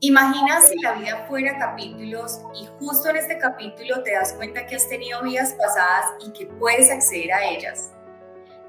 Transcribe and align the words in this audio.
Imagina 0.00 0.60
si 0.60 0.80
la 0.80 0.92
vida 0.92 1.24
fuera 1.26 1.58
capítulos 1.58 2.40
y 2.54 2.68
justo 2.78 3.08
en 3.08 3.16
este 3.16 3.36
capítulo 3.36 4.00
te 4.04 4.12
das 4.12 4.32
cuenta 4.32 4.64
que 4.64 4.76
has 4.76 4.88
tenido 4.88 5.20
vidas 5.22 5.54
pasadas 5.54 6.12
y 6.24 6.30
que 6.30 6.46
puedes 6.46 6.88
acceder 6.88 7.32
a 7.32 7.44
ellas. 7.44 7.90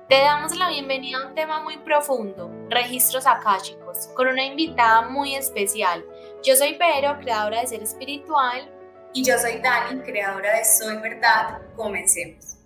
Te 0.07 0.21
damos 0.21 0.55
la 0.55 0.69
bienvenida 0.69 1.19
a 1.19 1.27
un 1.27 1.35
tema 1.35 1.61
muy 1.61 1.77
profundo, 1.77 2.49
registros 2.71 3.27
akáshicos, 3.27 4.07
con 4.15 4.27
una 4.27 4.43
invitada 4.43 5.07
muy 5.07 5.35
especial. 5.35 6.03
Yo 6.43 6.55
soy 6.55 6.79
Vero, 6.79 7.19
creadora 7.19 7.61
de 7.61 7.67
Ser 7.67 7.83
Espiritual. 7.83 8.67
Y 9.13 9.23
yo 9.23 9.37
soy 9.37 9.59
Dani, 9.59 10.01
creadora 10.01 10.57
de 10.57 10.65
Soy 10.65 10.97
Verdad. 10.97 11.59
Comencemos. 11.75 12.58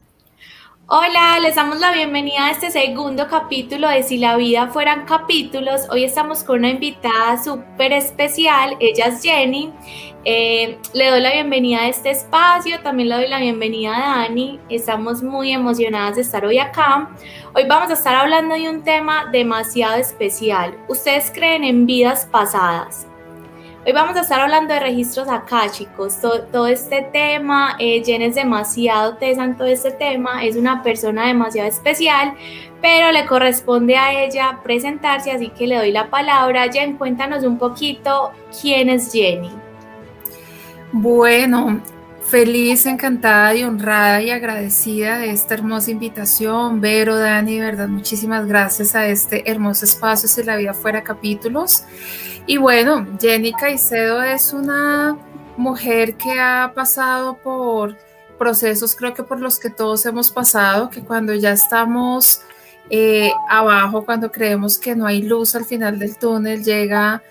Hola, 0.96 1.40
les 1.42 1.56
damos 1.56 1.80
la 1.80 1.92
bienvenida 1.92 2.46
a 2.46 2.52
este 2.52 2.70
segundo 2.70 3.28
capítulo 3.28 3.90
de 3.90 4.04
Si 4.04 4.20
la 4.20 4.38
vida 4.38 4.68
fueran 4.68 5.06
capítulos. 5.06 5.88
Hoy 5.90 6.04
estamos 6.04 6.44
con 6.44 6.60
una 6.60 6.70
invitada 6.70 7.44
súper 7.44 7.94
especial, 7.94 8.78
ella 8.80 9.08
es 9.08 9.24
Jenny. 9.24 9.74
Eh, 10.24 10.78
le 10.94 11.10
doy 11.10 11.20
la 11.20 11.32
bienvenida 11.32 11.80
a 11.80 11.88
este 11.88 12.12
espacio, 12.12 12.80
también 12.82 13.10
le 13.10 13.16
doy 13.16 13.28
la 13.28 13.40
bienvenida 13.40 13.96
a 13.96 14.20
Dani. 14.20 14.60
Estamos 14.70 15.24
muy 15.24 15.52
emocionadas 15.52 16.18
de 16.18 16.22
estar 16.22 16.46
hoy 16.46 16.60
acá. 16.60 17.10
Hoy 17.56 17.64
vamos 17.68 17.90
a 17.90 17.94
estar 17.94 18.14
hablando 18.14 18.54
de 18.54 18.70
un 18.70 18.84
tema 18.84 19.32
demasiado 19.32 19.96
especial. 19.96 20.78
¿Ustedes 20.90 21.32
creen 21.34 21.64
en 21.64 21.88
vidas 21.88 22.28
pasadas? 22.32 23.08
Hoy 23.86 23.92
vamos 23.92 24.16
a 24.16 24.22
estar 24.22 24.40
hablando 24.40 24.74
de 24.74 24.80
registros 24.80 25.28
akáshicos, 25.28 26.22
todo, 26.22 26.44
todo 26.44 26.68
este 26.68 27.02
tema, 27.12 27.76
eh, 27.80 28.02
Jen 28.02 28.22
es 28.22 28.36
demasiado 28.36 29.18
tesa 29.18 29.44
en 29.44 29.58
todo 29.58 29.68
este 29.68 29.92
tema, 29.92 30.46
es 30.46 30.56
una 30.56 30.82
persona 30.82 31.28
demasiado 31.28 31.68
especial, 31.68 32.34
pero 32.82 33.12
le 33.12 33.26
corresponde 33.26 33.98
a 33.98 34.24
ella 34.24 34.62
presentarse, 34.64 35.34
así 35.34 35.50
que 35.50 35.68
le 35.68 35.76
doy 35.76 35.92
la 35.92 36.10
palabra. 36.10 36.72
Jen, 36.72 36.96
cuéntanos 36.96 37.44
un 37.44 37.58
poquito 37.58 38.32
quién 38.62 38.88
es 38.88 39.12
Jenny. 39.12 39.52
Bueno, 40.94 41.82
feliz, 42.34 42.88
encantada 42.88 43.54
y 43.54 43.64
honrada 43.64 44.20
y 44.24 44.32
agradecida 44.32 45.20
de 45.20 45.30
esta 45.30 45.54
hermosa 45.54 45.92
invitación. 45.92 46.82
Vero, 46.82 47.16
Dani, 47.16 47.60
verdad, 47.60 47.88
muchísimas 47.88 48.48
gracias 48.48 48.96
a 48.96 49.06
este 49.06 49.52
hermoso 49.52 49.86
espacio 49.86 50.28
Si 50.28 50.42
la 50.42 50.56
vida 50.56 50.74
fuera 50.74 51.04
capítulos. 51.04 51.84
Y 52.48 52.58
bueno, 52.58 53.06
Jenny 53.22 53.54
Caicedo 53.54 54.24
es 54.24 54.52
una 54.52 55.16
mujer 55.58 56.16
que 56.16 56.40
ha 56.40 56.72
pasado 56.74 57.38
por 57.38 58.00
procesos, 58.40 58.96
creo 58.96 59.14
que 59.14 59.22
por 59.22 59.40
los 59.40 59.60
que 59.60 59.70
todos 59.70 60.04
hemos 60.08 60.32
pasado, 60.32 60.90
que 60.90 61.02
cuando 61.02 61.36
ya 61.36 61.52
estamos 61.52 62.42
eh, 62.90 63.32
abajo, 63.48 64.06
cuando 64.06 64.32
creemos 64.32 64.80
que 64.80 64.96
no 64.96 65.06
hay 65.06 65.22
luz 65.22 65.54
al 65.54 65.66
final 65.66 66.00
del 66.00 66.18
túnel, 66.18 66.64
llega 66.64 67.22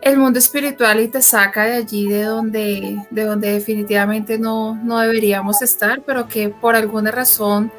el 0.00 0.18
mundo 0.18 0.38
espiritual 0.38 1.00
y 1.00 1.08
te 1.08 1.22
saca 1.22 1.64
de 1.64 1.76
allí 1.76 2.08
de 2.08 2.24
donde, 2.24 2.96
de 3.10 3.24
donde 3.24 3.52
definitivamente 3.52 4.38
no, 4.38 4.74
no 4.76 4.98
deberíamos 4.98 5.62
estar, 5.62 6.02
pero 6.02 6.28
que 6.28 6.48
por 6.48 6.76
alguna 6.76 7.10
razón 7.10 7.72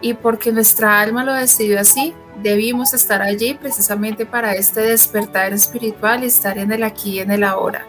y 0.00 0.14
porque 0.14 0.52
nuestra 0.52 1.00
alma 1.00 1.24
lo 1.24 1.34
decidió 1.34 1.80
así, 1.80 2.14
debimos 2.42 2.94
estar 2.94 3.22
allí 3.22 3.54
precisamente 3.54 4.26
para 4.26 4.54
este 4.54 4.80
despertar 4.80 5.52
espiritual 5.52 6.24
y 6.24 6.26
estar 6.26 6.58
en 6.58 6.72
el 6.72 6.82
aquí 6.82 7.12
y 7.12 7.18
en 7.20 7.30
el 7.30 7.44
ahora. 7.44 7.86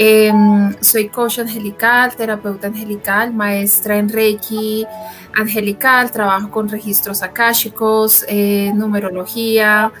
Em, 0.00 0.76
soy 0.80 1.08
coach 1.08 1.40
angelical, 1.40 2.14
terapeuta 2.14 2.68
angelical, 2.68 3.34
maestra 3.34 3.98
en 3.98 4.08
Reiki 4.08 4.86
angelical, 5.34 6.12
trabajo 6.12 6.50
con 6.50 6.68
registros 6.68 7.22
akáshicos, 7.22 8.24
eh, 8.28 8.70
numerología, 8.74 9.92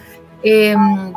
eh, 0.42 0.76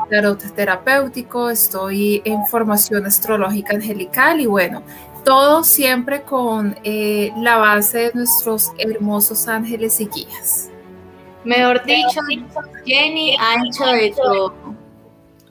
tarot 0.10 0.40
terapéutico, 0.56 1.50
estoy 1.50 2.22
en 2.26 2.46
formación 2.48 3.06
astrológica 3.06 3.76
angelical 3.76 4.40
y 4.42 4.46
bueno, 4.46 4.84
todo 5.24 5.64
siempre 5.64 6.24
con 6.24 6.76
eh, 6.84 7.32
la 7.38 7.58
base 7.58 7.98
de 8.00 8.12
nuestros 8.14 8.72
hermosos 8.78 9.48
ángeles 9.48 10.00
y 10.00 10.08
guías. 10.08 10.70
Mejor 11.44 11.84
dicho, 11.86 12.20
Jenny, 12.86 13.36
ancho 13.38 13.86
de 13.86 14.14
todo. 14.16 14.54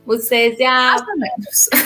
Ustedes 0.06 0.58
ya 0.58 0.96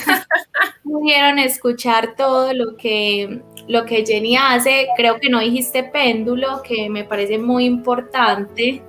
pudieron 0.83 1.39
escuchar 1.39 2.15
todo 2.17 2.53
lo 2.53 2.77
que, 2.77 3.43
lo 3.67 3.85
que 3.85 4.05
Jenny 4.05 4.37
hace. 4.37 4.89
Creo 4.97 5.19
que 5.19 5.29
no 5.29 5.41
dijiste 5.41 5.85
péndulo, 5.85 6.63
que 6.63 6.89
me 6.89 7.05
parece 7.05 7.39
muy 7.39 7.65
importante. 7.65 8.83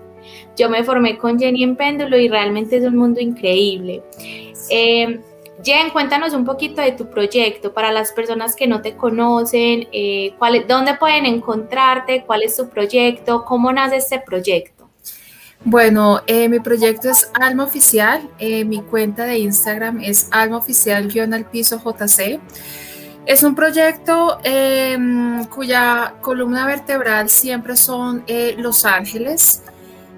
Yo 0.56 0.70
me 0.70 0.84
formé 0.84 1.18
con 1.18 1.40
Jenny 1.40 1.64
en 1.64 1.76
péndulo 1.76 2.18
y 2.18 2.28
realmente 2.28 2.78
es 2.78 2.84
un 2.84 2.96
mundo 2.98 3.20
increíble. 3.20 4.04
Eh, 4.70 5.20
Jen, 5.64 5.90
cuéntanos 5.90 6.34
un 6.34 6.44
poquito 6.44 6.82
de 6.82 6.92
tu 6.92 7.10
proyecto 7.10 7.74
para 7.74 7.92
las 7.92 8.12
personas 8.12 8.56
que 8.56 8.68
no 8.68 8.82
te 8.82 8.96
conocen, 8.96 9.88
eh, 9.92 10.36
dónde 10.68 10.96
pueden 10.96 11.26
encontrarte, 11.26 12.24
cuál 12.26 12.44
es 12.44 12.58
tu 12.58 12.70
proyecto, 12.70 13.46
cómo 13.46 13.72
nace 13.72 13.96
este 13.96 14.20
proyecto. 14.20 14.90
Bueno, 15.64 16.22
eh, 16.28 16.50
mi 16.50 16.60
proyecto 16.60 17.10
es 17.10 17.32
Alma 17.34 17.64
Oficial. 17.64 18.30
Eh, 18.38 18.66
mi 18.66 18.82
cuenta 18.82 19.26
de 19.26 19.40
Instagram 19.40 20.02
es 20.02 20.28
Alma 20.32 20.58
Oficial 20.58 21.10
al 21.34 21.46
piso 21.46 21.82
JC. 21.84 22.40
Es 23.26 23.42
un 23.42 23.56
proyecto 23.56 24.38
em, 24.44 25.46
cuya 25.46 26.16
columna 26.22 26.68
vertebral 26.68 27.30
siempre 27.30 27.76
son 27.76 28.24
Los 28.58 28.86
Ángeles 28.86 29.64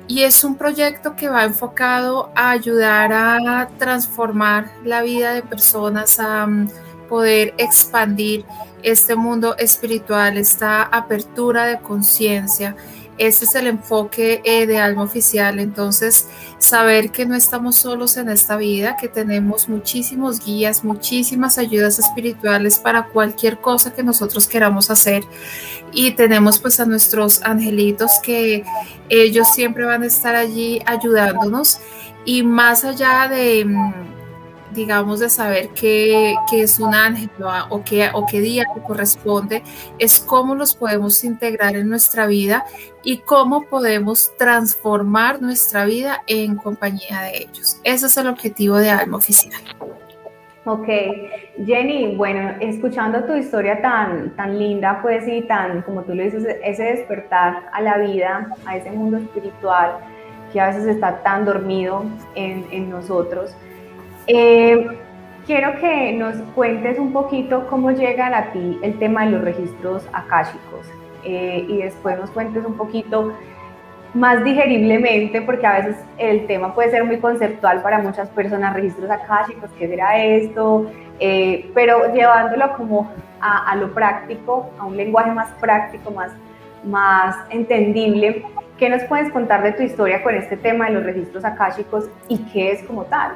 y 0.07 0.23
es 0.23 0.43
un 0.43 0.55
proyecto 0.55 1.15
que 1.15 1.29
va 1.29 1.43
enfocado 1.43 2.31
a 2.33 2.51
ayudar 2.51 3.11
a 3.11 3.69
transformar 3.77 4.71
la 4.83 5.01
vida 5.01 5.33
de 5.33 5.41
personas, 5.41 6.19
a 6.19 6.47
mm, 6.47 6.69
poder 7.09 7.53
expandir 7.57 8.45
este 8.83 9.15
mundo 9.15 9.57
espiritual, 9.57 10.37
esta 10.37 10.83
apertura 10.83 11.65
de 11.65 11.79
conciencia 11.79 12.75
ese 13.17 13.45
es 13.45 13.55
el 13.55 13.67
enfoque 13.67 14.41
eh, 14.43 14.65
de 14.67 14.79
Alma 14.79 15.03
Oficial. 15.03 15.59
Entonces, 15.59 16.27
saber 16.59 17.11
que 17.11 17.25
no 17.25 17.35
estamos 17.35 17.75
solos 17.75 18.17
en 18.17 18.29
esta 18.29 18.57
vida, 18.57 18.97
que 18.97 19.07
tenemos 19.07 19.69
muchísimos 19.69 20.43
guías, 20.43 20.83
muchísimas 20.83 21.57
ayudas 21.57 21.99
espirituales 21.99 22.79
para 22.79 23.07
cualquier 23.07 23.59
cosa 23.59 23.93
que 23.93 24.03
nosotros 24.03 24.47
queramos 24.47 24.89
hacer. 24.89 25.23
Y 25.91 26.11
tenemos 26.11 26.59
pues 26.59 26.79
a 26.79 26.85
nuestros 26.85 27.41
angelitos 27.43 28.11
que 28.23 28.63
ellos 29.09 29.47
siempre 29.53 29.85
van 29.85 30.03
a 30.03 30.07
estar 30.07 30.35
allí 30.35 30.81
ayudándonos. 30.85 31.79
Y 32.25 32.43
más 32.43 32.83
allá 32.83 33.27
de 33.29 33.65
mm, 33.65 34.16
digamos, 34.71 35.19
de 35.19 35.29
saber 35.29 35.69
qué, 35.69 36.35
es 36.51 36.79
un 36.79 36.93
ángel 36.93 37.29
o 37.69 37.83
qué, 37.83 38.09
o 38.13 38.25
qué 38.25 38.39
día 38.39 38.65
corresponde, 38.85 39.63
es 39.99 40.19
cómo 40.19 40.55
los 40.55 40.75
podemos 40.75 41.23
integrar 41.23 41.75
en 41.75 41.89
nuestra 41.89 42.27
vida 42.27 42.65
y 43.03 43.19
cómo 43.19 43.63
podemos 43.63 44.35
transformar 44.37 45.41
nuestra 45.41 45.85
vida 45.85 46.23
en 46.27 46.55
compañía 46.55 47.21
de 47.21 47.37
ellos. 47.37 47.79
Ese 47.83 48.07
es 48.07 48.17
el 48.17 48.27
objetivo 48.27 48.77
de 48.77 48.89
Alma 48.89 49.17
Oficial. 49.17 49.61
Ok, 50.65 50.87
Jenny, 51.65 52.17
bueno, 52.17 52.57
escuchando 52.59 53.23
tu 53.23 53.33
historia 53.35 53.81
tan, 53.81 54.35
tan 54.35 54.59
linda, 54.59 54.99
pues, 55.01 55.25
y 55.25 55.43
tan, 55.43 55.81
como 55.83 56.01
tú 56.03 56.13
lo 56.13 56.23
dices, 56.23 56.45
ese 56.61 56.83
despertar 56.83 57.69
a 57.71 57.81
la 57.81 57.97
vida, 57.99 58.53
a 58.65 58.75
ese 58.75 58.91
mundo 58.91 59.15
espiritual 59.15 59.99
que 60.51 60.59
a 60.59 60.67
veces 60.67 60.85
está 60.87 61.23
tan 61.23 61.45
dormido 61.45 62.03
en, 62.35 62.65
en 62.71 62.89
nosotros, 62.89 63.55
eh, 64.27 64.87
quiero 65.45 65.79
que 65.79 66.13
nos 66.13 66.35
cuentes 66.53 66.99
un 66.99 67.13
poquito 67.13 67.65
cómo 67.67 67.91
llegan 67.91 68.33
a 68.33 68.51
ti 68.51 68.77
el 68.83 68.99
tema 68.99 69.25
de 69.25 69.31
los 69.31 69.41
registros 69.41 70.07
akáshicos 70.13 70.85
eh, 71.23 71.65
y 71.67 71.77
después 71.77 72.19
nos 72.19 72.29
cuentes 72.31 72.65
un 72.65 72.75
poquito 72.75 73.33
más 74.13 74.43
digeriblemente, 74.43 75.41
porque 75.41 75.65
a 75.67 75.79
veces 75.79 75.97
el 76.17 76.47
tema 76.47 76.73
puede 76.73 76.91
ser 76.91 77.03
muy 77.03 77.17
conceptual 77.19 77.81
para 77.81 77.99
muchas 77.99 78.29
personas, 78.29 78.73
registros 78.73 79.09
akáshicos, 79.09 79.69
¿qué 79.77 79.87
será 79.87 80.17
esto? 80.17 80.89
Eh, 81.19 81.69
pero 81.73 82.13
llevándolo 82.13 82.75
como 82.75 83.11
a, 83.39 83.75
lo 83.75 83.93
práctico, 83.93 84.69
a 84.79 84.85
un 84.85 84.97
lenguaje 84.97 85.31
más 85.31 85.49
práctico, 85.59 86.11
más, 86.11 86.31
más 86.83 87.35
entendible, 87.49 88.43
¿qué 88.77 88.89
nos 88.89 89.03
puedes 89.03 89.31
contar 89.31 89.61
de 89.63 89.73
tu 89.73 89.83
historia 89.83 90.23
con 90.23 90.35
este 90.35 90.57
tema 90.57 90.87
de 90.87 90.93
los 90.93 91.03
registros 91.03 91.45
akáshicos 91.45 92.09
y 92.27 92.37
qué 92.51 92.71
es 92.71 92.83
como 92.83 93.03
tal? 93.05 93.33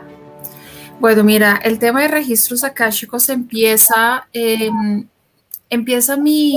Bueno, 1.02 1.24
mira, 1.24 1.60
el 1.64 1.80
tema 1.80 2.04
de 2.04 2.10
registros 2.10 2.64
akáshicos 2.64 3.28
empieza, 3.30 4.28
em, 4.34 5.08
empieza 5.68 6.16
mi, 6.16 6.56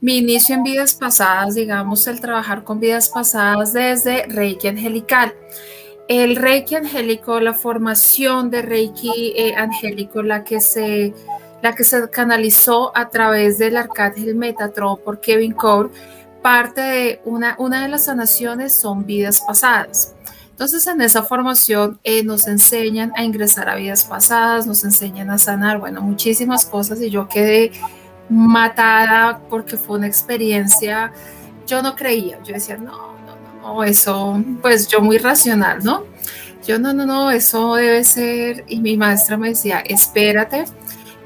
mi 0.00 0.16
inicio 0.16 0.54
en 0.54 0.62
vidas 0.62 0.94
pasadas, 0.94 1.56
digamos, 1.56 2.06
el 2.06 2.18
trabajar 2.18 2.64
con 2.64 2.80
vidas 2.80 3.10
pasadas 3.10 3.74
desde 3.74 4.24
Reiki 4.28 4.68
Angelical. 4.68 5.34
El 6.08 6.36
Reiki 6.36 6.76
Angélico, 6.76 7.38
la 7.38 7.52
formación 7.52 8.48
de 8.48 8.62
Reiki 8.62 9.34
eh, 9.36 9.54
Angélico, 9.56 10.22
la 10.22 10.42
que, 10.42 10.62
se, 10.62 11.12
la 11.60 11.74
que 11.74 11.84
se 11.84 12.08
canalizó 12.08 12.96
a 12.96 13.10
través 13.10 13.58
del 13.58 13.76
Arcángel 13.76 14.36
Metatron 14.36 15.00
por 15.04 15.20
Kevin 15.20 15.52
Core, 15.52 15.90
parte 16.40 16.80
de 16.80 17.20
una, 17.26 17.56
una 17.58 17.82
de 17.82 17.90
las 17.90 18.06
sanaciones 18.06 18.72
son 18.72 19.04
vidas 19.04 19.42
pasadas. 19.46 20.14
Entonces 20.52 20.86
en 20.86 21.00
esa 21.00 21.24
formación 21.24 21.98
eh, 22.04 22.22
nos 22.22 22.46
enseñan 22.46 23.12
a 23.16 23.24
ingresar 23.24 23.68
a 23.68 23.74
vidas 23.74 24.04
pasadas, 24.04 24.66
nos 24.66 24.84
enseñan 24.84 25.30
a 25.30 25.38
sanar, 25.38 25.78
bueno, 25.78 26.00
muchísimas 26.00 26.66
cosas 26.66 27.00
y 27.00 27.10
yo 27.10 27.26
quedé 27.26 27.72
matada 28.28 29.40
porque 29.50 29.76
fue 29.76 29.98
una 29.98 30.06
experiencia, 30.06 31.12
yo 31.66 31.82
no 31.82 31.96
creía, 31.96 32.38
yo 32.44 32.54
decía, 32.54 32.76
no, 32.76 33.16
no, 33.26 33.62
no, 33.62 33.84
eso, 33.84 34.42
pues 34.60 34.88
yo 34.88 35.00
muy 35.00 35.18
racional, 35.18 35.82
¿no? 35.82 36.04
Yo 36.66 36.78
no, 36.78 36.92
no, 36.92 37.06
no, 37.06 37.30
eso 37.30 37.74
debe 37.74 38.04
ser, 38.04 38.64
y 38.68 38.80
mi 38.80 38.96
maestra 38.96 39.36
me 39.36 39.48
decía, 39.48 39.80
espérate, 39.80 40.66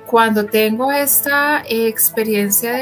cuando 0.06 0.46
tengo 0.46 0.92
esta 0.92 1.62
experiencia 1.68 2.72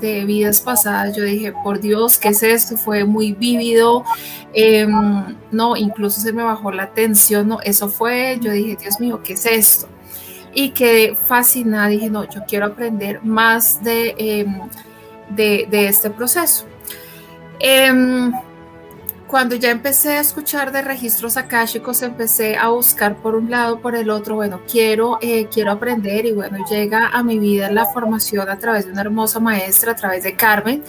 de, 0.00 0.24
vidas 0.24 0.60
pasadas, 0.60 1.16
yo 1.16 1.24
dije, 1.24 1.52
por 1.64 1.80
Dios, 1.80 2.18
¿qué 2.18 2.28
es 2.28 2.42
esto? 2.42 2.76
Fue 2.76 3.04
muy 3.04 3.32
vívido, 3.32 4.04
em, 4.52 5.34
no, 5.50 5.76
incluso 5.76 6.20
se 6.20 6.32
me 6.32 6.42
bajó 6.42 6.70
la 6.70 6.92
tensión, 6.92 7.48
no, 7.48 7.60
eso 7.62 7.88
fue, 7.88 8.38
yo 8.40 8.52
dije, 8.52 8.76
Dios 8.80 9.00
mío, 9.00 9.20
¿qué 9.24 9.32
es 9.32 9.46
esto? 9.46 9.88
Y 10.52 10.70
quedé 10.70 11.14
fascinada, 11.14 11.88
dije, 11.88 12.10
no, 12.10 12.24
yo 12.28 12.42
quiero 12.46 12.66
aprender 12.66 13.24
más 13.24 13.82
de, 13.82 14.14
em, 14.18 14.60
de, 15.30 15.88
este 15.88 16.10
proceso. 16.10 16.66
Em, 17.60 18.30
cuando 19.34 19.56
ya 19.56 19.72
empecé 19.72 20.12
a 20.12 20.20
escuchar 20.20 20.70
de 20.70 20.80
registros 20.80 21.36
akáshicos, 21.36 22.02
empecé 22.02 22.56
a 22.56 22.68
buscar 22.68 23.16
por 23.16 23.34
un 23.34 23.50
lado, 23.50 23.80
por 23.80 23.96
el 23.96 24.08
otro, 24.08 24.36
bueno, 24.36 24.60
quiero, 24.70 25.18
eh, 25.20 25.48
quiero 25.52 25.72
aprender 25.72 26.24
y 26.24 26.30
bueno, 26.30 26.64
llega 26.70 27.08
a 27.08 27.24
mi 27.24 27.40
vida 27.40 27.68
la 27.72 27.84
formación 27.84 28.48
a 28.48 28.56
través 28.60 28.86
de 28.86 28.92
una 28.92 29.00
hermosa 29.00 29.40
maestra, 29.40 29.90
a 29.90 29.96
través 29.96 30.22
de 30.22 30.36
Carmen. 30.36 30.84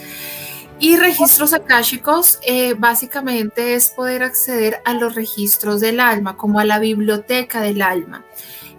Y 0.77 0.95
registros 0.95 1.53
akáshicos 1.53 2.37
eh, 2.45 2.75
básicamente 2.77 3.73
es 3.73 3.89
poder 3.89 4.21
acceder 4.21 4.79
a 4.85 4.93
los 4.93 5.15
registros 5.15 5.81
del 5.81 5.99
alma, 5.99 6.37
como 6.37 6.59
a 6.59 6.65
la 6.65 6.77
biblioteca 6.77 7.61
del 7.61 7.81
alma. 7.81 8.23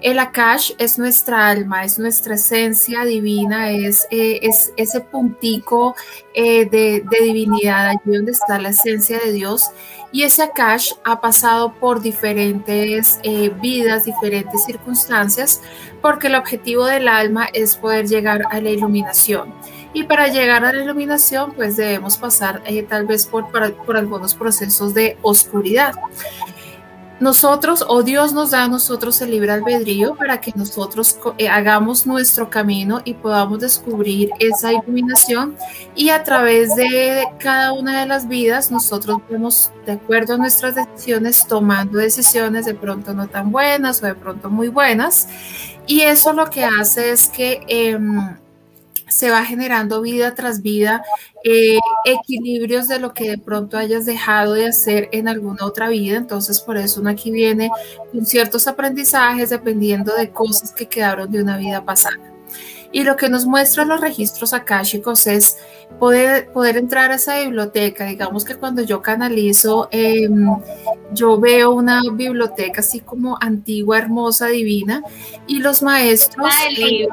El 0.02 0.18
Akash 0.18 0.72
es 0.78 0.98
nuestra 0.98 1.48
alma, 1.48 1.84
es 1.84 1.98
nuestra 1.98 2.34
esencia 2.34 3.04
divina, 3.04 3.70
es, 3.70 4.06
eh, 4.10 4.40
es 4.42 4.72
ese 4.76 5.00
puntico 5.00 5.96
eh, 6.34 6.66
de, 6.66 7.02
divinidad, 7.22 7.88
allí 7.88 8.16
donde 8.16 8.32
está 8.32 8.58
la 8.58 8.68
esencia 8.70 9.18
de 9.18 9.32
Dios. 9.32 9.70
Y 10.12 10.22
ese 10.22 10.42
Akash 10.42 10.92
ha 11.04 11.20
pasado 11.20 11.72
por 11.74 12.02
diferentes 12.02 13.18
eh, 13.22 13.50
vidas, 13.60 14.04
diferentes 14.04 14.64
circunstancias, 14.64 15.62
porque 16.02 16.26
el 16.26 16.34
objetivo 16.34 16.84
del 16.84 17.08
alma 17.08 17.48
es 17.54 17.76
poder 17.76 18.06
llegar 18.06 18.42
a 18.50 18.60
la 18.60 18.70
iluminación. 18.70 19.54
Y 19.94 20.04
para 20.04 20.28
llegar 20.28 20.62
a 20.66 20.74
la 20.74 20.82
iluminación, 20.82 21.52
pues 21.54 21.76
debemos 21.76 22.18
pasar 22.18 22.62
tal 22.88 23.06
vez 23.06 23.24
por 23.24 23.96
algunos 23.96 24.34
procesos 24.34 24.92
de 24.92 25.16
oscuridad 25.22 25.94
nosotros 27.18 27.84
o 27.88 28.02
Dios 28.02 28.32
nos 28.32 28.50
da 28.50 28.64
a 28.64 28.68
nosotros 28.68 29.20
el 29.22 29.30
libre 29.30 29.52
albedrío 29.52 30.14
para 30.14 30.40
que 30.40 30.52
nosotros 30.54 31.18
eh, 31.38 31.48
hagamos 31.48 32.06
nuestro 32.06 32.50
camino 32.50 33.00
y 33.04 33.14
podamos 33.14 33.60
descubrir 33.60 34.30
esa 34.38 34.72
iluminación 34.72 35.56
y 35.94 36.10
a 36.10 36.22
través 36.22 36.74
de 36.76 37.24
cada 37.38 37.72
una 37.72 38.00
de 38.00 38.06
las 38.06 38.28
vidas 38.28 38.70
nosotros 38.70 39.18
vamos 39.30 39.70
de 39.86 39.92
acuerdo 39.92 40.34
a 40.34 40.36
nuestras 40.36 40.74
decisiones 40.74 41.46
tomando 41.46 41.98
decisiones 41.98 42.66
de 42.66 42.74
pronto 42.74 43.14
no 43.14 43.28
tan 43.28 43.50
buenas 43.50 44.02
o 44.02 44.06
de 44.06 44.14
pronto 44.14 44.50
muy 44.50 44.68
buenas. 44.68 45.28
Y 45.86 46.00
eso 46.00 46.32
lo 46.32 46.50
que 46.50 46.64
hace 46.64 47.12
es 47.12 47.28
que 47.28 47.62
em, 47.68 48.36
se 49.16 49.30
va 49.30 49.46
generando 49.46 50.02
vida 50.02 50.34
tras 50.34 50.60
vida, 50.60 51.02
eh, 51.42 51.78
equilibrios 52.04 52.86
de 52.86 52.98
lo 52.98 53.14
que 53.14 53.30
de 53.30 53.38
pronto 53.38 53.78
hayas 53.78 54.04
dejado 54.04 54.52
de 54.52 54.66
hacer 54.66 55.08
en 55.10 55.26
alguna 55.26 55.64
otra 55.64 55.88
vida. 55.88 56.18
Entonces, 56.18 56.60
por 56.60 56.76
eso 56.76 57.00
uno 57.00 57.08
aquí 57.08 57.30
viene 57.30 57.70
con 58.12 58.26
ciertos 58.26 58.68
aprendizajes 58.68 59.48
dependiendo 59.48 60.14
de 60.14 60.30
cosas 60.30 60.70
que 60.72 60.86
quedaron 60.86 61.30
de 61.30 61.42
una 61.42 61.56
vida 61.56 61.82
pasada. 61.82 62.35
Y 62.92 63.04
lo 63.04 63.16
que 63.16 63.28
nos 63.28 63.46
muestran 63.46 63.88
los 63.88 64.00
registros 64.00 64.52
akáshicos 64.52 65.26
es 65.26 65.58
poder, 65.98 66.50
poder 66.52 66.76
entrar 66.76 67.10
a 67.10 67.16
esa 67.16 67.40
biblioteca. 67.40 68.06
Digamos 68.06 68.44
que 68.44 68.56
cuando 68.56 68.82
yo 68.82 69.02
canalizo, 69.02 69.88
em, 69.90 70.46
yo 71.12 71.38
veo 71.38 71.72
una 71.72 72.02
biblioteca 72.12 72.80
así 72.80 73.00
como 73.00 73.38
antigua, 73.40 73.98
hermosa, 73.98 74.46
divina, 74.46 75.02
y 75.46 75.58
los 75.58 75.82
maestros... 75.82 76.52
Eh, 76.78 77.08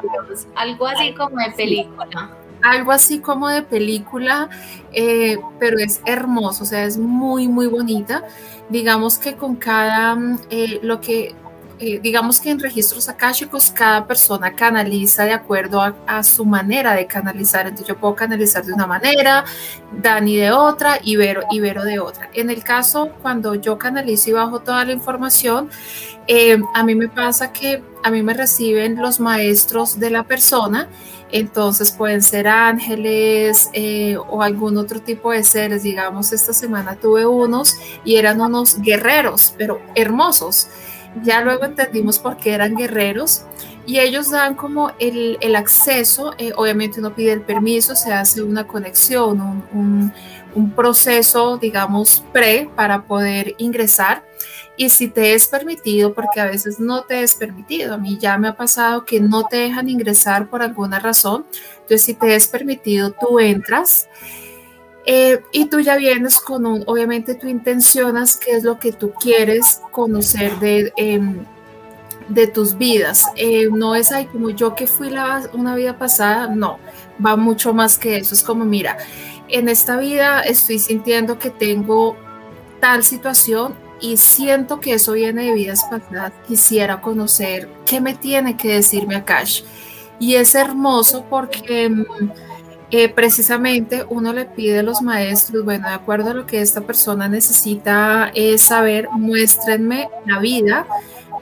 algo 0.54 0.86
así 0.86 1.12
como 1.14 1.36
de 1.36 1.52
película. 1.56 2.30
Algo 2.62 2.92
así 2.92 3.18
como 3.18 3.48
de 3.48 3.62
película, 3.62 4.48
eh, 4.92 5.38
pero 5.58 5.78
es 5.78 6.00
hermoso, 6.06 6.64
o 6.64 6.66
sea, 6.66 6.84
es 6.84 6.96
muy, 6.96 7.46
muy 7.46 7.66
bonita. 7.66 8.24
Digamos 8.70 9.18
que 9.18 9.34
con 9.34 9.56
cada, 9.56 10.16
eh, 10.48 10.78
lo 10.82 11.00
que 11.00 11.34
eh, 11.80 11.98
digamos 12.00 12.40
que 12.40 12.50
en 12.50 12.60
registros 12.60 13.08
akáshicos 13.08 13.70
cada 13.70 14.06
persona 14.06 14.54
canaliza 14.54 15.24
de 15.24 15.32
acuerdo 15.32 15.82
a, 16.06 16.22
su 16.22 16.44
manera 16.44 16.94
de 16.94 17.06
canalizar. 17.06 17.66
Entonces 17.66 17.88
yo 17.88 17.98
puedo 17.98 18.14
canalizar 18.14 18.64
de 18.64 18.72
una 18.72 18.86
manera, 18.86 19.44
Dani 20.00 20.36
de 20.36 20.52
otra, 20.52 20.98
Ibero, 21.02 21.42
Ibero 21.50 21.84
de 21.84 21.98
otra. 21.98 22.30
En 22.32 22.50
el 22.50 22.62
caso 22.62 23.10
cuando 23.22 23.56
yo 23.56 23.76
canalizo 23.76 24.30
y 24.30 24.32
bajo 24.34 24.60
toda 24.60 24.84
la 24.84 24.92
información, 24.92 25.68
eh, 26.28 26.58
a 26.74 26.84
mí 26.84 26.94
me 26.94 27.08
pasa 27.08 27.52
que 27.52 27.82
a 28.04 28.10
mí 28.10 28.22
me 28.22 28.34
reciben 28.34 28.96
los 28.96 29.18
maestros 29.18 29.98
de 29.98 30.10
la 30.10 30.22
persona. 30.22 30.88
Entonces 31.32 31.90
pueden 31.90 32.22
ser 32.22 32.46
ángeles 32.46 33.68
eh, 33.72 34.16
o 34.16 34.42
algún 34.42 34.76
otro 34.76 35.00
tipo 35.00 35.32
de 35.32 35.42
seres. 35.42 35.82
Digamos, 35.82 36.32
esta 36.32 36.52
semana 36.52 36.94
tuve 36.94 37.26
unos 37.26 37.74
y 38.04 38.14
eran 38.14 38.40
unos 38.40 38.80
guerreros, 38.80 39.54
pero 39.58 39.80
hermosos. 39.96 40.68
Ya 41.22 41.40
luego 41.42 41.64
entendimos 41.64 42.18
por 42.18 42.36
qué 42.36 42.52
eran 42.52 42.74
guerreros 42.74 43.44
y 43.86 43.98
ellos 43.98 44.30
dan 44.30 44.54
como 44.54 44.92
el, 44.98 45.38
acceso, 45.56 46.34
eh, 46.38 46.52
obviamente 46.56 47.00
uno 47.00 47.14
pide 47.14 47.32
el 47.32 47.42
permiso, 47.42 47.94
se 47.94 48.12
hace 48.12 48.42
una 48.42 48.66
conexión, 48.66 49.64
un, 49.72 50.12
proceso, 50.74 51.58
digamos, 51.58 52.24
pre 52.32 52.70
para 52.74 53.02
poder 53.04 53.54
ingresar. 53.58 54.24
Y 54.76 54.88
si 54.88 55.08
te 55.08 55.34
es 55.34 55.46
permitido, 55.46 56.14
porque 56.14 56.40
a 56.40 56.46
veces 56.46 56.80
no 56.80 57.02
te 57.02 57.22
es 57.22 57.34
permitido, 57.34 57.94
a 57.94 57.98
mí 57.98 58.18
ya 58.18 58.38
me 58.38 58.48
ha 58.48 58.56
pasado 58.56 59.04
que 59.04 59.20
no 59.20 59.44
te 59.44 59.56
dejan 59.56 59.88
ingresar 59.88 60.48
por 60.48 60.62
alguna 60.62 60.98
razón, 60.98 61.44
entonces 61.74 62.02
si 62.02 62.14
te 62.14 62.34
es 62.34 62.48
permitido, 62.48 63.12
tú 63.12 63.38
entras 63.38 64.08
eh, 65.06 65.42
y 65.52 65.66
tú 65.66 65.80
ya 65.80 65.96
vienes 65.96 66.40
con 66.40 66.64
un, 66.64 66.82
obviamente 66.86 67.34
tú 67.34 67.46
intencionas 67.46 68.36
qué 68.36 68.52
es 68.52 68.64
lo 68.64 68.78
que 68.78 68.92
tú 68.92 69.12
quieres 69.12 69.82
conocer 69.90 70.58
de, 70.60 70.92
em, 70.96 71.44
de 72.28 72.46
tus 72.46 72.76
vidas. 72.78 73.26
Eh, 73.36 73.68
no 73.70 73.94
es 73.94 74.12
ahí 74.12 74.24
como 74.26 74.50
yo 74.50 74.74
que 74.74 74.86
fui 74.86 75.10
la, 75.10 75.48
una 75.52 75.74
vida 75.74 75.98
pasada, 75.98 76.48
no, 76.48 76.78
va 77.24 77.36
mucho 77.36 77.74
más 77.74 77.98
que 77.98 78.16
eso. 78.16 78.34
Es 78.34 78.42
como, 78.42 78.64
mira, 78.64 78.96
en 79.48 79.68
esta 79.68 79.98
vida 79.98 80.40
estoy 80.40 80.78
sintiendo 80.78 81.38
que 81.38 81.50
tengo 81.50 82.16
tal 82.80 83.04
situación 83.04 83.74
y 84.00 84.16
siento 84.16 84.80
que 84.80 84.94
eso 84.94 85.12
viene 85.12 85.44
de 85.44 85.52
vidas 85.52 85.84
pasadas. 85.90 86.32
Quisiera 86.48 87.02
conocer 87.02 87.68
qué 87.84 88.00
me 88.00 88.14
tiene 88.14 88.56
que 88.56 88.74
decirme 88.74 89.16
Akash. 89.16 89.62
Y 90.18 90.36
es 90.36 90.54
hermoso 90.54 91.26
porque... 91.28 91.90
Em, 92.90 93.12
precisamente 93.12 94.04
uno 94.08 94.32
le 94.32 94.44
pide 94.44 94.80
a 94.80 94.82
los 94.82 95.02
maestros, 95.02 95.64
bueno, 95.64 95.88
de 95.88 95.94
acuerdo 95.94 96.30
a 96.30 96.34
lo 96.34 96.46
que 96.46 96.60
esta 96.60 96.80
persona 96.80 97.28
necesita 97.28 98.30
es 98.34 98.62
saber, 98.62 99.08
muéstrenme 99.12 100.08
la 100.26 100.38
vida 100.38 100.86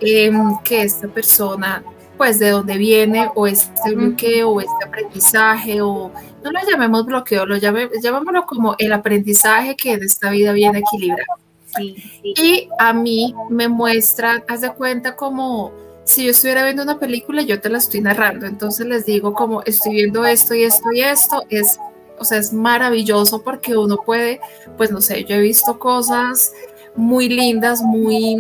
em, 0.00 0.58
que 0.64 0.82
esta 0.82 1.08
persona, 1.08 1.82
pues 2.16 2.38
de 2.38 2.50
dónde 2.50 2.76
viene, 2.76 3.30
o 3.34 3.46
este 3.46 3.94
bloqueo, 3.94 4.50
o 4.50 4.60
este 4.60 4.84
aprendizaje, 4.86 5.82
o 5.82 6.10
no 6.42 6.50
lo 6.50 6.60
llamemos 6.68 7.04
bloqueo, 7.06 7.46
lo 7.46 7.56
llame, 7.56 7.88
llamémoslo 8.02 8.46
como 8.46 8.74
el 8.78 8.92
aprendizaje 8.92 9.76
que 9.76 9.92
en 9.92 10.02
esta 10.02 10.30
vida 10.30 10.52
viene 10.52 10.78
equilibrado. 10.80 11.38
Sí, 11.76 11.96
Y 12.22 12.68
a 12.78 12.92
mí 12.92 13.34
me 13.48 13.68
muestra, 13.68 14.44
haz 14.46 14.60
de 14.60 14.70
cuenta 14.70 15.16
como 15.16 15.72
si 16.04 16.24
yo 16.24 16.30
estuviera 16.30 16.64
viendo 16.64 16.82
una 16.82 16.98
película, 16.98 17.42
yo 17.42 17.60
te 17.60 17.68
la 17.68 17.78
estoy 17.78 18.00
narrando. 18.00 18.46
Entonces 18.46 18.86
les 18.86 19.06
digo 19.06 19.34
como 19.34 19.62
estoy 19.62 19.94
viendo 19.94 20.24
esto 20.24 20.54
y 20.54 20.64
esto 20.64 20.92
y 20.92 21.00
esto. 21.00 21.42
Es, 21.48 21.78
o 22.18 22.24
sea, 22.24 22.38
es 22.38 22.52
maravilloso 22.52 23.42
porque 23.42 23.76
uno 23.76 23.98
puede, 24.04 24.40
pues 24.76 24.90
no 24.90 25.00
sé, 25.00 25.24
yo 25.24 25.36
he 25.36 25.40
visto 25.40 25.78
cosas 25.78 26.52
muy 26.94 27.28
lindas, 27.28 27.82
muy, 27.82 28.36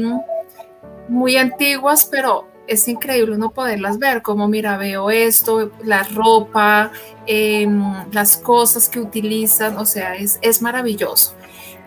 muy 1.08 1.36
antiguas, 1.36 2.06
pero 2.10 2.48
es 2.66 2.86
increíble 2.88 3.34
uno 3.34 3.50
poderlas 3.50 3.98
ver, 3.98 4.22
como 4.22 4.48
mira, 4.48 4.76
veo 4.76 5.10
esto, 5.10 5.72
la 5.84 6.04
ropa, 6.04 6.92
em, 7.26 7.82
las 8.12 8.36
cosas 8.36 8.88
que 8.88 9.00
utilizan, 9.00 9.76
o 9.76 9.84
sea, 9.84 10.14
es, 10.14 10.38
es 10.42 10.62
maravilloso 10.62 11.34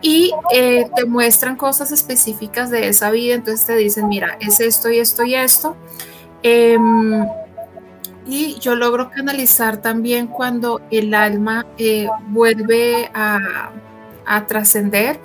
y 0.01 0.31
eh, 0.53 0.87
te 0.95 1.05
muestran 1.05 1.55
cosas 1.55 1.91
específicas 1.91 2.69
de 2.69 2.87
esa 2.87 3.11
vida, 3.11 3.35
entonces 3.35 3.65
te 3.65 3.75
dicen, 3.75 4.07
mira, 4.07 4.37
es 4.39 4.59
esto 4.59 4.89
y 4.89 4.99
esto 4.99 5.23
y 5.23 5.35
esto. 5.35 5.75
Em, 6.43 7.25
y 8.27 8.59
yo 8.59 8.75
logro 8.75 9.09
canalizar 9.09 9.77
también 9.81 10.27
cuando 10.27 10.81
el 10.91 11.13
alma 11.13 11.65
eh, 11.77 12.07
vuelve 12.27 13.09
a, 13.13 13.71
a 14.25 14.45
trascender. 14.47 15.19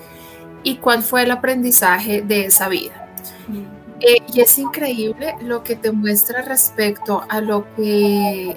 y 0.62 0.76
cuál 0.76 1.02
fue 1.02 1.22
el 1.22 1.30
aprendizaje 1.30 2.22
de 2.22 2.46
esa 2.46 2.68
vida. 2.68 3.08
Eh, 4.00 4.18
y 4.32 4.40
es 4.40 4.58
increíble 4.58 5.34
lo 5.42 5.62
que 5.62 5.76
te 5.76 5.92
muestra 5.92 6.42
respecto 6.42 7.24
a 7.28 7.40
lo 7.40 7.66
que, 7.76 8.56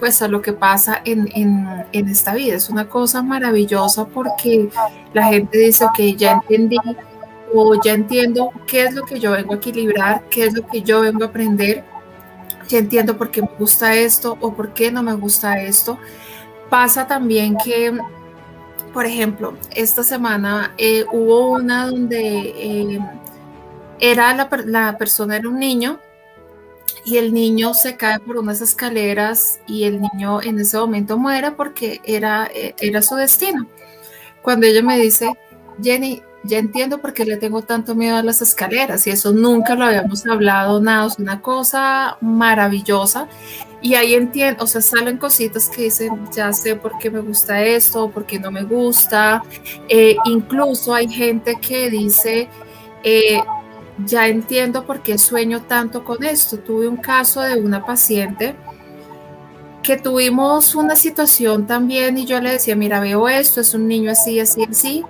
pues 0.00 0.20
a 0.22 0.28
lo 0.28 0.42
que 0.42 0.52
pasa 0.52 1.00
en, 1.04 1.28
en, 1.34 2.08
esta 2.08 2.34
vida. 2.34 2.54
Es 2.54 2.68
una 2.68 2.88
cosa 2.88 3.22
maravillosa 3.22 4.06
porque 4.06 4.68
la 5.12 5.24
gente 5.24 5.58
dice, 5.58 5.84
ok, 5.84 6.16
ya 6.16 6.32
entendí 6.32 6.78
o 7.54 7.80
ya 7.82 7.92
entiendo 7.92 8.50
qué 8.66 8.84
es 8.84 8.94
lo 8.94 9.04
que 9.04 9.20
yo 9.20 9.32
vengo 9.32 9.54
a 9.54 9.56
equilibrar, 9.56 10.24
qué 10.28 10.46
es 10.46 10.54
lo 10.54 10.66
que 10.66 10.82
yo 10.82 11.00
vengo 11.00 11.24
a 11.24 11.28
aprender, 11.28 11.84
ya 12.68 12.78
entiendo 12.78 13.16
por 13.16 13.30
qué 13.30 13.42
me 13.42 13.50
gusta 13.58 13.94
esto 13.94 14.36
o 14.40 14.52
por 14.54 14.74
qué 14.74 14.90
no 14.90 15.02
me 15.02 15.14
gusta 15.14 15.60
esto. 15.60 15.98
Pasa 16.68 17.06
también 17.06 17.56
que 17.62 17.96
por 18.94 19.06
ejemplo, 19.06 19.54
esta 19.74 20.04
semana 20.04 20.72
eh, 20.78 21.04
hubo 21.12 21.50
una 21.50 21.86
donde 21.88 22.54
eh, 22.56 23.00
era 23.98 24.32
la, 24.34 24.48
la, 24.64 24.96
persona 24.96 25.36
era 25.36 25.48
un 25.48 25.58
niño 25.58 25.98
y 27.04 27.18
el 27.18 27.34
niño 27.34 27.74
se 27.74 27.96
cae 27.96 28.18
por 28.18 28.38
unas 28.38 28.60
escaleras 28.60 29.60
y 29.66 29.84
el 29.84 30.00
niño 30.00 30.42
en 30.42 30.58
ese 30.58 30.78
momento 30.78 31.18
muere 31.18 31.52
porque 31.52 32.00
era, 32.04 32.48
eh, 32.54 32.74
era 32.80 33.02
su 33.02 33.14
destino. 33.16 33.66
Cuando 34.42 34.66
ella 34.66 34.82
me 34.82 34.98
dice, 34.98 35.32
Jenny, 35.82 36.22
ya 36.44 36.58
entiendo 36.58 36.98
por 36.98 37.14
qué 37.14 37.24
le 37.24 37.36
tengo 37.36 37.62
tanto 37.62 37.94
miedo 37.94 38.16
a 38.16 38.22
las 38.22 38.42
escaleras 38.42 39.06
y 39.06 39.10
eso 39.10 39.32
nunca 39.32 39.74
lo 39.74 39.84
habíamos 39.84 40.26
hablado, 40.26 40.80
nada, 40.80 41.06
es 41.06 41.18
una 41.18 41.40
cosa 41.40 42.18
maravillosa 42.20 43.28
y 43.84 43.96
ahí 43.96 44.14
entiendo, 44.14 44.64
o 44.64 44.66
sea, 44.66 44.80
salen 44.80 45.18
cositas 45.18 45.68
que 45.68 45.82
dicen, 45.82 46.26
ya 46.34 46.54
sé 46.54 46.74
por 46.74 46.96
qué 46.96 47.10
me 47.10 47.20
gusta 47.20 47.62
esto, 47.62 48.10
por 48.10 48.24
qué 48.24 48.38
no 48.38 48.50
me 48.50 48.62
gusta. 48.62 49.42
Eh, 49.90 50.16
incluso 50.24 50.94
hay 50.94 51.06
gente 51.06 51.56
que 51.60 51.90
dice, 51.90 52.48
eh, 53.02 53.42
ya 53.98 54.26
entiendo 54.28 54.84
por 54.84 55.02
qué 55.02 55.18
sueño 55.18 55.62
tanto 55.62 56.04
con 56.04 56.24
esto. 56.24 56.58
Tuve 56.58 56.88
un 56.88 56.96
caso 56.96 57.40
de 57.40 57.56
una 57.56 57.84
paciente 57.84 58.54
que 59.82 59.96
tuvimos 59.96 60.74
una 60.74 60.96
situación 60.96 61.66
también 61.66 62.16
y 62.16 62.24
yo 62.24 62.40
le 62.40 62.52
decía, 62.52 62.74
mira, 62.74 63.00
veo 63.00 63.28
esto, 63.28 63.60
es 63.60 63.74
un 63.74 63.86
niño 63.86 64.10
así, 64.10 64.40
así, 64.40 64.64
así. 64.64 65.04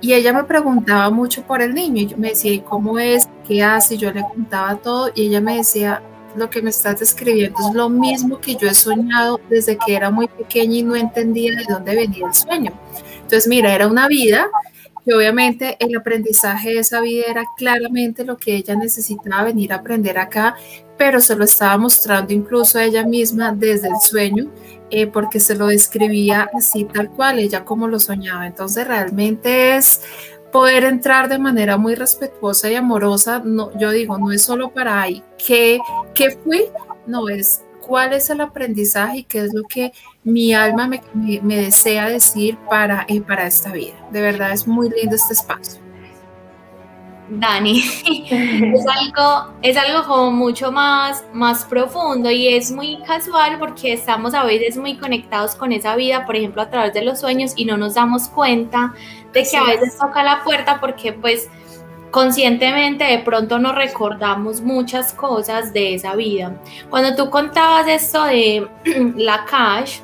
Y 0.00 0.12
ella 0.12 0.32
me 0.32 0.44
preguntaba 0.44 1.10
mucho 1.10 1.42
por 1.42 1.60
el 1.62 1.74
niño 1.74 2.02
y 2.02 2.06
yo 2.06 2.16
me 2.16 2.30
decía, 2.30 2.52
¿y 2.52 2.60
cómo 2.60 2.98
es? 2.98 3.28
¿Qué 3.46 3.62
hace? 3.62 3.96
Yo 3.96 4.12
le 4.12 4.22
contaba 4.22 4.76
todo 4.76 5.10
y 5.14 5.26
ella 5.26 5.40
me 5.40 5.56
decía, 5.56 6.02
lo 6.36 6.50
que 6.50 6.62
me 6.62 6.70
estás 6.70 7.00
describiendo 7.00 7.58
es 7.68 7.74
lo 7.74 7.88
mismo 7.88 8.40
que 8.40 8.56
yo 8.56 8.68
he 8.68 8.74
soñado 8.74 9.40
desde 9.48 9.76
que 9.78 9.94
era 9.94 10.10
muy 10.10 10.28
pequeña 10.28 10.76
y 10.76 10.82
no 10.82 10.96
entendía 10.96 11.52
de 11.56 11.64
dónde 11.68 11.94
venía 11.94 12.26
el 12.26 12.34
sueño. 12.34 12.72
Entonces, 13.16 13.48
mira, 13.48 13.74
era 13.74 13.88
una 13.88 14.08
vida 14.08 14.48
y 15.06 15.12
obviamente 15.12 15.76
el 15.80 15.96
aprendizaje 15.96 16.70
de 16.70 16.78
esa 16.78 17.00
vida 17.00 17.24
era 17.28 17.44
claramente 17.56 18.24
lo 18.24 18.36
que 18.36 18.56
ella 18.56 18.74
necesitaba 18.74 19.44
venir 19.44 19.72
a 19.72 19.76
aprender 19.76 20.18
acá, 20.18 20.56
pero 20.96 21.20
se 21.20 21.36
lo 21.36 21.44
estaba 21.44 21.76
mostrando 21.76 22.32
incluso 22.32 22.78
a 22.78 22.84
ella 22.84 23.04
misma 23.04 23.52
desde 23.52 23.88
el 23.88 24.00
sueño, 24.00 24.50
eh, 24.90 25.06
porque 25.06 25.40
se 25.40 25.54
lo 25.54 25.66
describía 25.66 26.48
así 26.54 26.84
tal 26.84 27.10
cual, 27.10 27.38
ella 27.38 27.64
como 27.64 27.88
lo 27.88 28.00
soñaba. 28.00 28.46
Entonces 28.46 28.86
realmente 28.86 29.76
es 29.76 30.00
poder 30.52 30.84
entrar 30.84 31.28
de 31.28 31.38
manera 31.38 31.76
muy 31.76 31.96
respetuosa 31.96 32.70
y 32.70 32.76
amorosa, 32.76 33.42
no, 33.44 33.76
yo 33.78 33.90
digo, 33.90 34.16
no 34.18 34.30
es 34.30 34.42
solo 34.42 34.70
para 34.72 35.02
ahí, 35.02 35.22
¿qué, 35.44 35.80
qué 36.14 36.30
fui? 36.30 36.66
No, 37.06 37.28
es 37.28 37.62
cuál 37.86 38.12
es 38.12 38.30
el 38.30 38.40
aprendizaje 38.40 39.18
y 39.18 39.24
qué 39.24 39.40
es 39.40 39.54
lo 39.54 39.62
que 39.64 39.92
mi 40.22 40.54
alma 40.54 40.88
me, 40.88 41.02
me, 41.42 41.56
desea 41.56 42.08
decir 42.08 42.56
para, 42.68 43.04
eh, 43.08 43.20
para 43.20 43.46
esta 43.46 43.72
vida. 43.72 43.94
De 44.10 44.20
verdad 44.20 44.52
es 44.52 44.66
muy 44.66 44.88
lindo 44.90 45.16
este 45.16 45.34
espacio. 45.34 45.84
Dani, 47.28 47.78
es 48.30 48.84
algo, 48.86 49.54
es 49.62 49.76
algo 49.76 50.06
como 50.06 50.30
mucho 50.30 50.70
más, 50.70 51.24
más 51.32 51.64
profundo 51.64 52.30
y 52.30 52.48
es 52.48 52.70
muy 52.70 52.98
casual 53.02 53.58
porque 53.58 53.94
estamos 53.94 54.34
a 54.34 54.44
veces 54.44 54.76
muy 54.76 54.96
conectados 54.98 55.54
con 55.54 55.72
esa 55.72 55.96
vida, 55.96 56.26
por 56.26 56.36
ejemplo, 56.36 56.60
a 56.60 56.70
través 56.70 56.92
de 56.92 57.02
los 57.02 57.20
sueños 57.20 57.52
y 57.56 57.64
no 57.64 57.76
nos 57.76 57.94
damos 57.94 58.28
cuenta 58.28 58.92
de 59.32 59.42
que 59.42 59.56
a 59.56 59.64
veces 59.64 59.96
toca 59.98 60.22
la 60.22 60.44
puerta 60.44 60.80
porque 60.80 61.12
pues 61.12 61.48
conscientemente 62.14 63.02
de 63.02 63.18
pronto 63.18 63.58
no 63.58 63.72
recordamos 63.72 64.60
muchas 64.60 65.12
cosas 65.12 65.72
de 65.72 65.94
esa 65.94 66.14
vida. 66.14 66.54
Cuando 66.88 67.16
tú 67.16 67.28
contabas 67.28 67.88
esto 67.88 68.22
de 68.22 68.68
la 69.16 69.44
cash, 69.44 69.98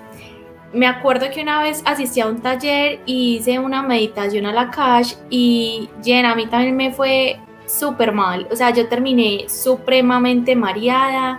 me 0.73 0.89
acuerdo 0.89 1.31
que 1.33 1.41
una 1.41 1.63
vez 1.63 1.85
asistí 1.87 2.21
a 2.21 2.27
un 2.27 2.41
taller 2.41 2.99
y 3.07 3.37
hice 3.37 3.61
una 3.61 3.85
meditación 3.85 4.45
a 4.47 4.53
la 4.53 4.73
cash 4.73 5.15
y 5.31 5.89
llena, 6.03 6.33
a 6.33 6.35
mí 6.35 6.49
también 6.49 6.77
me 6.77 6.91
fue 6.91 7.39
súper 7.67 8.11
mal. 8.11 8.49
O 8.51 8.57
sea, 8.57 8.71
yo 8.71 8.89
terminé 8.89 9.49
supremamente 9.49 10.57
mareada. 10.57 11.39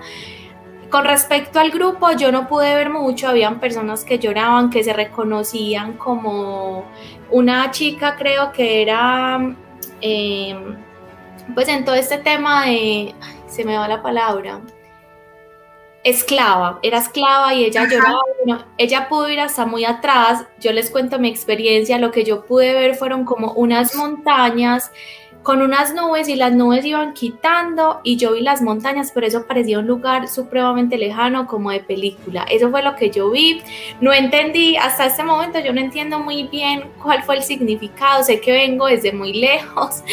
Con 0.90 1.04
respecto 1.04 1.60
al 1.60 1.72
grupo, 1.72 2.14
yo 2.14 2.32
no 2.32 2.48
pude 2.48 2.74
ver 2.76 2.90
mucho, 2.90 3.28
habían 3.28 3.60
personas 3.60 4.06
que 4.06 4.20
lloraban, 4.20 4.70
que 4.70 4.86
se 4.86 4.94
reconocían 4.94 5.98
como 5.98 6.86
una 7.30 7.72
chica, 7.72 8.16
creo 8.16 8.54
que 8.54 8.82
era, 8.82 9.54
em, 10.02 10.78
pues 11.54 11.68
en 11.68 11.86
todo 11.86 11.96
este 11.96 12.18
tema 12.18 12.66
de, 12.66 13.14
se 13.48 13.64
me 13.64 13.78
va 13.78 13.88
la 13.88 14.02
palabra, 14.02 14.62
esclava, 16.04 16.80
era 16.82 16.98
esclava 16.98 17.54
y 17.54 17.66
ella 17.66 17.88
lloraba, 17.88 18.22
ella 18.78 19.08
pudo 19.08 19.30
ir 19.30 19.40
hasta 19.40 19.66
muy 19.66 19.86
atrás, 19.86 20.46
yo 20.60 20.72
les 20.72 20.90
cuento 20.90 21.20
mi 21.20 21.30
experiencia, 21.30 22.00
lo 22.00 22.12
que 22.12 22.24
yo 22.24 22.46
pude 22.46 22.74
ver 22.74 22.96
fueron 22.96 23.26
como 23.26 23.54
unas 23.54 23.96
montañas 23.96 24.92
con 25.44 25.62
unas 25.62 25.94
nubes 25.96 26.30
y 26.30 26.36
las 26.36 26.54
nubes 26.54 26.86
iban 26.86 27.14
quitando 27.14 28.00
y 28.04 28.18
yo 28.18 28.34
vi 28.34 28.42
las 28.42 28.62
montañas, 28.62 29.12
pero 29.14 29.26
eso 29.26 29.48
parecía 29.48 29.80
un 29.80 29.88
lugar 29.88 30.28
supremamente 30.28 30.98
lejano 30.98 31.48
como 31.48 31.72
de 31.72 31.80
película. 31.80 32.44
Eso 32.44 32.70
fue 32.70 32.84
lo 32.84 32.96
que 32.96 33.10
yo 33.10 33.32
vi. 33.32 33.62
No 34.00 34.14
entendí, 34.14 34.78
hasta 34.78 35.08
este 35.08 35.24
momento 35.24 35.60
yo 35.60 35.74
no 35.74 35.82
entiendo 35.82 36.20
muy 36.20 36.44
bien 36.48 36.92
cuál 37.02 37.24
fue 37.24 37.38
el 37.38 37.44
significado, 37.44 38.24
sé 38.24 38.40
que 38.40 38.52
vengo 38.52 38.86
desde 38.86 39.12
muy 39.14 39.34
lejos 39.42 40.04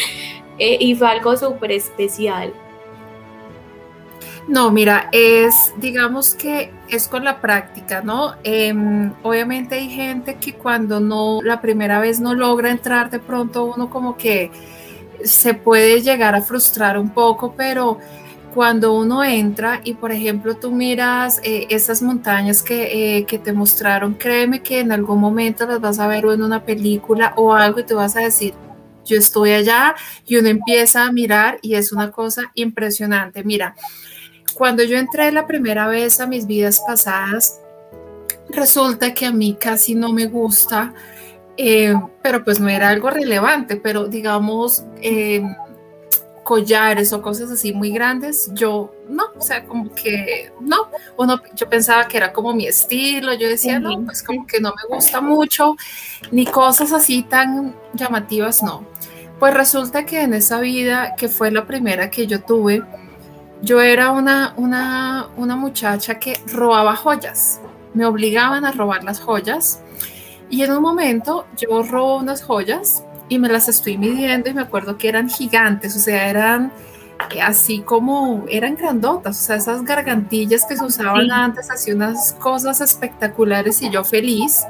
eh, 0.57 0.77
y 0.79 0.95
fue 0.95 1.07
algo 1.07 1.37
súper 1.37 1.73
especial. 1.73 2.53
No, 4.47 4.71
mira, 4.71 5.09
es, 5.11 5.75
digamos 5.77 6.33
que 6.33 6.71
es 6.87 7.07
con 7.07 7.23
la 7.23 7.39
práctica, 7.39 8.01
¿no? 8.01 8.33
Em, 8.43 9.13
obviamente 9.21 9.75
hay 9.75 9.89
gente 9.89 10.37
que 10.37 10.53
cuando 10.53 10.99
no, 10.99 11.39
la 11.43 11.61
primera 11.61 11.99
vez 11.99 12.19
no 12.19 12.33
logra 12.33 12.71
entrar, 12.71 13.11
de 13.11 13.19
pronto 13.19 13.65
uno 13.65 13.91
como 13.91 14.17
que 14.17 14.49
se 15.23 15.53
puede 15.53 16.01
llegar 16.01 16.35
a 16.35 16.41
frustrar 16.41 16.97
un 16.97 17.09
poco, 17.09 17.53
pero 17.55 17.99
cuando 18.53 18.93
uno 18.93 19.23
entra 19.23 19.79
y 19.83 19.93
por 19.93 20.11
ejemplo 20.11 20.55
tú 20.55 20.71
miras 20.71 21.39
eh, 21.43 21.67
esas 21.69 22.01
montañas 22.01 22.63
que, 22.63 23.17
eh, 23.17 23.25
que, 23.25 23.37
te 23.37 23.53
mostraron, 23.53 24.15
créeme 24.15 24.61
que 24.61 24.79
en 24.79 24.91
algún 24.91 25.19
momento 25.19 25.67
las 25.67 25.79
vas 25.79 25.99
a 25.99 26.07
ver 26.07 26.25
en 26.25 26.41
una 26.41 26.65
película 26.65 27.33
o 27.37 27.53
algo 27.53 27.79
y 27.79 27.83
te 27.83 27.93
vas 27.93 28.15
a 28.15 28.21
decir, 28.21 28.53
yo 29.05 29.17
estoy 29.17 29.51
allá 29.51 29.95
y 30.25 30.37
uno 30.37 30.49
empieza 30.49 31.05
a 31.05 31.11
mirar 31.11 31.59
y 31.61 31.75
es 31.75 31.91
una 31.91 32.11
cosa 32.11 32.51
impresionante. 32.53 33.43
Mira, 33.43 33.75
cuando 34.53 34.83
yo 34.83 34.97
entré 34.97 35.31
la 35.31 35.47
primera 35.47 35.87
vez 35.87 36.19
a 36.19 36.27
mis 36.27 36.45
vidas 36.45 36.81
pasadas, 36.85 37.59
resulta 38.49 39.13
que 39.13 39.25
a 39.25 39.31
mí 39.31 39.57
casi 39.59 39.95
no 39.95 40.11
me 40.11 40.25
gusta, 40.25 40.93
eh, 41.61 41.93
pero 42.21 42.41
pues 42.45 42.57
no 42.61 42.69
era 42.69 42.87
algo 42.87 43.09
relevante, 43.09 43.75
pero 43.75 44.07
digamos, 44.07 44.85
eh, 45.01 45.43
collares 46.41 47.11
o 47.11 47.21
cosas 47.21 47.51
así 47.51 47.73
muy 47.73 47.91
grandes, 47.91 48.49
yo 48.53 48.93
no, 49.09 49.25
o 49.37 49.41
sea, 49.41 49.65
como 49.65 49.93
que 49.93 50.53
no, 50.61 50.87
uno, 51.17 51.41
yo 51.55 51.67
pensaba 51.67 52.07
que 52.07 52.15
era 52.15 52.31
como 52.31 52.53
mi 52.53 52.65
estilo, 52.65 53.33
yo 53.33 53.49
decía, 53.49 53.77
no, 53.77 54.05
pues 54.05 54.23
como 54.23 54.47
que 54.47 54.61
no 54.61 54.69
me 54.69 54.95
gusta 54.95 55.19
mucho, 55.19 55.75
ni 56.31 56.45
cosas 56.45 56.93
así 56.93 57.23
tan 57.23 57.75
llamativas, 57.93 58.63
no. 58.63 58.85
Pues 59.37 59.53
resulta 59.53 60.05
que 60.05 60.21
en 60.21 60.33
esa 60.35 60.61
vida, 60.61 61.13
que 61.17 61.27
fue 61.27 61.51
la 61.51 61.67
primera 61.67 62.09
que 62.09 62.25
yo 62.25 62.39
tuve, 62.41 62.83
yo 63.61 63.81
era 63.81 64.11
una, 64.11 64.53
una, 64.55 65.27
una 65.35 65.57
muchacha 65.57 66.19
que 66.19 66.39
robaba 66.53 66.95
joyas, 66.95 67.59
me 67.93 68.05
obligaban 68.05 68.63
a 68.63 68.71
robar 68.71 69.03
las 69.03 69.19
joyas 69.19 69.81
y 70.49 70.63
en 70.63 70.71
un 70.71 70.81
momento 70.81 71.45
yo 71.57 71.83
robo 71.83 72.17
unas 72.17 72.43
joyas 72.43 73.03
y 73.27 73.37
me 73.37 73.49
las 73.49 73.69
estoy 73.69 73.97
midiendo 73.97 74.49
y 74.49 74.53
me 74.53 74.61
acuerdo 74.61 74.97
que 74.97 75.07
eran 75.07 75.29
gigantes, 75.29 75.95
o 75.95 75.99
sea, 75.99 76.29
eran 76.29 76.71
así 77.43 77.79
como 77.81 78.45
eran 78.49 78.75
grandotas, 78.75 79.39
o 79.39 79.43
sea, 79.43 79.55
esas 79.57 79.83
gargantillas 79.83 80.65
que 80.65 80.77
se 80.77 80.83
usaban 80.83 81.31
antes, 81.31 81.69
hacía 81.69 81.93
unas 81.93 82.33
cosas 82.33 82.81
espectaculares 82.81 83.81
y 83.81 83.89
yo 83.89 84.03
feliz. 84.03 84.63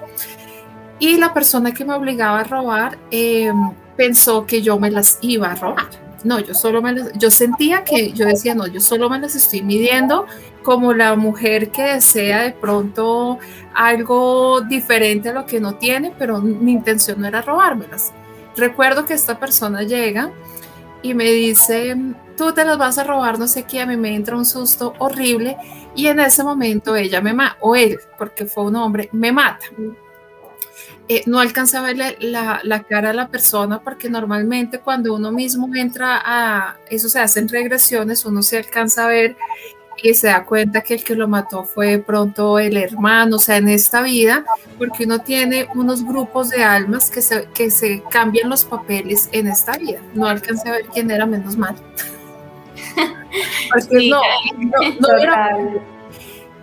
Y 1.00 1.18
la 1.18 1.34
persona 1.34 1.74
que 1.74 1.86
me 1.86 1.94
obligaba 1.94 2.42
a 2.42 2.44
robar 2.44 2.98
em, 3.12 3.72
pensó 3.96 4.46
que 4.46 4.62
yo 4.62 4.78
me 4.80 4.92
las 4.92 5.18
iba 5.22 5.52
a 5.52 5.56
robar. 5.56 6.09
No, 6.24 6.40
yo 6.40 6.54
solo 6.54 6.82
me 6.82 6.96
yo 7.16 7.32
sentía 7.32 7.84
que 7.84 8.12
yo 8.12 8.26
decía, 8.26 8.56
no, 8.56 8.68
yo 8.68 8.82
solo 8.82 9.10
me 9.10 9.20
las 9.20 9.36
estoy 9.36 9.62
midiendo 9.62 10.26
como 10.64 10.94
la 10.94 11.16
mujer 11.16 11.70
que 11.70 11.84
desea 11.84 12.42
de 12.42 12.52
pronto 12.52 13.40
algo 13.74 14.62
diferente 14.62 15.30
a 15.30 15.34
lo 15.34 15.46
que 15.46 15.60
no 15.60 15.76
tiene, 15.76 16.14
pero 16.18 16.40
mi 16.42 16.74
intención 16.74 17.22
no 17.22 17.28
era 17.28 17.42
robármelas. 17.42 18.12
recuerdo 18.56 19.06
que 19.06 19.14
esta 19.14 19.40
persona 19.40 19.84
llega 19.84 20.32
y 21.02 21.14
me 21.14 21.26
dice, 21.26 21.96
tú 22.38 22.52
te 22.54 22.66
las 22.66 22.78
vas 22.78 22.98
a 22.98 23.04
robar, 23.04 23.40
no 23.40 23.48
sé 23.48 23.64
qué, 23.64 23.82
a 23.82 23.86
mí 23.86 23.96
me 23.96 24.14
entra 24.14 24.36
un 24.36 24.46
susto 24.46 24.94
horrible 24.98 25.58
y 25.96 26.08
en 26.08 26.20
ese 26.20 26.44
momento 26.44 26.96
ella 26.96 27.22
me 27.22 27.34
mata, 27.34 27.58
o 27.62 27.76
él, 27.76 28.00
porque 28.18 28.46
fue 28.46 28.66
un 28.66 28.76
hombre, 28.76 29.10
me 29.14 29.32
mata. 29.32 29.66
Eh, 31.12 31.24
no 31.26 31.40
alcanza 31.40 31.80
a 31.80 31.82
verle 31.82 32.18
la, 32.20 32.60
la, 32.64 32.84
cara 32.84 33.10
a 33.10 33.14
la 33.14 33.30
persona 33.30 33.82
porque 33.82 34.12
normalmente 34.12 34.80
cuando 34.80 35.16
uno 35.16 35.32
mismo 35.32 35.68
entra 35.76 36.22
a, 36.24 36.78
eso 36.88 37.10
se 37.10 37.20
hace 37.20 37.40
en 37.40 37.50
regresiones, 37.50 38.26
uno 38.26 38.44
se 38.44 38.60
alcanza 38.60 39.06
a 39.06 39.08
ver 39.08 39.36
y 40.04 40.14
se 40.14 40.28
da 40.28 40.46
cuenta 40.46 40.82
que 40.82 40.94
el 40.94 41.04
que 41.04 41.16
lo 41.16 41.28
mató 41.28 41.64
fue 41.64 41.88
de 41.88 42.00
pronto 42.00 42.60
el 42.60 42.78
hermano, 42.78 43.38
o 43.38 43.40
sea, 43.40 43.58
en 43.58 43.70
esta 43.70 44.02
vida, 44.02 44.46
porque 44.78 45.06
uno 45.06 45.20
tiene 45.20 45.68
unos 45.76 46.06
grupos 46.06 46.50
de 46.50 46.64
almas 46.64 47.10
que 47.10 47.22
se, 47.22 47.48
que 47.54 47.72
se 47.72 48.04
cambian 48.10 48.50
los 48.50 48.64
papeles 48.66 49.30
en 49.32 49.48
esta 49.48 49.78
vida. 49.78 50.02
No 50.14 50.28
alcancé 50.28 50.70
a 50.70 50.74
ver 50.74 50.86
quién 50.94 51.12
era 51.12 51.26
menos 51.26 51.58
mal. 51.58 51.76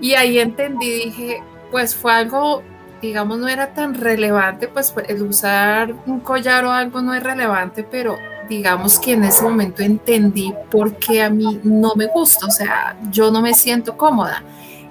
y 0.00 0.14
ahí 0.14 0.38
entendí, 0.38 1.04
dije, 1.06 1.42
pues 1.70 1.94
fue 1.94 2.12
algo, 2.12 2.62
digamos, 3.06 3.38
no 3.38 3.48
era 3.48 3.68
tan 3.68 3.94
relevante, 3.94 4.68
pues 4.68 4.94
el 5.08 5.22
usar 5.22 5.94
un 6.06 6.20
collar 6.20 6.64
o 6.64 6.72
algo 6.72 7.00
no 7.00 7.14
es 7.14 7.22
relevante, 7.22 7.84
pero 7.88 8.16
digamos 8.48 8.98
que 8.98 9.12
en 9.12 9.24
ese 9.24 9.42
momento 9.42 9.82
entendí 9.82 10.52
por 10.70 10.94
qué 10.96 11.22
a 11.22 11.30
mí 11.30 11.60
no 11.62 11.94
me 11.94 12.06
gusta, 12.06 12.46
o 12.46 12.50
sea, 12.50 12.96
yo 13.10 13.30
no 13.30 13.40
me 13.40 13.54
siento 13.54 13.96
cómoda. 13.96 14.42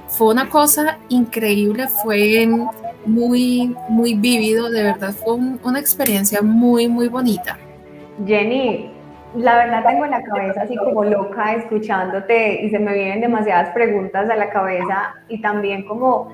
Fue 0.08 0.34
una 0.34 0.50
cosa 0.50 0.98
increíble, 1.10 1.88
fue 1.88 2.48
muy, 3.06 3.76
muy 3.90 4.14
vívido, 4.14 4.70
de 4.70 4.84
verdad, 4.84 5.14
fue 5.14 5.36
una 5.36 5.80
experiencia 5.80 6.42
muy, 6.42 6.88
muy 6.88 7.10
bonita. 7.10 7.58
Jenny, 8.26 8.92
la 9.36 9.58
verdad 9.58 9.84
tengo 9.86 10.06
la 10.06 10.24
cabeza 10.24 10.62
así 10.62 10.78
como 10.78 11.04
loca 11.04 11.54
escuchándote 11.56 12.64
y 12.64 12.70
se 12.70 12.80
me 12.80 12.94
vienen 12.94 13.20
demasiadas 13.20 13.74
preguntas 13.74 14.30
a 14.30 14.36
la 14.36 14.50
cabeza 14.50 15.16
y 15.28 15.42
también 15.42 15.86
como 15.86 16.32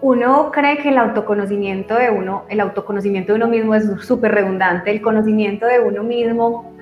uno 0.00 0.50
cree 0.52 0.78
que 0.78 0.90
el 0.90 0.98
autoconocimiento 0.98 1.94
de 1.94 2.10
uno, 2.10 2.44
el 2.48 2.60
autoconocimiento 2.60 3.32
de 3.32 3.38
uno 3.38 3.48
mismo 3.48 3.74
es 3.74 3.84
súper 4.02 4.32
redundante, 4.32 4.90
el 4.90 5.02
conocimiento 5.02 5.66
de 5.66 5.80
uno 5.80 6.02
mismo 6.02 6.72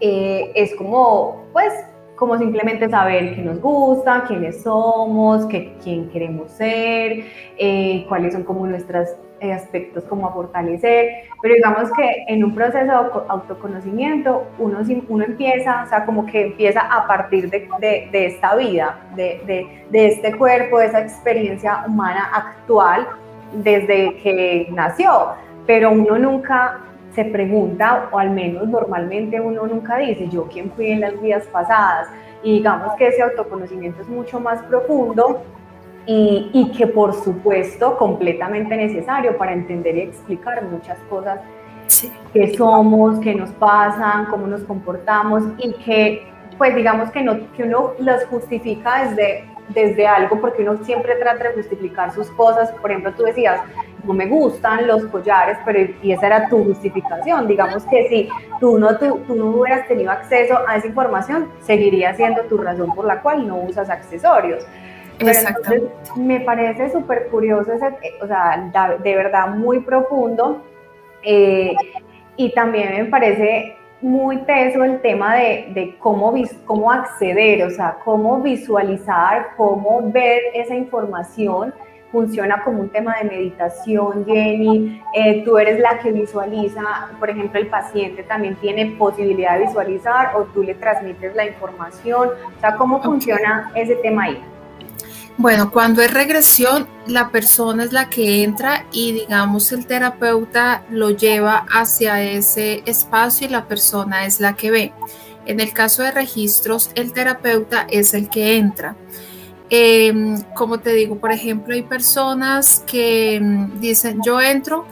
eh, 0.00 0.52
es 0.54 0.74
como, 0.74 1.44
pues, 1.52 1.72
como 2.16 2.38
simplemente 2.38 2.88
saber 2.88 3.34
qué 3.34 3.42
nos 3.42 3.60
gusta, 3.60 4.24
quiénes 4.26 4.62
somos, 4.62 5.44
qué, 5.46 5.74
quién 5.82 6.08
queremos 6.08 6.50
ser, 6.50 7.24
eh, 7.58 8.06
cuáles 8.08 8.32
son 8.32 8.42
como 8.44 8.66
nuestras 8.66 9.16
aspectos 9.40 10.04
como 10.04 10.28
a 10.28 10.32
fortalecer, 10.32 11.24
pero 11.42 11.54
digamos 11.54 11.90
que 11.92 12.24
en 12.28 12.44
un 12.44 12.54
proceso 12.54 12.84
de 12.84 12.92
autoconocimiento 13.28 14.44
uno, 14.58 14.78
uno 15.08 15.24
empieza, 15.24 15.82
o 15.84 15.88
sea, 15.88 16.04
como 16.06 16.26
que 16.26 16.46
empieza 16.46 16.80
a 16.80 17.06
partir 17.06 17.50
de, 17.50 17.68
de, 18.10 18.26
esta 18.26 18.56
vida, 18.56 18.98
de, 19.14 19.68
de, 19.90 20.06
este 20.06 20.34
cuerpo, 20.36 20.78
de 20.78 20.86
esa 20.86 21.00
experiencia 21.00 21.84
humana 21.86 22.30
actual 22.32 23.06
desde 23.52 24.16
que 24.22 24.68
nació, 24.72 25.32
pero 25.66 25.90
uno 25.90 26.18
nunca 26.18 26.80
se 27.14 27.24
pregunta, 27.24 28.08
o 28.12 28.18
al 28.18 28.30
menos 28.30 28.68
normalmente 28.68 29.40
uno 29.40 29.66
nunca 29.66 29.98
dice, 29.98 30.28
yo 30.28 30.46
quién 30.48 30.70
fui 30.72 30.90
en 30.90 31.00
las 31.00 31.20
vidas 31.20 31.44
pasadas, 31.46 32.08
y 32.42 32.58
digamos 32.58 32.94
que 32.96 33.08
ese 33.08 33.22
autoconocimiento 33.22 34.02
es 34.02 34.08
mucho 34.08 34.38
más 34.38 34.62
profundo 34.64 35.42
y, 36.06 36.72
que 36.76 36.86
por 36.86 37.12
supuesto 37.14 37.96
completamente 37.96 38.76
necesario 38.76 39.36
para 39.36 39.52
entender 39.52 39.96
y 39.96 40.00
explicar 40.02 40.62
muchas 40.64 40.98
cosas 41.10 41.40
que 42.32 42.54
somos, 42.54 43.18
que 43.20 43.34
nos 43.34 43.50
pasan, 43.50 44.26
cómo 44.26 44.46
nos 44.46 44.62
comportamos 44.62 45.42
y 45.58 45.72
que 45.74 46.26
pues 46.58 46.74
digamos 46.74 47.10
que, 47.10 47.22
no, 47.22 47.52
que 47.52 47.64
uno 47.64 47.92
las 47.98 48.24
justifica 48.26 49.04
desde, 49.04 49.44
desde 49.68 50.06
algo 50.06 50.40
porque 50.40 50.62
uno 50.62 50.82
siempre 50.84 51.16
trata 51.16 51.48
de 51.48 51.54
justificar 51.54 52.12
sus 52.12 52.30
cosas. 52.30 52.70
Por 52.80 52.90
ejemplo, 52.90 53.12
tú 53.12 53.24
decías, 53.24 53.60
no 54.04 54.14
me 54.14 54.26
gustan 54.26 54.86
los 54.86 55.04
collares, 55.06 55.58
pero 55.66 55.92
y 56.02 56.12
esa 56.12 56.26
era 56.26 56.48
tu 56.48 56.64
justificación. 56.64 57.46
Digamos 57.46 57.84
que 57.86 58.08
si 58.08 58.28
tú 58.58 58.78
no, 58.78 58.96
tú, 58.96 59.20
tú 59.26 59.34
no 59.34 59.46
hubieras 59.50 59.86
tenido 59.86 60.10
acceso 60.10 60.58
a 60.66 60.76
esa 60.76 60.86
información, 60.86 61.50
seguiría 61.60 62.14
siendo 62.14 62.42
tu 62.42 62.56
razón 62.56 62.94
por 62.94 63.04
la 63.04 63.20
cual 63.20 63.46
no 63.46 63.56
usas 63.56 63.90
accesorios. 63.90 64.66
Exactamente. 65.18 65.90
me 66.16 66.40
parece 66.40 66.90
súper 66.90 67.28
curioso, 67.28 67.72
ese, 67.72 67.86
o 68.20 68.26
sea, 68.26 68.70
de 69.02 69.16
verdad 69.16 69.48
muy 69.48 69.80
profundo. 69.80 70.62
Eh, 71.22 71.74
y 72.36 72.52
también 72.52 72.94
me 72.96 73.04
parece 73.06 73.76
muy 74.00 74.38
peso 74.38 74.84
el 74.84 75.00
tema 75.00 75.34
de, 75.36 75.68
de, 75.70 75.96
cómo, 75.98 76.34
cómo 76.64 76.92
acceder, 76.92 77.64
o 77.64 77.70
sea, 77.70 77.96
cómo 78.04 78.40
visualizar, 78.40 79.48
cómo 79.56 80.10
ver 80.10 80.42
esa 80.54 80.74
información. 80.74 81.74
Funciona 82.12 82.62
como 82.62 82.82
un 82.82 82.88
tema 82.88 83.16
de 83.20 83.28
meditación, 83.28 84.24
Jenny. 84.24 85.02
Eh, 85.12 85.42
tú 85.44 85.58
eres 85.58 85.80
la 85.80 85.98
que 85.98 86.12
visualiza, 86.12 87.10
por 87.18 87.28
ejemplo, 87.30 87.58
el 87.58 87.66
paciente 87.66 88.22
también 88.22 88.54
tiene 88.56 88.94
posibilidad 88.96 89.58
de 89.58 89.66
visualizar 89.66 90.36
o 90.36 90.44
tú 90.44 90.62
le 90.62 90.74
transmites 90.74 91.34
la 91.34 91.46
información. 91.46 92.30
O 92.56 92.60
sea, 92.60 92.76
¿cómo 92.76 93.02
funciona 93.02 93.72
ese 93.74 93.96
tema 93.96 94.24
ahí? 94.24 94.42
Bueno, 95.38 95.70
cuando 95.70 96.00
es 96.00 96.12
regresión, 96.14 96.88
la 97.06 97.30
persona 97.30 97.84
es 97.84 97.92
la 97.92 98.08
que 98.08 98.42
entra 98.42 98.86
y 98.90 99.12
digamos 99.12 99.70
el 99.70 99.84
terapeuta 99.84 100.82
lo 100.90 101.10
lleva 101.10 101.66
hacia 101.68 102.22
ese 102.22 102.82
espacio 102.86 103.46
y 103.46 103.50
la 103.50 103.68
persona 103.68 104.24
es 104.24 104.40
la 104.40 104.54
que 104.56 104.70
ve. 104.70 104.92
En 105.44 105.60
el 105.60 105.74
caso 105.74 106.02
de 106.02 106.10
registros, 106.10 106.90
el 106.94 107.12
terapeuta 107.12 107.86
es 107.90 108.14
el 108.14 108.30
que 108.30 108.56
entra. 108.56 108.96
Em, 109.68 110.40
como 110.54 110.78
te 110.78 110.94
digo, 110.94 111.18
por 111.18 111.32
ejemplo, 111.32 111.74
hay 111.74 111.82
personas 111.82 112.82
que 112.86 113.38
mm, 113.40 113.80
dicen, 113.80 114.20
yo 114.24 114.40
entro 114.40 114.86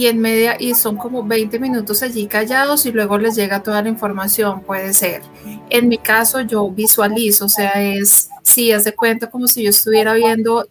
y 0.00 0.06
en 0.06 0.18
media 0.18 0.56
y 0.58 0.74
son 0.74 0.96
como 0.96 1.22
20 1.22 1.58
minutos 1.58 2.02
allí 2.02 2.26
callados 2.26 2.86
y 2.86 2.92
luego 2.92 3.18
les 3.18 3.36
llega 3.36 3.62
toda 3.62 3.82
la 3.82 3.90
información, 3.90 4.62
puede 4.62 4.94
ser. 4.94 5.20
En 5.68 5.88
mi 5.88 5.98
caso 5.98 6.40
yo 6.40 6.70
visualizo, 6.70 7.44
o 7.44 7.48
sea, 7.50 7.72
es 7.82 8.30
sí, 8.42 8.72
haz 8.72 8.84
de 8.84 8.94
cuenta 8.94 9.28
como 9.28 9.46
si 9.46 9.62
yo 9.62 9.68
estuviera 9.68 10.14
viendo, 10.14 10.66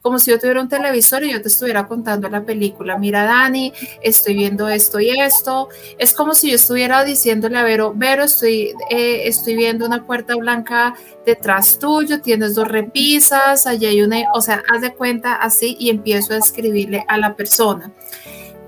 como 0.00 0.20
si 0.20 0.30
yo 0.30 0.38
tuviera 0.38 0.60
un 0.60 0.68
televisor 0.68 1.24
y 1.24 1.32
yo 1.32 1.42
te 1.42 1.48
estuviera 1.48 1.88
contando 1.88 2.28
la 2.28 2.44
película. 2.44 2.96
Mira, 2.96 3.24
Dani, 3.24 3.72
estoy 4.00 4.34
viendo 4.34 4.68
esto 4.68 5.00
y 5.00 5.10
esto. 5.10 5.70
Es 5.98 6.12
como 6.12 6.36
si 6.36 6.50
yo 6.50 6.54
estuviera 6.54 7.02
diciéndole 7.02 7.58
a 7.58 7.64
Vero, 7.64 7.94
Vero, 7.96 8.22
estoy, 8.22 8.74
eh, 8.90 9.22
estoy 9.24 9.56
viendo 9.56 9.86
una 9.86 10.06
puerta 10.06 10.36
blanca 10.36 10.94
detrás 11.26 11.80
tuyo, 11.80 12.20
tienes 12.20 12.54
dos 12.54 12.68
repisas, 12.68 13.66
allí 13.66 13.86
hay 13.86 14.02
una, 14.02 14.18
o 14.34 14.40
sea, 14.40 14.62
haz 14.72 14.82
de 14.82 14.94
cuenta 14.94 15.34
así 15.34 15.76
y 15.80 15.90
empiezo 15.90 16.32
a 16.32 16.36
escribirle 16.36 17.04
a 17.08 17.18
la 17.18 17.34
persona. 17.34 17.92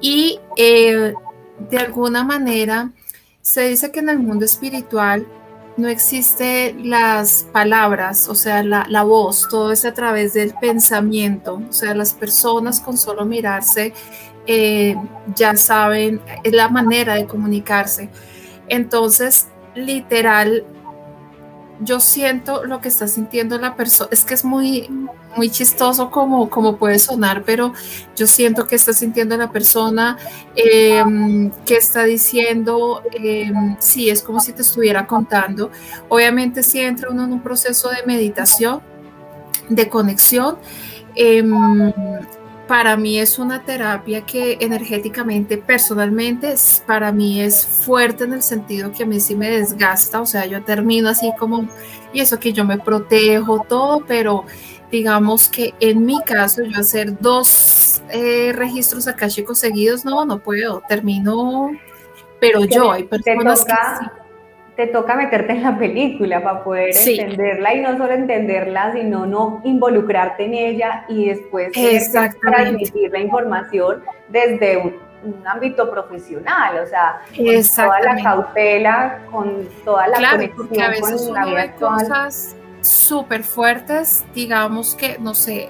Y 0.01 0.41
eh, 0.57 1.15
de 1.71 1.79
alguna 1.79 2.25
manera 2.25 2.91
se 3.43 3.69
dice 3.69 3.91
que 3.91 4.01
en 4.01 4.09
el 4.09 4.19
mundo 4.19 4.45
espiritual 4.45 5.27
no 5.77 5.89
existe 5.89 6.75
las 6.83 7.47
palabras, 7.53 8.29
o 8.29 8.35
sea, 8.35 8.63
la, 8.63 9.03
voz, 9.03 9.49
todo 9.49 9.73
es 9.73 9.85
a 9.85 9.95
través 9.95 10.35
del 10.35 10.53
pensamiento, 10.61 11.63
o 11.69 11.73
sea, 11.73 11.95
las 11.95 12.13
personas 12.13 12.81
con 12.81 12.99
solo 12.99 13.25
mirarse 13.25 13.95
eh, 14.47 14.95
ya 15.35 15.57
saben, 15.57 16.21
es 16.45 16.53
la 16.53 16.69
manera 16.69 17.15
de 17.15 17.27
comunicarse. 17.27 18.11
Entonces, 18.69 19.49
literal, 19.75 20.65
yo 21.81 22.01
siento 22.01 22.65
lo 22.65 22.81
que 22.81 22.89
está 22.89 23.09
sintiendo 23.09 23.59
la 23.59 23.75
persona, 23.75 24.09
es 24.13 24.25
que 24.25 24.35
es 24.35 24.45
muy, 24.45 24.89
muy 25.37 25.51
chistoso 25.51 26.11
como, 26.11 26.51
como 26.51 26.77
puede 26.77 26.99
sonar, 26.99 27.43
pero 27.45 27.73
yo 28.17 28.27
siento 28.27 28.67
que 28.67 28.77
está 28.77 28.93
sintiendo 28.93 29.37
la 29.37 29.51
persona, 29.51 30.19
em, 30.55 31.51
que 31.65 31.77
está 31.77 32.05
diciendo, 32.05 33.03
eh, 33.13 33.53
sí, 33.79 34.11
es 34.11 34.23
como 34.23 34.41
si 34.41 34.53
te 34.53 34.63
estuviera 34.63 35.07
contando. 35.07 35.71
Obviamente 36.09 36.63
si 36.63 36.81
entra 36.81 37.11
uno 37.11 37.25
en 37.25 37.33
un 37.33 37.41
proceso 37.41 37.89
de 37.91 38.03
meditación, 38.07 38.81
de 39.69 39.89
conexión, 39.89 40.59
em, 41.15 41.93
para 42.71 42.97
mí 42.97 43.19
es 43.19 43.41
una 43.41 43.65
terapia 43.65 44.21
que 44.21 44.57
energéticamente, 44.61 45.59
personalmente, 45.59 46.55
para 46.87 47.11
mí 47.11 47.41
es 47.41 47.67
fuerte 47.67 48.23
en 48.23 48.33
el 48.33 48.45
sentido 48.45 48.93
que 48.93 49.03
a 49.03 49.07
mí 49.07 49.19
sí 49.19 49.35
me 49.35 49.51
desgasta, 49.51 50.21
o 50.21 50.25
sea, 50.25 50.47
yo 50.47 50.63
termino 50.63 51.09
así 51.09 51.33
como, 51.37 51.69
y 52.13 52.21
eso 52.21 52.39
que 52.39 52.53
yo 52.53 52.65
me 52.65 52.79
protejo, 52.79 53.67
todo, 53.69 54.05
pero 54.07 54.45
digamos 54.89 55.49
que 55.49 55.75
en 55.81 56.07
mi 56.07 56.23
caso, 56.23 56.63
yo 56.63 56.79
hacer 56.79 57.19
dos 57.19 58.03
eh, 58.13 58.53
registros 58.55 59.09
chicos 59.27 59.59
seguidos, 59.59 60.05
no, 60.05 60.25
no 60.25 60.39
puedo, 60.39 60.81
termino, 60.89 61.73
pero 62.41 62.65
yo, 62.67 62.93
hay 62.93 63.03
personas 63.03 63.65
que 63.65 64.20
te 64.81 64.87
toca 64.87 65.15
meterte 65.15 65.53
en 65.53 65.63
la 65.63 65.77
película 65.77 66.43
para 66.43 66.65
poder 66.65 66.97
entenderla 66.97 67.75
y 67.75 67.81
no 67.83 67.99
solo 67.99 68.13
entenderla, 68.13 68.95
sino 68.95 69.27
no 69.27 69.61
involucrarte 69.63 70.47
en 70.47 70.55
ella 70.55 71.05
y 71.07 71.29
después 71.29 71.71
transmitir 72.41 73.11
la 73.11 73.19
información 73.19 74.03
desde 74.29 74.79
un 75.23 75.47
ámbito 75.47 75.91
profesional, 75.91 76.79
o 76.83 76.87
sea, 76.87 77.21
con 77.37 77.85
toda 77.85 78.01
la 78.01 78.23
cautela, 78.23 79.19
con 79.31 79.69
toda 79.85 80.09
la 80.09 80.17
claro, 80.17 80.51
porque 80.57 80.83
a 80.83 80.89
veces 80.89 81.29
con 81.29 81.55
la 81.55 81.73
cosas 81.73 82.57
súper 82.81 83.43
fuertes, 83.45 84.25
digamos 84.35 84.95
que, 84.95 85.19
no 85.19 85.35
sé, 85.35 85.69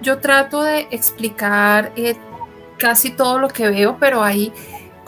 yo 0.00 0.18
trato 0.18 0.62
de 0.62 0.86
explicar 0.92 1.90
eh, 1.96 2.14
casi 2.76 3.10
todo 3.10 3.40
lo 3.40 3.48
que 3.48 3.68
veo, 3.68 3.96
pero 3.98 4.22
hay 4.22 4.52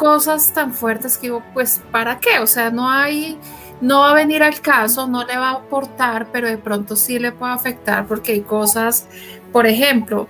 cosas 0.00 0.54
tan 0.54 0.72
fuertes 0.72 1.18
que 1.18 1.26
digo, 1.26 1.42
pues, 1.52 1.82
¿para 1.92 2.20
qué? 2.20 2.38
O 2.38 2.46
sea, 2.46 2.70
no 2.70 2.90
hay 2.90 3.38
no 3.82 4.00
va 4.00 4.12
a 4.12 4.14
venir 4.14 4.42
al 4.42 4.60
caso, 4.60 5.06
no 5.06 5.24
le 5.24 5.36
va 5.36 5.50
a 5.50 5.52
aportar, 5.52 6.28
pero 6.32 6.48
de 6.48 6.56
pronto 6.56 6.96
sí 6.96 7.18
le 7.18 7.32
puede 7.32 7.52
afectar 7.52 8.06
porque 8.06 8.32
hay 8.32 8.40
cosas, 8.40 9.06
por 9.52 9.66
ejemplo, 9.66 10.26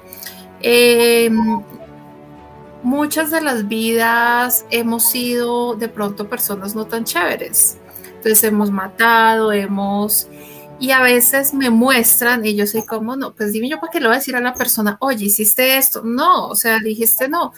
em, 0.61 1.63
muchas 2.83 3.31
de 3.31 3.41
las 3.41 3.69
vidas 3.69 4.67
hemos 4.71 5.05
sido 5.11 5.77
de 5.77 5.89
pronto 5.89 6.29
personas 6.29 6.75
no 6.75 6.87
tan 6.87 7.05
chéveres. 7.05 7.77
Entonces 8.07 8.43
hemos 8.45 8.71
matado, 8.73 9.53
hemos... 9.53 10.29
Y 10.79 10.93
a 10.93 11.03
veces 11.03 11.53
me 11.53 11.69
muestran 11.71 12.45
y 12.45 12.57
yo 12.57 12.67
soy 12.67 12.83
como, 12.83 13.15
no, 13.15 13.35
pues 13.35 13.53
dime 13.53 13.69
yo 13.69 13.79
para 13.79 13.93
qué 13.93 14.01
le 14.01 14.07
voy 14.07 14.15
a 14.15 14.19
decir 14.19 14.35
a 14.35 14.41
la 14.41 14.55
persona, 14.55 14.97
oye, 15.01 15.27
hiciste 15.27 15.77
esto. 15.77 16.03
No, 16.03 16.47
o 16.49 16.55
sea, 16.55 16.79
dijiste 16.79 17.29
no, 17.29 17.53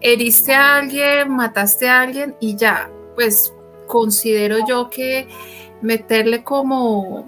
heriste 0.00 0.54
a 0.54 0.76
alguien, 0.76 1.30
mataste 1.30 1.88
a 1.88 2.02
alguien 2.02 2.36
y 2.40 2.56
ya, 2.56 2.90
pues 3.14 3.52
considero 3.86 4.66
yo 4.66 4.88
que 4.90 5.28
meterle 5.82 6.42
como 6.42 7.26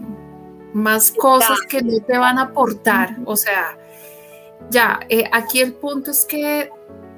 más 0.73 1.11
cosas 1.11 1.61
que 1.69 1.83
no 1.83 1.99
te 2.01 2.17
van 2.19 2.39
a 2.39 2.43
aportar, 2.43 3.17
o 3.25 3.37
sea, 3.37 3.77
ya, 4.71 5.01
eh, 5.09 5.25
aquí 5.33 5.61
el 5.61 5.75
punto 5.75 6.11
es 6.11 6.25
que 6.25 6.71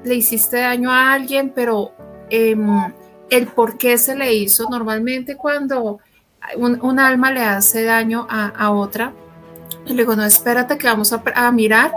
le 0.05 0.15
hiciste 0.15 0.61
daño 0.61 0.91
a 0.91 1.13
alguien, 1.13 1.53
pero 1.55 1.93
em, 2.31 2.93
el 3.31 3.47
por 3.49 3.79
qué 3.79 3.99
se 3.99 4.15
le 4.15 4.35
hizo, 4.35 4.69
normalmente 4.71 5.37
cuando 5.37 5.99
un, 6.57 6.99
alma 6.99 7.31
le 7.31 7.43
hace 7.43 7.85
daño 7.85 8.27
a, 8.31 8.71
otra, 8.71 9.13
le 9.87 9.95
digo, 9.95 10.15
no, 10.15 10.25
espérate 10.25 10.79
que 10.79 10.87
vamos 10.87 11.13
a, 11.13 11.23
a 11.35 11.51
mirar 11.53 11.93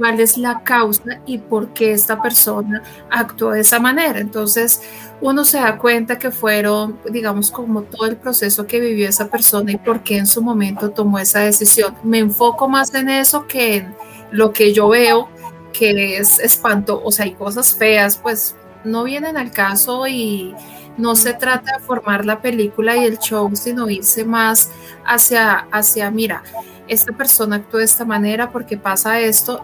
cuál 0.00 0.18
es 0.18 0.38
la 0.38 0.62
causa 0.64 1.20
y 1.26 1.36
por 1.36 1.74
qué 1.74 1.92
esta 1.92 2.22
persona 2.22 2.82
actuó 3.10 3.50
de 3.50 3.60
esa 3.60 3.78
manera. 3.78 4.18
Entonces, 4.18 4.80
uno 5.20 5.44
se 5.44 5.58
da 5.58 5.76
cuenta 5.76 6.18
que 6.18 6.30
fueron, 6.30 6.98
digamos, 7.10 7.50
como 7.50 7.82
todo 7.82 8.06
el 8.06 8.16
proceso 8.16 8.66
que 8.66 8.80
vivió 8.80 9.06
esa 9.06 9.28
persona 9.28 9.72
y 9.72 9.76
por 9.76 10.02
qué 10.02 10.16
en 10.16 10.26
su 10.26 10.40
momento 10.40 10.88
tomó 10.88 11.18
esa 11.18 11.40
decisión. 11.40 11.94
Me 12.02 12.18
enfoco 12.18 12.66
más 12.66 12.94
en 12.94 13.10
eso 13.10 13.46
que 13.46 13.76
en 13.76 13.94
lo 14.30 14.54
que 14.54 14.72
yo 14.72 14.88
veo, 14.88 15.28
que 15.74 16.16
es 16.16 16.38
espanto, 16.38 17.02
o 17.04 17.12
sea, 17.12 17.26
hay 17.26 17.34
cosas 17.34 17.74
feas, 17.74 18.16
pues 18.16 18.56
no 18.84 19.04
vienen 19.04 19.36
al 19.36 19.50
caso 19.50 20.08
y 20.08 20.54
no 20.96 21.14
se 21.14 21.34
trata 21.34 21.76
de 21.76 21.84
formar 21.84 22.24
la 22.24 22.40
película 22.40 22.96
y 22.96 23.04
el 23.04 23.18
show, 23.18 23.50
sino 23.54 23.90
irse 23.90 24.24
más 24.24 24.70
hacia, 25.04 25.66
hacia, 25.70 26.10
mira, 26.10 26.42
esta 26.88 27.12
persona 27.12 27.56
actuó 27.56 27.80
de 27.80 27.84
esta 27.84 28.06
manera 28.06 28.50
porque 28.50 28.78
pasa 28.78 29.20
esto 29.20 29.62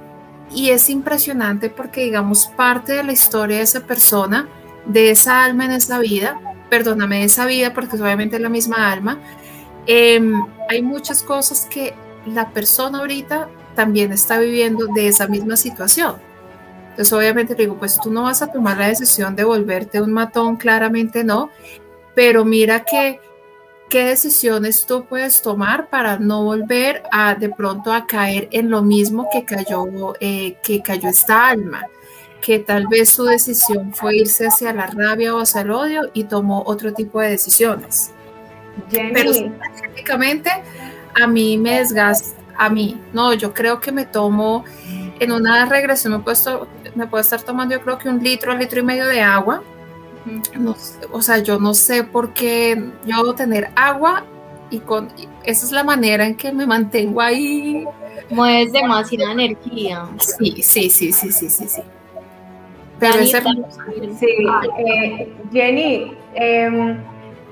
y 0.52 0.70
es 0.70 0.88
impresionante 0.90 1.70
porque, 1.70 2.04
digamos, 2.04 2.46
parte 2.46 2.94
de 2.94 3.04
la 3.04 3.12
historia 3.12 3.59
de 3.59 3.62
esa 3.62 3.80
persona, 3.80 4.48
de 4.87 5.11
esa 5.11 5.44
alma 5.44 5.64
en 5.64 5.72
esa 5.72 5.98
vida, 5.98 6.40
perdóname, 6.70 7.18
de 7.18 7.24
esa 7.24 7.46
vida 7.46 7.72
porque 7.74 7.96
es 7.96 8.02
obviamente 8.02 8.38
la 8.38 8.48
misma 8.48 8.90
alma, 8.90 9.18
em, 9.87 10.35
hay 10.68 10.82
muchas 10.82 11.22
cosas 11.22 11.66
que 11.70 11.94
la 12.26 12.50
persona 12.50 12.98
ahorita 12.98 13.48
también 13.74 14.12
está 14.12 14.38
viviendo 14.38 14.87
de 14.87 15.09
esa 15.09 15.28
misma 15.28 15.56
situación. 15.56 16.16
Entonces, 16.90 17.12
obviamente 17.12 17.54
digo, 17.54 17.76
pues 17.78 18.00
tú 18.00 18.11
no 18.11 18.22
vas 18.22 18.40
a 18.40 18.46
tomar 18.46 18.78
la 18.78 18.88
decisión 18.88 19.37
de 19.37 19.44
volverte 19.44 20.00
un 20.00 20.12
matón, 20.12 20.56
claramente 20.56 21.24
no, 21.24 21.50
pero 22.14 22.44
mira 22.44 22.85
que 22.85 23.20
qué 23.88 24.05
decisiones 24.05 24.87
tú 24.87 25.05
puedes 25.07 25.42
tomar 25.42 25.88
para 25.88 26.18
no 26.18 26.44
volver 26.44 27.03
a 27.12 27.35
de 27.35 27.49
pronto 27.49 27.92
a 27.92 28.07
caer 28.07 28.49
en 28.51 28.70
lo 28.70 28.83
mismo 28.83 29.29
que 29.33 29.44
cayó, 29.44 29.87
eh, 30.20 30.57
que 30.62 30.83
cayó 30.83 31.09
esta 31.09 31.49
alma, 31.49 31.87
que 32.40 32.59
tal 32.59 32.88
vez 32.88 33.11
su 33.11 33.25
decisión 33.25 33.94
fue 33.94 34.16
irse 34.16 34.46
hacia 34.46 34.72
la 34.72 34.87
rabia 34.87 35.35
o 35.35 35.40
hacia 35.40 35.61
el 35.61 35.70
odio 35.70 36.11
y 36.14 36.25
tomó 36.25 36.62
otro 36.66 36.92
tipo 36.92 37.20
de 37.20 37.31
decisiones. 37.31 38.11
Pero 38.90 39.33
prácticamente 39.59 40.51
a 41.14 41.27
mí 41.27 41.57
me 41.57 41.79
desgasta, 41.79 42.37
a 42.59 42.68
mí, 42.68 43.01
no, 43.12 43.33
yo 43.35 43.55
creo 43.55 43.81
que 43.81 43.92
me 43.92 44.05
tomo 44.05 44.64
en 45.18 45.33
una 45.33 45.64
regresión, 45.66 46.14
me 46.14 46.18
puedo, 46.18 46.68
me 46.94 47.07
puedo 47.07 47.20
estar 47.22 47.40
tomando 47.42 47.75
yo 47.75 47.81
creo 47.83 47.99
que 47.99 48.09
un 48.09 48.22
litro, 48.22 48.53
un 48.53 48.59
litro 48.59 48.81
y 48.81 48.83
medio 48.83 49.07
de 49.07 49.22
agua 49.22 49.62
o 51.12 51.22
sea, 51.22 51.38
yo 51.38 51.58
no 51.58 51.74
sé 51.74 52.04
por 52.04 52.32
qué 52.32 52.90
yo 53.04 53.16
debo 53.16 53.34
tener 53.34 53.70
agua 53.76 54.24
y 54.70 54.80
con 54.80 55.08
esa 55.44 55.66
es 55.66 55.72
la 55.72 55.84
manera 55.84 56.26
en 56.26 56.34
que 56.36 56.52
me 56.52 56.66
mantengo 56.66 57.20
ahí. 57.20 57.84
Mueves 58.30 58.72
demasiada 58.72 59.32
energía. 59.32 60.06
Sí, 60.18 60.62
sí, 60.62 60.90
sí, 60.90 61.12
sí, 61.12 61.30
sí, 61.30 61.48
sí, 61.48 61.68
sí. 61.68 61.82
Pero 62.98 63.18
es 63.18 63.30
Sí, 64.18 64.26
eh, 64.78 65.32
Jenny, 65.52 66.16
em, 66.34 66.98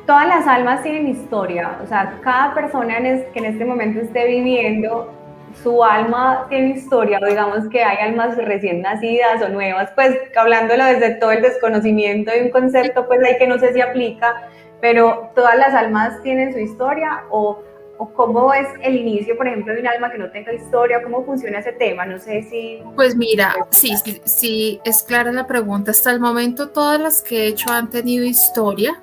todas 0.06 0.26
las 0.26 0.46
almas 0.46 0.82
tienen 0.82 1.08
historia, 1.08 1.78
o 1.82 1.86
sea, 1.86 2.18
cada 2.22 2.54
persona 2.54 2.98
que 2.98 3.30
en 3.34 3.44
este 3.44 3.64
momento 3.64 4.00
esté 4.00 4.26
viviendo 4.26 5.12
su 5.62 5.82
alma 5.84 6.46
tiene 6.48 6.76
historia, 6.76 7.20
digamos 7.26 7.68
que 7.68 7.82
hay 7.82 7.96
almas 8.08 8.36
recién 8.36 8.82
nacidas 8.82 9.42
o 9.42 9.48
nuevas, 9.48 9.90
pues 9.94 10.16
hablándolo 10.36 10.84
desde 10.84 11.14
todo 11.16 11.32
el 11.32 11.42
desconocimiento 11.42 12.30
de 12.30 12.42
un 12.42 12.50
concepto, 12.50 13.06
pues 13.06 13.20
hay 13.24 13.38
que 13.38 13.46
no 13.46 13.58
sé 13.58 13.72
si 13.72 13.80
aplica, 13.80 14.48
pero 14.80 15.30
todas 15.34 15.56
las 15.56 15.72
almas 15.74 16.20
tienen 16.22 16.52
su 16.52 16.58
historia 16.58 17.24
o, 17.30 17.62
o 17.98 18.12
cómo 18.12 18.52
es 18.52 18.66
el 18.82 18.96
inicio, 18.96 19.36
por 19.36 19.46
ejemplo, 19.46 19.72
de 19.72 19.80
un 19.80 19.86
alma 19.86 20.10
que 20.10 20.18
no 20.18 20.30
tenga 20.30 20.52
historia, 20.52 21.02
cómo 21.02 21.24
funciona 21.24 21.60
ese 21.60 21.72
tema, 21.72 22.04
no 22.04 22.18
sé 22.18 22.42
si... 22.42 22.82
Pues 22.96 23.16
mira, 23.16 23.54
sí, 23.70 23.96
sí, 23.96 24.20
sí, 24.24 24.80
es 24.84 25.02
clara 25.02 25.32
la 25.32 25.46
pregunta. 25.46 25.92
Hasta 25.92 26.10
el 26.10 26.20
momento 26.20 26.70
todas 26.70 27.00
las 27.00 27.22
que 27.22 27.44
he 27.44 27.46
hecho 27.48 27.70
han 27.70 27.88
tenido 27.88 28.24
historia. 28.24 29.00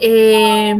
Eh, 0.00 0.74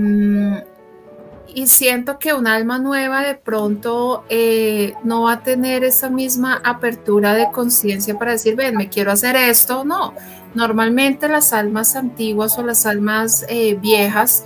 y 1.57 1.69
siento 1.69 2.19
que 2.19 2.35
un 2.35 2.47
alma 2.47 2.79
nueva 2.79 3.23
de 3.23 3.35
pronto 3.35 4.25
eh, 4.29 4.92
no 5.05 5.23
va 5.23 5.33
a 5.33 5.42
tener 5.42 5.85
esa 5.85 6.11
misma 6.11 6.61
apertura 6.62 7.33
de 7.33 7.51
conciencia 7.51 8.19
para 8.19 8.33
decir, 8.33 8.57
ven, 8.57 8.77
me 8.77 8.90
quiero 8.90 9.11
hacer 9.11 9.37
esto. 9.37 9.83
No, 9.83 10.12
normalmente 10.55 11.29
las 11.31 11.55
almas 11.55 11.97
antiguas 11.97 12.59
o 12.59 12.62
las 12.62 12.85
almas 12.85 13.47
eh, 13.49 13.75
viejas 13.81 14.45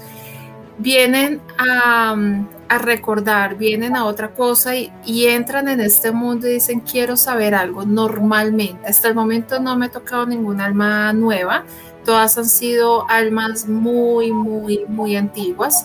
vienen 0.78 1.40
a, 1.58 2.14
recordar, 2.78 3.56
vienen 3.56 3.96
a 3.96 4.04
otra 4.04 4.30
cosa 4.30 4.76
y, 4.76 4.92
y, 5.04 5.26
entran 5.26 5.66
en 5.66 5.80
este 5.80 6.12
mundo 6.12 6.46
y 6.46 6.52
dicen, 6.52 6.78
quiero 6.78 7.16
saber 7.16 7.56
algo 7.56 7.84
normalmente. 7.84 8.86
Hasta 8.88 9.08
el 9.08 9.16
momento 9.16 9.58
no 9.58 9.76
me 9.76 9.86
he 9.86 9.88
tocado 9.88 10.26
ninguna 10.26 10.66
alma 10.66 11.12
nueva. 11.12 11.64
Todas 12.04 12.38
han 12.38 12.48
sido 12.48 13.10
almas 13.10 13.68
muy, 13.68 14.30
muy, 14.30 14.84
muy 14.86 15.16
antiguas 15.16 15.84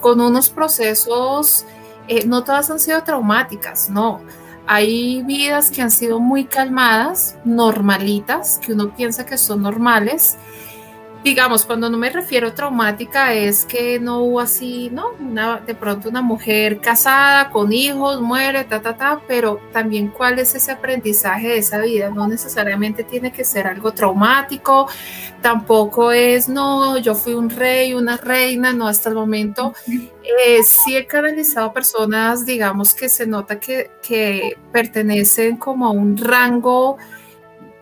con 0.00 0.20
unos 0.20 0.48
procesos, 0.50 1.64
eh, 2.08 2.26
no 2.26 2.44
todas 2.44 2.70
han 2.70 2.80
sido 2.80 3.02
traumáticas, 3.02 3.90
no. 3.90 4.20
Hay 4.66 5.22
vidas 5.22 5.70
que 5.70 5.82
han 5.82 5.90
sido 5.90 6.18
muy 6.18 6.44
calmadas, 6.44 7.36
normalitas, 7.44 8.58
que 8.58 8.72
uno 8.72 8.94
piensa 8.94 9.24
que 9.24 9.38
son 9.38 9.62
normales, 9.62 10.36
digamos, 11.24 11.64
cuando 11.64 11.90
no 11.90 11.98
me 11.98 12.10
refiero 12.10 12.52
traumática 12.52 13.32
es 13.34 13.64
que 13.64 13.98
no 13.98 14.20
hubo 14.20 14.40
así, 14.40 14.90
¿no? 14.92 15.10
Una, 15.18 15.58
de 15.58 15.74
pronto 15.74 16.08
una 16.08 16.22
mujer 16.22 16.80
casada, 16.80 17.50
con 17.50 17.72
hijos, 17.72 18.20
muere, 18.20 18.64
ta, 18.64 18.80
ta, 18.80 18.96
ta, 18.96 19.20
pero 19.26 19.60
también 19.72 20.08
cuál 20.08 20.38
es 20.38 20.54
ese 20.54 20.72
aprendizaje 20.72 21.48
de 21.48 21.58
esa 21.58 21.78
vida. 21.80 22.10
No 22.10 22.28
necesariamente 22.28 23.04
tiene 23.04 23.32
que 23.32 23.44
ser 23.44 23.66
algo 23.66 23.92
traumático, 23.92 24.88
tampoco 25.42 26.12
es, 26.12 26.48
no, 26.48 26.96
yo 26.98 27.14
fui 27.14 27.34
un 27.34 27.50
rey, 27.50 27.94
una 27.94 28.16
reina, 28.16 28.72
no, 28.72 28.86
hasta 28.86 29.08
el 29.08 29.14
momento 29.14 29.74
eh, 29.88 30.62
sí 30.64 30.96
he 30.96 31.06
canalizado 31.06 31.72
personas, 31.72 32.46
digamos, 32.46 32.94
que 32.94 33.08
se 33.08 33.26
nota 33.26 33.58
que, 33.58 33.90
que 34.02 34.56
pertenecen 34.72 35.56
como 35.56 35.86
a 35.86 35.90
un 35.90 36.16
rango 36.16 36.98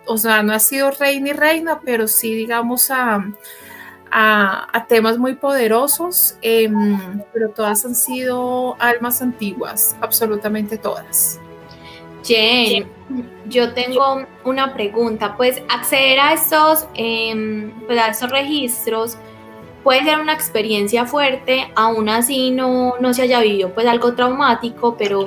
o 0.05 0.17
sea, 0.17 0.43
no 0.43 0.53
ha 0.53 0.59
sido 0.59 0.91
rey 0.91 1.19
ni 1.19 1.33
reina, 1.33 1.79
pero 1.83 2.07
sí, 2.07 2.33
digamos, 2.33 2.91
a, 2.91 3.25
a, 4.11 4.85
temas 4.87 5.17
muy 5.17 5.35
poderosos, 5.35 6.37
em, 6.41 7.21
pero 7.33 7.49
todas 7.49 7.85
han 7.85 7.95
sido 7.95 8.75
almas 8.79 9.21
antiguas, 9.21 9.95
absolutamente 10.01 10.77
todas. 10.77 11.39
Jen, 12.23 12.89
yo 13.47 13.73
tengo 13.73 14.25
una 14.43 14.73
pregunta, 14.73 15.35
pues 15.37 15.61
acceder 15.69 16.19
a 16.19 16.33
estos, 16.33 16.87
eh, 16.95 17.71
a 17.89 18.07
estos 18.07 18.31
registros 18.31 19.17
puede 19.83 20.03
ser 20.03 20.19
una 20.19 20.33
experiencia 20.33 21.05
fuerte, 21.05 21.71
aún 21.75 22.09
así 22.09 22.49
no, 22.49 22.95
no 22.99 23.13
se 23.13 23.23
haya 23.23 23.39
vivido 23.41 23.71
pues 23.73 23.85
algo 23.85 24.15
traumático, 24.15 24.95
pero 24.97 25.25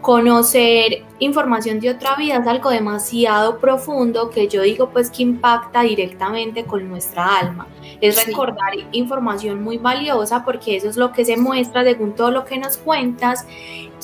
conocer 0.00 1.04
información 1.18 1.80
de 1.80 1.90
otra 1.90 2.16
vida 2.16 2.36
es 2.36 2.46
algo 2.46 2.70
demasiado 2.70 3.58
profundo 3.58 4.30
que 4.30 4.48
yo 4.48 4.62
digo 4.62 4.90
pues 4.90 5.10
que 5.10 5.22
impacta 5.22 5.82
directamente 5.82 6.64
con 6.64 6.88
nuestra 6.88 7.38
alma. 7.38 7.66
Es 8.00 8.26
recordar 8.26 8.72
información 8.92 9.62
muy 9.62 9.76
valiosa 9.76 10.44
porque 10.44 10.76
eso 10.76 10.88
es 10.88 10.96
lo 10.96 11.12
que 11.12 11.24
se 11.24 11.36
muestra 11.36 11.84
según 11.84 12.14
todo 12.14 12.30
lo 12.30 12.44
que 12.44 12.58
nos 12.58 12.78
cuentas. 12.78 13.46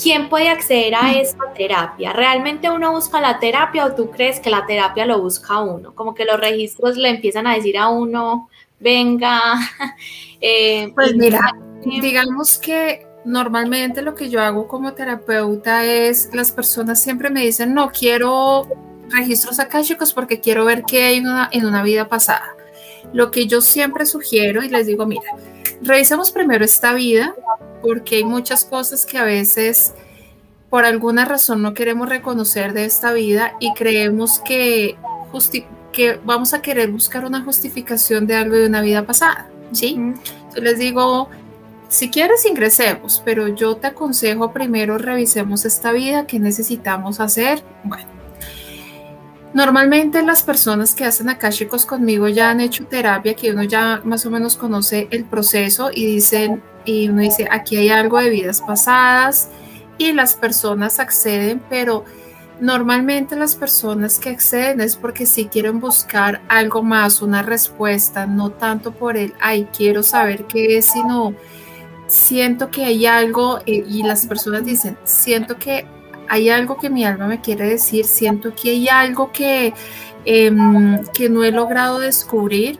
¿Quién 0.00 0.28
puede 0.28 0.50
acceder 0.50 0.94
a 0.94 1.14
esta 1.14 1.52
terapia? 1.54 2.12
¿Realmente 2.12 2.70
uno 2.70 2.92
busca 2.92 3.20
la 3.20 3.38
terapia 3.38 3.86
o 3.86 3.94
tú 3.94 4.10
crees 4.10 4.40
que 4.40 4.50
la 4.50 4.66
terapia 4.66 5.06
lo 5.06 5.22
busca 5.22 5.60
uno? 5.60 5.94
Como 5.94 6.14
que 6.14 6.26
los 6.26 6.38
registros 6.38 6.98
le 6.98 7.08
empiezan 7.08 7.46
a 7.46 7.54
decir 7.54 7.78
a 7.78 7.88
uno, 7.88 8.48
venga. 8.78 9.54
Eh, 10.38 10.92
pues 10.94 11.16
mira, 11.16 11.40
digamos 11.82 12.58
que 12.58 13.05
normalmente 13.26 14.02
lo 14.02 14.14
que 14.14 14.30
yo 14.30 14.40
hago 14.40 14.68
como 14.68 14.94
terapeuta 14.94 15.84
es, 15.84 16.30
las 16.32 16.52
personas 16.52 17.02
siempre 17.02 17.28
me 17.28 17.42
dicen, 17.42 17.74
no 17.74 17.90
quiero 17.90 18.68
registros 19.10 19.58
chicos 19.82 20.12
porque 20.12 20.40
quiero 20.40 20.64
ver 20.64 20.84
qué 20.84 21.02
hay 21.04 21.22
en 21.50 21.66
una 21.66 21.82
vida 21.82 22.08
pasada. 22.08 22.54
Lo 23.12 23.30
que 23.30 23.46
yo 23.46 23.60
siempre 23.60 24.06
sugiero 24.06 24.62
y 24.62 24.68
les 24.68 24.86
digo, 24.86 25.06
mira, 25.06 25.30
revisemos 25.82 26.30
primero 26.30 26.64
esta 26.64 26.94
vida 26.94 27.34
porque 27.82 28.16
hay 28.16 28.24
muchas 28.24 28.64
cosas 28.64 29.04
que 29.04 29.18
a 29.18 29.24
veces 29.24 29.92
por 30.70 30.84
alguna 30.84 31.24
razón 31.24 31.62
no 31.62 31.74
queremos 31.74 32.08
reconocer 32.08 32.72
de 32.74 32.84
esta 32.84 33.12
vida 33.12 33.54
y 33.58 33.72
creemos 33.74 34.40
que, 34.40 34.96
que 35.92 36.20
vamos 36.24 36.54
a 36.54 36.62
querer 36.62 36.90
buscar 36.92 37.24
una 37.24 37.42
justificación 37.42 38.26
de 38.26 38.36
algo 38.36 38.54
de 38.54 38.66
una 38.66 38.82
vida 38.82 39.04
pasada. 39.04 39.48
¿sí? 39.72 39.98
Yo 40.54 40.62
les 40.62 40.78
digo, 40.78 41.28
si 41.88 42.10
quieres 42.10 42.44
ingresemos, 42.46 43.22
pero 43.24 43.48
yo 43.48 43.76
te 43.76 43.88
aconsejo 43.88 44.52
primero 44.52 44.98
revisemos 44.98 45.64
esta 45.64 45.92
vida, 45.92 46.26
qué 46.26 46.38
necesitamos 46.38 47.20
hacer. 47.20 47.62
Bueno, 47.84 48.08
normalmente 49.54 50.22
las 50.22 50.42
personas 50.42 50.94
que 50.94 51.04
hacen 51.04 51.28
chicos 51.50 51.86
conmigo 51.86 52.28
ya 52.28 52.50
han 52.50 52.60
hecho 52.60 52.86
terapia, 52.86 53.34
que 53.34 53.52
uno 53.52 53.62
ya 53.62 54.00
más 54.04 54.26
o 54.26 54.30
menos 54.30 54.56
conoce 54.56 55.08
el 55.10 55.24
proceso 55.24 55.90
y 55.92 56.06
dicen, 56.06 56.62
y 56.84 57.08
uno 57.08 57.22
dice, 57.22 57.48
aquí 57.50 57.76
hay 57.76 57.88
algo 57.88 58.18
de 58.18 58.30
vidas 58.30 58.60
pasadas 58.60 59.48
y 59.98 60.12
las 60.12 60.34
personas 60.34 60.98
acceden, 60.98 61.62
pero 61.70 62.04
normalmente 62.60 63.36
las 63.36 63.54
personas 63.54 64.18
que 64.18 64.30
acceden 64.30 64.80
es 64.80 64.96
porque 64.96 65.26
sí 65.26 65.46
quieren 65.46 65.78
buscar 65.78 66.42
algo 66.48 66.82
más, 66.82 67.22
una 67.22 67.42
respuesta, 67.42 68.26
no 68.26 68.50
tanto 68.50 68.92
por 68.92 69.16
el, 69.16 69.34
ay, 69.40 69.68
quiero 69.76 70.02
saber 70.02 70.46
qué 70.46 70.78
es, 70.78 70.86
sino 70.86 71.34
siento 72.06 72.70
que 72.70 72.84
hay 72.84 73.06
algo, 73.06 73.58
eh, 73.66 73.84
y 73.88 74.02
las 74.02 74.26
personas 74.26 74.64
dicen, 74.64 74.96
siento 75.04 75.56
que 75.58 75.86
hay 76.28 76.48
algo 76.50 76.76
que 76.76 76.90
mi 76.90 77.04
alma 77.04 77.26
me 77.26 77.40
quiere 77.40 77.66
decir, 77.66 78.04
siento 78.04 78.54
que 78.54 78.70
hay 78.70 78.88
algo 78.88 79.32
que, 79.32 79.74
em, 80.24 81.04
que 81.14 81.28
no 81.28 81.44
he 81.44 81.52
logrado 81.52 81.98
descubrir. 81.98 82.78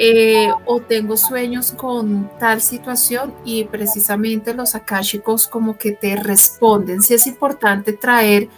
Eh, 0.00 0.48
o 0.64 0.80
tengo 0.80 1.16
sueños 1.16 1.72
con 1.72 2.30
tal 2.38 2.60
situación 2.60 3.34
y 3.44 3.64
precisamente 3.64 4.54
los 4.54 4.76
akáshicos 4.76 5.48
como 5.48 5.76
que 5.76 5.90
te 5.90 6.14
responden. 6.14 7.02
Si 7.02 7.14
es 7.14 7.26
importante 7.26 7.92
traer 7.92 8.48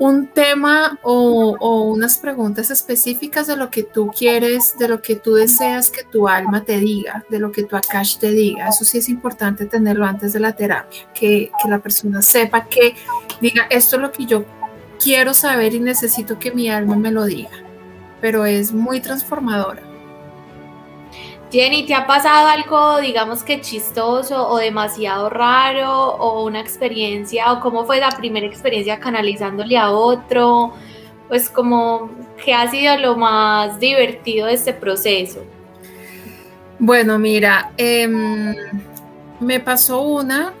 un 0.00 0.28
tema 0.28 0.98
o, 1.02 1.84
unas 1.92 2.16
preguntas 2.16 2.70
específicas 2.70 3.46
de 3.46 3.56
lo 3.56 3.68
que 3.68 3.82
tú 3.82 4.10
quieres, 4.16 4.74
de 4.78 4.88
lo 4.88 5.02
que 5.02 5.14
tú 5.14 5.34
deseas 5.34 5.90
que 5.90 6.04
tu 6.04 6.26
alma 6.26 6.64
te 6.64 6.78
diga, 6.78 7.22
de 7.28 7.38
lo 7.38 7.52
que 7.52 7.64
tu 7.64 7.76
Akash 7.76 8.16
te 8.16 8.30
diga. 8.30 8.68
Eso 8.68 8.86
sí 8.86 8.96
es 8.96 9.10
importante 9.10 9.66
tenerlo 9.66 10.06
antes 10.06 10.32
de 10.32 10.40
la 10.40 10.56
terapia, 10.56 11.02
que, 11.12 11.52
que 11.62 11.68
la 11.68 11.80
persona 11.80 12.22
sepa 12.22 12.64
que 12.64 12.94
diga, 13.42 13.66
esto 13.68 13.96
es 13.96 14.02
lo 14.02 14.10
que 14.10 14.24
yo 14.24 14.46
quiero 14.98 15.34
saber 15.34 15.74
y 15.74 15.80
necesito 15.80 16.38
que 16.38 16.50
mi 16.50 16.70
alma 16.70 16.96
me 16.96 17.10
lo 17.10 17.26
diga. 17.26 17.62
Pero 18.22 18.46
es 18.46 18.72
muy 18.72 19.00
transformadora. 19.00 19.89
Jenny, 21.50 21.84
¿te 21.84 21.94
ha 21.94 22.06
pasado 22.06 22.46
algo, 22.46 23.00
digamos 23.00 23.42
que 23.42 23.60
chistoso 23.60 24.48
o 24.48 24.58
demasiado 24.58 25.28
raro 25.28 26.14
o 26.14 26.44
una 26.44 26.60
experiencia 26.60 27.52
o 27.52 27.60
cómo 27.60 27.84
fue 27.84 27.98
la 27.98 28.10
primera 28.10 28.46
experiencia 28.46 29.00
canalizándole 29.00 29.76
a 29.76 29.90
otro? 29.90 30.72
Pues 31.26 31.48
como, 31.48 32.10
¿qué 32.44 32.54
ha 32.54 32.70
sido 32.70 32.96
lo 32.98 33.16
más 33.16 33.80
divertido 33.80 34.46
de 34.46 34.54
este 34.54 34.72
proceso? 34.72 35.40
Bueno, 36.78 37.18
mira, 37.18 37.72
em, 37.76 38.54
me 39.40 39.58
pasó 39.58 40.02
una 40.02 40.52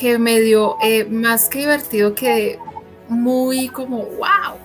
que 0.00 0.18
me 0.18 0.40
dio 0.40 0.78
eh, 0.82 1.04
más 1.04 1.48
que 1.48 1.60
divertido 1.60 2.14
que 2.14 2.58
muy 3.08 3.68
como, 3.68 3.98
wow, 3.98 4.58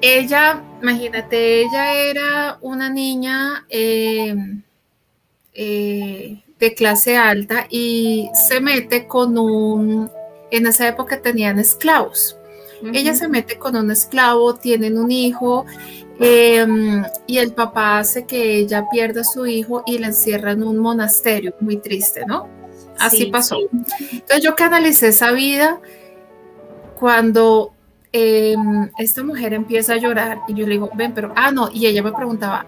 ella, 0.00 0.62
imagínate, 0.82 1.62
ella 1.62 1.94
era 1.94 2.58
una 2.60 2.90
niña 2.90 3.66
em, 3.68 4.62
eh, 5.52 6.42
de 6.58 6.74
clase 6.74 7.16
alta 7.16 7.66
y 7.68 8.30
se 8.34 8.60
mete 8.60 9.06
con 9.06 9.36
un, 9.38 10.10
en 10.50 10.66
esa 10.66 10.88
época 10.88 11.20
tenían 11.20 11.58
esclavos. 11.58 12.36
Ella 12.92 13.14
se 13.14 13.28
mete 13.28 13.58
con 13.58 13.76
un 13.76 13.90
esclavo, 13.90 14.56
tienen 14.56 14.98
un 14.98 15.10
hijo 15.10 15.64
em, 16.20 17.02
y 17.26 17.38
el 17.38 17.54
papá 17.54 17.98
hace 18.00 18.26
que 18.26 18.56
ella 18.56 18.84
pierda 18.90 19.22
a 19.22 19.24
su 19.24 19.46
hijo 19.46 19.82
y 19.86 19.98
la 19.98 20.08
encierra 20.08 20.52
en 20.52 20.62
un 20.62 20.76
monasterio, 20.78 21.54
muy 21.60 21.78
triste, 21.78 22.24
¿no? 22.26 22.46
Así 22.98 23.26
pasó. 23.26 23.56
Entonces 24.12 24.42
yo 24.42 24.54
canalicé 24.54 25.08
esa 25.08 25.32
vida 25.32 25.80
cuando 26.98 27.73
Em, 28.16 28.88
esta 28.96 29.24
mujer 29.24 29.54
empieza 29.54 29.94
a 29.94 29.96
llorar 29.96 30.38
y 30.46 30.54
yo 30.54 30.64
le 30.68 30.74
digo, 30.74 30.88
ven, 30.94 31.12
pero, 31.12 31.32
ah, 31.34 31.50
no, 31.50 31.68
y 31.72 31.86
ella 31.86 32.00
me 32.00 32.12
preguntaba, 32.12 32.64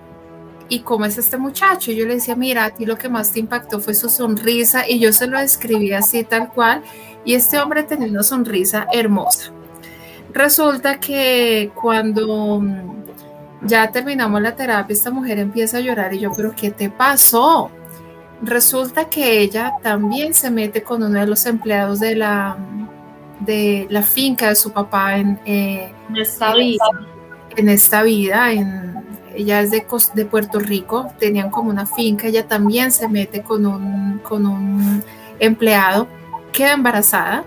¿y 0.69 0.81
cómo 0.81 1.05
es 1.05 1.19
este 1.19 1.37
muchacho? 1.37 1.93
Y 1.93 1.95
yo 1.95 2.05
le 2.05 2.15
decía, 2.15 2.35
mira, 2.35 2.65
a 2.65 2.71
ti 2.71 2.85
lo 2.85 2.99
que 2.99 3.09
más 3.09 3.31
te 3.31 3.39
impactó 3.39 3.79
fue 3.79 3.95
su 3.95 4.09
sonrisa 4.09 4.89
y 4.89 4.99
yo 4.99 5.13
se 5.13 5.29
lo 5.29 5.39
describí 5.39 5.93
así 5.93 6.25
tal 6.25 6.49
cual 6.51 6.83
y 7.25 7.35
este 7.35 7.61
hombre 7.61 7.85
tenía 7.85 8.09
una 8.09 8.25
sonrisa 8.25 8.89
hermosa. 8.93 9.53
Resulta 10.33 10.99
que 10.99 11.71
cuando 11.77 12.59
mm, 12.61 13.05
ya 13.69 13.89
terminamos 13.93 14.43
la 14.43 14.57
terapia, 14.57 14.95
esta 14.95 15.13
mujer 15.13 15.39
empieza 15.39 15.77
a 15.77 15.81
llorar 15.81 16.13
y 16.13 16.19
yo, 16.19 16.33
pero 16.37 16.57
¿qué 16.57 16.73
te 16.73 16.91
pasó? 16.91 17.71
Resulta 18.43 19.09
que 19.09 19.39
ella 19.43 19.75
también 19.81 20.35
se 20.35 20.51
mete 20.51 20.83
con 20.83 21.05
uno 21.05 21.21
de 21.21 21.27
los 21.29 21.47
empleados 21.47 22.01
de 22.01 22.17
la, 22.17 22.57
de 23.41 23.87
la 23.91 24.03
finca 24.03 24.49
de 24.49 24.57
su 24.57 24.73
papá 24.73 25.19
en, 25.19 25.39
eh, 25.45 25.93
esta 26.15 26.55
vida. 26.55 26.85
En 27.57 27.69
esta 27.69 28.03
vida, 28.03 28.51
ella 29.35 29.61
es 29.61 29.71
de, 29.71 29.87
de, 30.15 30.25
Puerto 30.27 30.59
Rico, 30.59 31.11
tenían 31.19 31.51
como 31.51 31.71
una 31.71 31.87
finca, 31.87 32.27
ella 32.27 32.47
también 32.47 32.93
se 32.93 33.09
mete 33.09 33.43
con 33.43 33.65
un, 33.65 34.19
con 34.19 34.47
un 34.47 35.03
empleado, 35.39 36.07
queda 36.53 36.73
embarazada. 36.73 37.45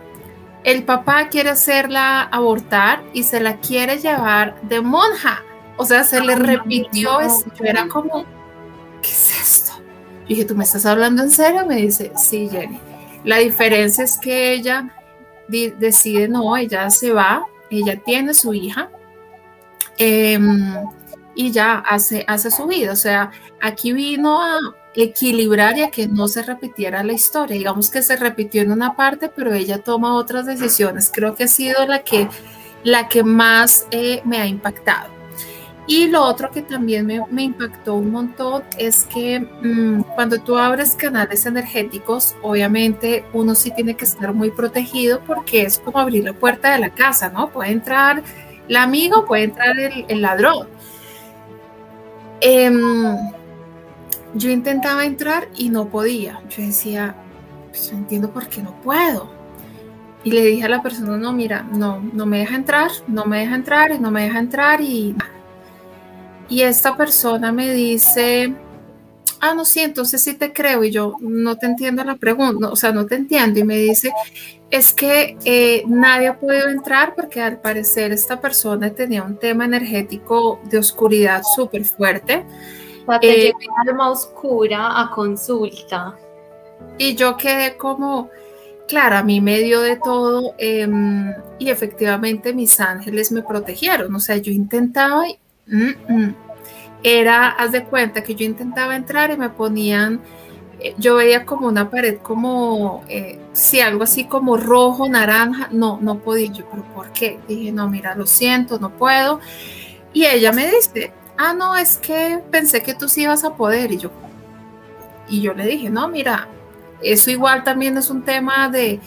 El 0.64 0.84
papá 0.84 1.30
quiere 1.30 1.50
hacerla 1.50 2.24
abortar 2.24 3.04
y 3.14 3.24
se 3.24 3.40
la 3.40 3.58
quiere 3.58 3.98
llevar 3.98 4.60
de 4.64 4.82
monja. 4.82 5.44
O 5.78 5.86
sea, 5.86 6.04
se 6.04 6.22
le 6.22 6.36
repitió 6.36 7.22
esto. 7.22 7.52
Era 7.64 7.88
como, 7.88 8.26
¿qué 9.02 9.10
es 9.10 9.40
esto? 9.42 9.72
Y 10.26 10.36
dije, 10.36 10.46
¿tú 10.46 10.56
me 10.56 10.64
estás 10.64 10.86
hablando 10.86 11.24
en 11.24 11.32
serio? 11.32 11.66
Me 11.66 11.78
dice, 11.78 12.12
sí, 12.18 12.50
Jenny. 12.50 12.80
La 13.24 13.38
diferencia 13.38 14.04
es 14.04 14.18
que 14.18 14.54
ella 14.54 14.90
decide, 15.50 16.28
no, 16.28 16.56
ella 16.56 16.90
se 16.90 17.12
va, 17.12 17.46
ella 17.70 18.00
tiene 18.04 18.34
su 18.34 18.54
hija 18.54 18.90
em, 19.98 20.76
y 21.36 21.52
ya 21.52 21.80
hace, 21.80 22.24
hace 22.28 22.52
su 22.52 22.68
vida. 22.68 22.94
O 22.94 22.96
sea, 22.96 23.32
aquí 23.62 23.94
vino 23.94 24.42
a 24.42 24.58
equilibrar 24.96 25.78
y 25.78 25.84
a 25.84 25.92
que 25.92 26.08
no 26.08 26.28
se 26.28 26.44
repitiera 26.44 27.04
la 27.04 27.14
historia. 27.14 27.58
Digamos 27.58 27.90
que 27.90 28.02
se 28.02 28.16
repitió 28.16 28.62
en 28.62 28.72
una 28.72 28.96
parte, 28.96 29.30
pero 29.30 29.54
ella 29.54 29.80
toma 29.80 30.16
otras 30.16 30.46
decisiones. 30.46 31.12
Creo 31.14 31.36
que 31.36 31.46
ha 31.46 31.48
sido 31.48 31.86
la 31.86 32.04
que, 32.04 32.28
la 32.84 33.08
que 33.08 33.24
más 33.24 33.86
eh, 33.92 34.22
me 34.26 34.38
ha 34.38 34.46
impactado. 34.46 35.19
Y 35.90 36.08
lo 36.08 36.24
otro 36.24 36.52
que 36.52 36.62
también 36.62 37.08
me, 37.08 37.42
impactó 37.42 37.96
un 37.96 38.12
montón 38.12 38.62
es 38.78 39.06
que 39.06 39.40
mm, 39.40 40.04
cuando 40.14 40.38
tú 40.38 40.56
abres 40.56 40.94
canales 40.94 41.48
energéticos, 41.48 42.36
obviamente 42.44 43.26
uno 43.34 43.56
sí 43.56 43.72
tiene 43.72 43.96
que 43.96 44.06
estar 44.06 44.32
muy 44.32 44.52
protegido 44.52 45.20
porque 45.26 45.64
es 45.64 45.80
como 45.80 45.98
abrir 45.98 46.26
la 46.26 46.34
puerta 46.34 46.74
de 46.74 46.78
la 46.78 46.92
casa, 46.92 47.30
¿no? 47.30 47.50
Puede 47.50 47.72
entrar 47.72 48.22
el 48.68 48.76
amigo, 48.76 49.26
puede 49.26 49.46
entrar 49.46 49.80
el, 49.80 50.22
ladrón. 50.22 50.68
Em, 52.40 53.18
yo 54.36 54.52
intentaba 54.52 55.06
entrar 55.06 55.48
y 55.56 55.70
no 55.70 55.90
podía. 55.90 56.40
Yo 56.50 56.62
decía, 56.68 57.16
pues 57.70 57.92
entiendo 57.92 58.30
por 58.30 58.48
qué 58.48 58.62
no 58.62 58.80
puedo. 58.82 59.32
Y 60.24 60.34
le 60.34 60.46
dije 60.46 60.66
a 60.66 60.70
la 60.70 60.84
persona, 60.84 61.18
no, 61.18 61.34
mira, 61.34 61.64
no, 61.64 62.00
no 62.14 62.28
me 62.28 62.38
deja 62.38 62.56
entrar, 62.56 62.92
no 63.08 63.26
me 63.26 63.40
deja 63.40 63.56
entrar 63.56 63.92
y 63.92 63.98
no 63.98 64.12
me 64.12 64.26
deja 64.26 64.38
entrar 64.38 64.82
y 64.82 65.16
y 66.50 66.64
esta 66.64 66.98
persona 66.98 67.52
me 67.52 67.72
dice, 67.72 68.54
ah, 69.40 69.54
no, 69.54 69.66
sí, 69.66 69.82
entonces 69.82 70.22
sí 70.22 70.34
te 70.34 70.52
creo. 70.52 70.84
Y 70.84 70.92
yo 70.92 71.16
no 71.22 71.58
te 71.58 71.68
entiendo 71.68 72.04
la 72.04 72.16
pregunta, 72.16 72.70
o 72.70 72.76
sea, 72.76 72.92
no 72.92 73.06
te 73.06 73.16
entiendo. 73.16 73.60
Y 73.60 73.64
me 73.64 73.78
dice, 73.78 74.12
es 74.70 74.94
que 74.94 75.38
eh, 75.46 75.84
nadie 75.88 76.28
ha 76.28 76.40
podido 76.40 76.70
entrar 76.70 77.16
porque 77.16 77.42
al 77.42 77.60
parecer 77.60 78.12
esta 78.12 78.42
persona 78.42 78.90
tenía 78.92 79.24
un 79.24 79.38
tema 79.38 79.66
energético 79.66 80.60
de 80.66 80.80
oscuridad 80.80 81.44
súper 81.56 81.86
fuerte. 81.86 82.46
Eh, 83.22 83.54
alma 83.88 84.12
oscura 84.12 85.02
a 85.02 85.10
consulta. 85.10 86.16
Y 86.98 87.16
yo 87.16 87.38
quedé 87.38 87.76
como, 87.76 88.30
claro, 88.88 89.18
a 89.18 89.24
mí 89.24 89.42
me 89.42 89.60
dio 89.60 89.82
de 89.82 89.96
todo 89.96 90.54
em, 90.58 91.34
y 91.58 91.70
efectivamente 91.70 92.54
mis 92.54 92.80
ángeles 92.80 93.32
me 93.32 93.42
protegieron. 93.42 94.14
O 94.14 94.20
sea, 94.20 94.38
yo 94.38 94.52
intentaba. 94.52 95.24
Mm, 95.70 95.92
mm, 96.08 96.36
era, 97.04 97.50
haz 97.50 97.72
de 97.72 97.84
cuenta 97.84 98.24
que 98.24 98.36
yo 98.36 98.46
intentaba 98.46 98.96
entrar 98.96 99.32
y 99.32 99.38
me 99.38 99.50
ponían, 99.50 100.20
eh, 100.80 100.96
yo 100.98 101.16
veía 101.16 101.46
como 101.46 101.68
una 101.68 101.90
pared 101.90 102.18
como, 102.22 103.04
eh, 103.08 103.40
si 103.54 103.80
algo 103.80 104.04
así 104.04 104.26
como 104.26 104.58
rojo, 104.58 105.08
naranja, 105.08 105.70
no, 105.72 106.00
no 106.02 106.20
podía 106.20 106.52
yo, 106.52 106.66
pero 106.70 106.84
¿por 106.94 107.12
qué? 107.12 107.40
Dije, 107.48 107.72
no, 107.72 107.88
mira, 107.90 108.16
lo 108.16 108.26
siento, 108.26 108.80
no 108.80 108.90
puedo. 108.92 109.40
Y 110.14 110.26
ella 110.26 110.52
me 110.52 110.70
dice, 110.72 111.14
ah, 111.38 111.54
no, 111.54 111.76
es 111.78 111.98
que 111.98 112.42
pensé 112.52 112.82
que 112.84 112.94
tú 112.94 113.08
sí 113.08 113.24
ibas 113.24 113.44
a 113.44 113.56
poder. 113.56 113.92
Y 113.92 113.98
yo, 113.98 114.12
y 115.30 115.42
yo 115.42 115.54
le 115.54 115.66
dije, 115.68 115.90
no, 115.90 116.08
mira, 116.10 116.48
eso 117.02 117.32
igual 117.32 117.64
también 117.64 117.98
es 117.98 118.10
un 118.10 118.24
tema 118.24 118.70
de, 118.70 119.00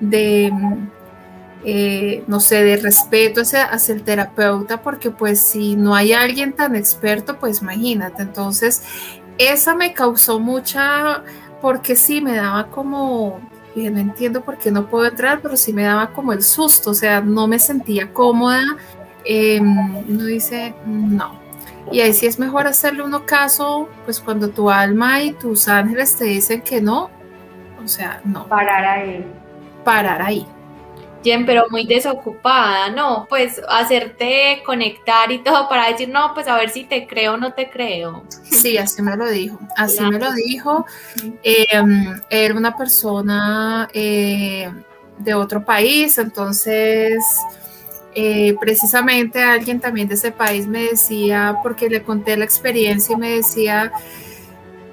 de 0.00 0.52
eh, 1.64 2.24
no 2.26 2.40
sé, 2.40 2.64
de 2.64 2.76
respeto 2.76 3.42
hacia, 3.42 3.64
hacia, 3.64 3.94
el 3.94 4.02
terapeuta, 4.02 4.82
porque 4.82 5.10
pues 5.10 5.40
si 5.40 5.76
no 5.76 5.94
hay 5.94 6.12
alguien 6.12 6.52
tan 6.54 6.74
experto, 6.74 7.38
pues 7.38 7.60
imagínate. 7.60 8.22
Entonces, 8.22 8.82
esa 9.38 9.74
me 9.74 9.92
causó 9.92 10.40
mucha, 10.40 11.22
porque 11.60 11.96
sí, 11.96 12.20
me 12.20 12.36
daba 12.36 12.68
como, 12.68 13.40
no 13.74 13.98
entiendo 13.98 14.42
por 14.42 14.58
qué 14.58 14.70
no 14.70 14.86
puedo 14.86 15.06
entrar, 15.06 15.40
pero 15.42 15.56
sí 15.56 15.72
me 15.72 15.82
daba 15.82 16.12
como 16.12 16.32
el 16.32 16.42
susto, 16.42 16.90
o 16.90 16.94
sea, 16.94 17.20
no 17.20 17.46
me 17.46 17.58
sentía 17.58 18.12
cómoda. 18.12 18.62
Eh, 19.24 19.60
uno 19.60 20.24
dice, 20.24 20.74
no. 20.86 21.38
Y 21.92 22.00
ahí 22.00 22.12
sí 22.12 22.26
es 22.26 22.38
mejor 22.38 22.66
hacerle 22.66 23.02
uno 23.02 23.26
caso, 23.26 23.88
pues 24.04 24.20
cuando 24.20 24.48
tu 24.50 24.70
alma 24.70 25.22
y 25.22 25.32
tus 25.32 25.68
ángeles 25.68 26.16
te 26.16 26.24
dicen 26.24 26.62
que 26.62 26.80
no, 26.80 27.10
o 27.82 27.88
sea, 27.88 28.20
no. 28.24 28.46
Parar 28.46 28.84
ahí. 28.84 29.24
Parar 29.84 30.22
ahí. 30.22 30.46
Jen, 31.22 31.44
pero 31.44 31.66
muy 31.70 31.86
desocupada, 31.86 32.90
¿no? 32.90 33.26
Pues 33.28 33.60
hacerte 33.68 34.62
conectar 34.64 35.30
y 35.30 35.42
todo 35.42 35.68
para 35.68 35.90
decir, 35.90 36.08
no, 36.08 36.32
pues 36.32 36.48
a 36.48 36.56
ver 36.56 36.70
si 36.70 36.84
te 36.84 37.06
creo 37.06 37.34
o 37.34 37.36
no 37.36 37.52
te 37.52 37.68
creo. 37.68 38.24
Sí, 38.42 38.78
así 38.78 39.02
me 39.02 39.16
lo 39.16 39.28
dijo, 39.28 39.58
así 39.76 40.02
me 40.02 40.18
lo 40.18 40.32
dijo. 40.32 40.86
Em, 41.42 42.20
era 42.30 42.54
una 42.54 42.74
persona 42.74 43.88
eh, 43.92 44.70
de 45.18 45.34
otro 45.34 45.62
país, 45.64 46.16
entonces 46.16 47.22
eh, 48.14 48.56
precisamente 48.58 49.42
alguien 49.42 49.78
también 49.78 50.08
de 50.08 50.14
ese 50.14 50.32
país 50.32 50.66
me 50.66 50.84
decía, 50.84 51.58
porque 51.62 51.90
le 51.90 52.02
conté 52.02 52.36
la 52.36 52.44
experiencia 52.44 53.14
y 53.14 53.18
me 53.18 53.30
decía, 53.36 53.92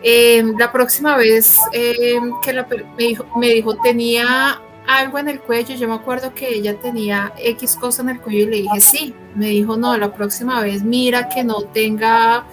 em, 0.04 0.58
la 0.58 0.72
próxima 0.74 1.16
vez 1.16 1.58
em, 1.72 2.34
que 2.44 2.54
me, 2.54 2.66
dijo, 2.98 3.26
me 3.38 3.48
dijo, 3.50 3.76
tenía 3.78 4.62
algo 4.88 5.19
en 5.19 5.28
el 5.28 5.39
cuello. 5.39 5.76
Yo 5.76 5.88
me 5.88 5.95
acuerdo 5.95 6.34
que 6.34 6.56
ella 6.56 6.80
tenía 6.80 7.34
X 7.38 7.76
cosa 7.76 8.02
en 8.02 8.10
el 8.10 8.21
cuello 8.21 8.43
y 8.43 8.45
le 8.45 8.58
dije 8.58 8.82
sí. 8.82 9.13
Me 9.36 9.47
dijo, 9.47 9.78
no, 9.78 9.95
la 9.97 10.13
próxima 10.13 10.62
vez 10.62 10.84
mira 10.84 11.30
que 11.30 11.43
no 11.43 11.62
tenga 11.62 12.45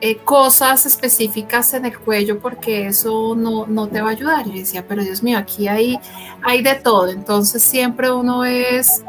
eh, 0.00 0.16
cosas 0.18 0.86
específicas 0.86 1.74
en 1.74 1.86
el 1.86 1.98
cuello 1.98 2.38
porque 2.38 2.86
eso 2.86 3.34
no, 3.34 3.66
no, 3.66 3.88
te 3.88 4.00
va 4.00 4.10
a 4.10 4.12
ayudar. 4.12 4.46
Yo 4.46 4.52
decía, 4.52 4.86
pero 4.86 5.02
Dios 5.02 5.22
mío, 5.22 5.38
aquí 5.38 5.66
hay, 5.66 5.98
hay 6.42 6.62
de 6.62 6.74
todo. 6.76 7.08
Entonces 7.08 7.62
siempre 7.62 8.12
uno 8.12 8.44
es, 8.44 9.02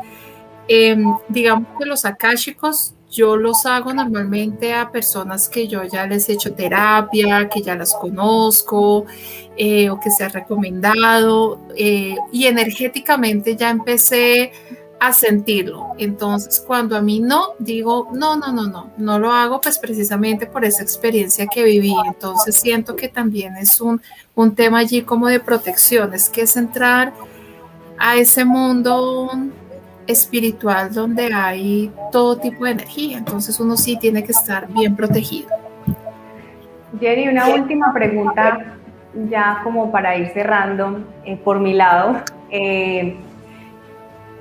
em, 0.67 1.15
digamos 1.27 1.67
que 1.77 1.85
los 1.85 2.05
akáshicos 2.05 2.95
yo 3.09 3.37
los 3.37 3.65
hago 3.65 3.93
normalmente 3.93 4.73
a 4.73 4.91
personas 4.91 5.49
que 5.49 5.67
yo 5.67 5.83
ya 5.83 6.05
les 6.05 6.29
he 6.29 6.33
hecho 6.33 6.53
terapia, 6.53 7.49
que 7.49 7.61
ya 7.61 7.75
las 7.75 7.93
conozco 7.95 9.05
eh, 9.57 9.89
o 9.89 9.99
que 9.99 10.11
se 10.11 10.23
ha 10.23 10.29
recomendado 10.29 11.59
eh, 11.75 12.15
y 12.31 12.45
energéticamente 12.45 13.55
ya 13.55 13.71
empecé 13.71 14.51
a 14.99 15.13
sentirlo. 15.13 15.93
Entonces, 15.97 16.63
cuando 16.65 16.95
a 16.95 17.01
mí 17.01 17.19
no, 17.19 17.53
digo, 17.57 18.09
no, 18.13 18.35
no, 18.35 18.51
no, 18.51 18.67
no, 18.67 18.91
no 18.97 19.17
lo 19.17 19.31
hago 19.31 19.61
pues 19.61 19.79
precisamente 19.79 20.45
por 20.45 20.65
esa 20.65 20.83
experiencia 20.83 21.47
que 21.47 21.63
viví. 21.63 21.95
Entonces, 22.05 22.57
siento 22.57 22.95
que 22.95 23.07
también 23.07 23.55
es 23.55 23.79
un, 23.81 24.01
un 24.35 24.53
tema 24.53 24.79
allí 24.79 25.01
como 25.01 25.27
de 25.27 25.39
protección, 25.39 26.13
es 26.13 26.29
que 26.29 26.41
es 26.41 26.55
entrar 26.57 27.13
a 27.97 28.17
ese 28.17 28.45
mundo 28.45 29.31
espiritual 30.09 30.91
donde 30.91 31.31
hay 31.31 31.91
todo 32.11 32.35
tipo 32.37 32.65
de 32.65 32.71
energía, 32.71 33.19
entonces 33.19 33.59
uno 33.59 33.77
sí 33.77 33.95
tiene 33.97 34.23
que 34.23 34.31
estar 34.31 34.67
bien 34.67 34.95
protegido. 34.95 35.49
Jenny, 36.99 37.27
una 37.27 37.47
última 37.49 37.93
pregunta 37.93 38.75
ya 39.29 39.61
como 39.63 39.91
para 39.91 40.17
ir 40.17 40.29
cerrando 40.29 41.01
eh, 41.25 41.37
por 41.37 41.59
mi 41.59 41.73
lado. 41.73 42.21
Eh, 42.49 43.15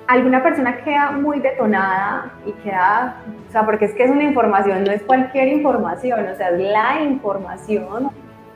¿Alguna 0.06 0.42
persona 0.42 0.78
queda 0.78 1.10
muy 1.10 1.38
detonada 1.40 2.32
y 2.46 2.52
queda, 2.62 3.22
o 3.46 3.52
sea, 3.52 3.66
porque 3.66 3.84
es 3.84 3.94
que 3.94 4.04
es 4.04 4.10
una 4.10 4.24
información, 4.24 4.84
no 4.84 4.90
es 4.90 5.02
cualquier 5.02 5.48
información, 5.48 6.26
o 6.32 6.34
sea, 6.34 6.48
es 6.48 6.60
la 6.60 7.02
información. 7.02 8.08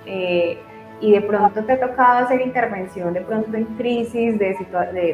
Eh, 0.06 0.58
y 1.02 1.10
de 1.10 1.20
pronto 1.20 1.62
te 1.64 1.72
ha 1.72 1.80
tocado 1.80 2.24
hacer 2.24 2.40
intervención 2.40 3.12
de 3.12 3.20
pronto 3.22 3.54
en 3.56 3.64
crisis 3.76 4.38
de, 4.38 4.56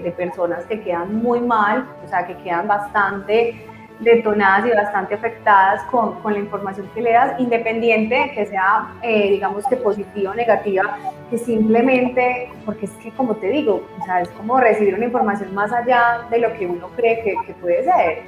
de, 0.05 0.13
personas 0.13 0.65
que 0.67 0.81
quedan 0.83 1.17
muy 1.17 1.41
mal, 1.41 1.89
o 2.05 2.09
sea, 2.09 2.27
que 2.27 2.37
quedan 2.37 2.69
bastante 2.69 3.67
detonadas 4.01 4.67
y 4.67 4.77
bastante 4.77 5.15
afectadas 5.15 5.83
con, 5.91 6.21
con 6.21 6.35
la 6.35 6.41
información 6.41 6.89
que 6.95 7.01
le 7.01 7.13
das, 7.13 7.41
independiente 7.41 8.31
que 8.35 8.47
sea, 8.47 8.95
eh, 9.03 9.31
digamos 9.31 9.65
que 9.67 9.77
positiva 9.77 10.31
o 10.31 10.35
negativa, 10.35 10.99
que 11.31 11.39
simplemente, 11.39 12.51
porque 12.67 12.85
es 12.85 12.93
que 13.03 13.11
como 13.13 13.35
te 13.37 13.49
digo, 13.49 13.83
o 13.99 14.05
sea, 14.05 14.21
es 14.21 14.29
como 14.29 14.61
recibir 14.61 14.95
una 14.95 15.07
información 15.07 15.55
más 15.55 15.73
allá 15.73 16.27
de 16.31 16.39
lo 16.39 16.53
que 16.53 16.67
uno 16.67 16.89
cree 16.97 17.23
que 17.23 17.55
puede 17.55 17.85
ser. 17.85 18.23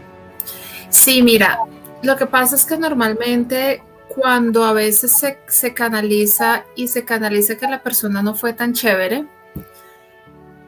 Sí, 0.88 1.22
mira, 1.22 1.58
lo 2.02 2.16
que 2.16 2.26
pasa 2.26 2.56
es 2.56 2.64
que 2.64 2.78
normalmente 2.78 3.82
cuando 4.14 4.64
a 4.64 4.72
veces 4.72 5.24
se, 5.46 5.74
canaliza 5.74 6.64
y 6.74 6.88
se 6.88 7.04
canaliza 7.04 7.56
que 7.56 7.68
la 7.68 7.82
persona 7.82 8.22
no 8.22 8.34
fue 8.34 8.52
tan 8.52 8.72
chévere, 8.72 9.26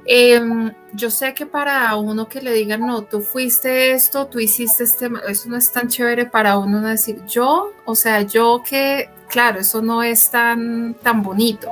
em, 0.06 0.72
yo 0.92 1.10
sé 1.10 1.34
que 1.34 1.46
para 1.46 1.96
uno 1.96 2.28
que 2.28 2.40
le 2.40 2.52
digan, 2.52 2.86
no, 2.86 3.02
tú 3.02 3.20
fuiste 3.20 3.92
esto, 3.92 4.26
tú 4.26 4.38
hiciste 4.38 4.84
este, 4.84 5.10
eso 5.28 5.48
no 5.48 5.56
es 5.56 5.72
tan 5.72 5.88
chévere 5.88 6.26
para 6.26 6.56
uno 6.56 6.80
decir, 6.82 7.20
yo, 7.26 7.72
o 7.84 7.94
sea, 7.96 8.22
yo 8.22 8.62
que, 8.64 9.10
claro, 9.28 9.60
eso 9.60 9.82
no 9.82 10.02
es 10.04 10.30
tan, 10.30 10.94
tan 11.02 11.22
bonito. 11.22 11.68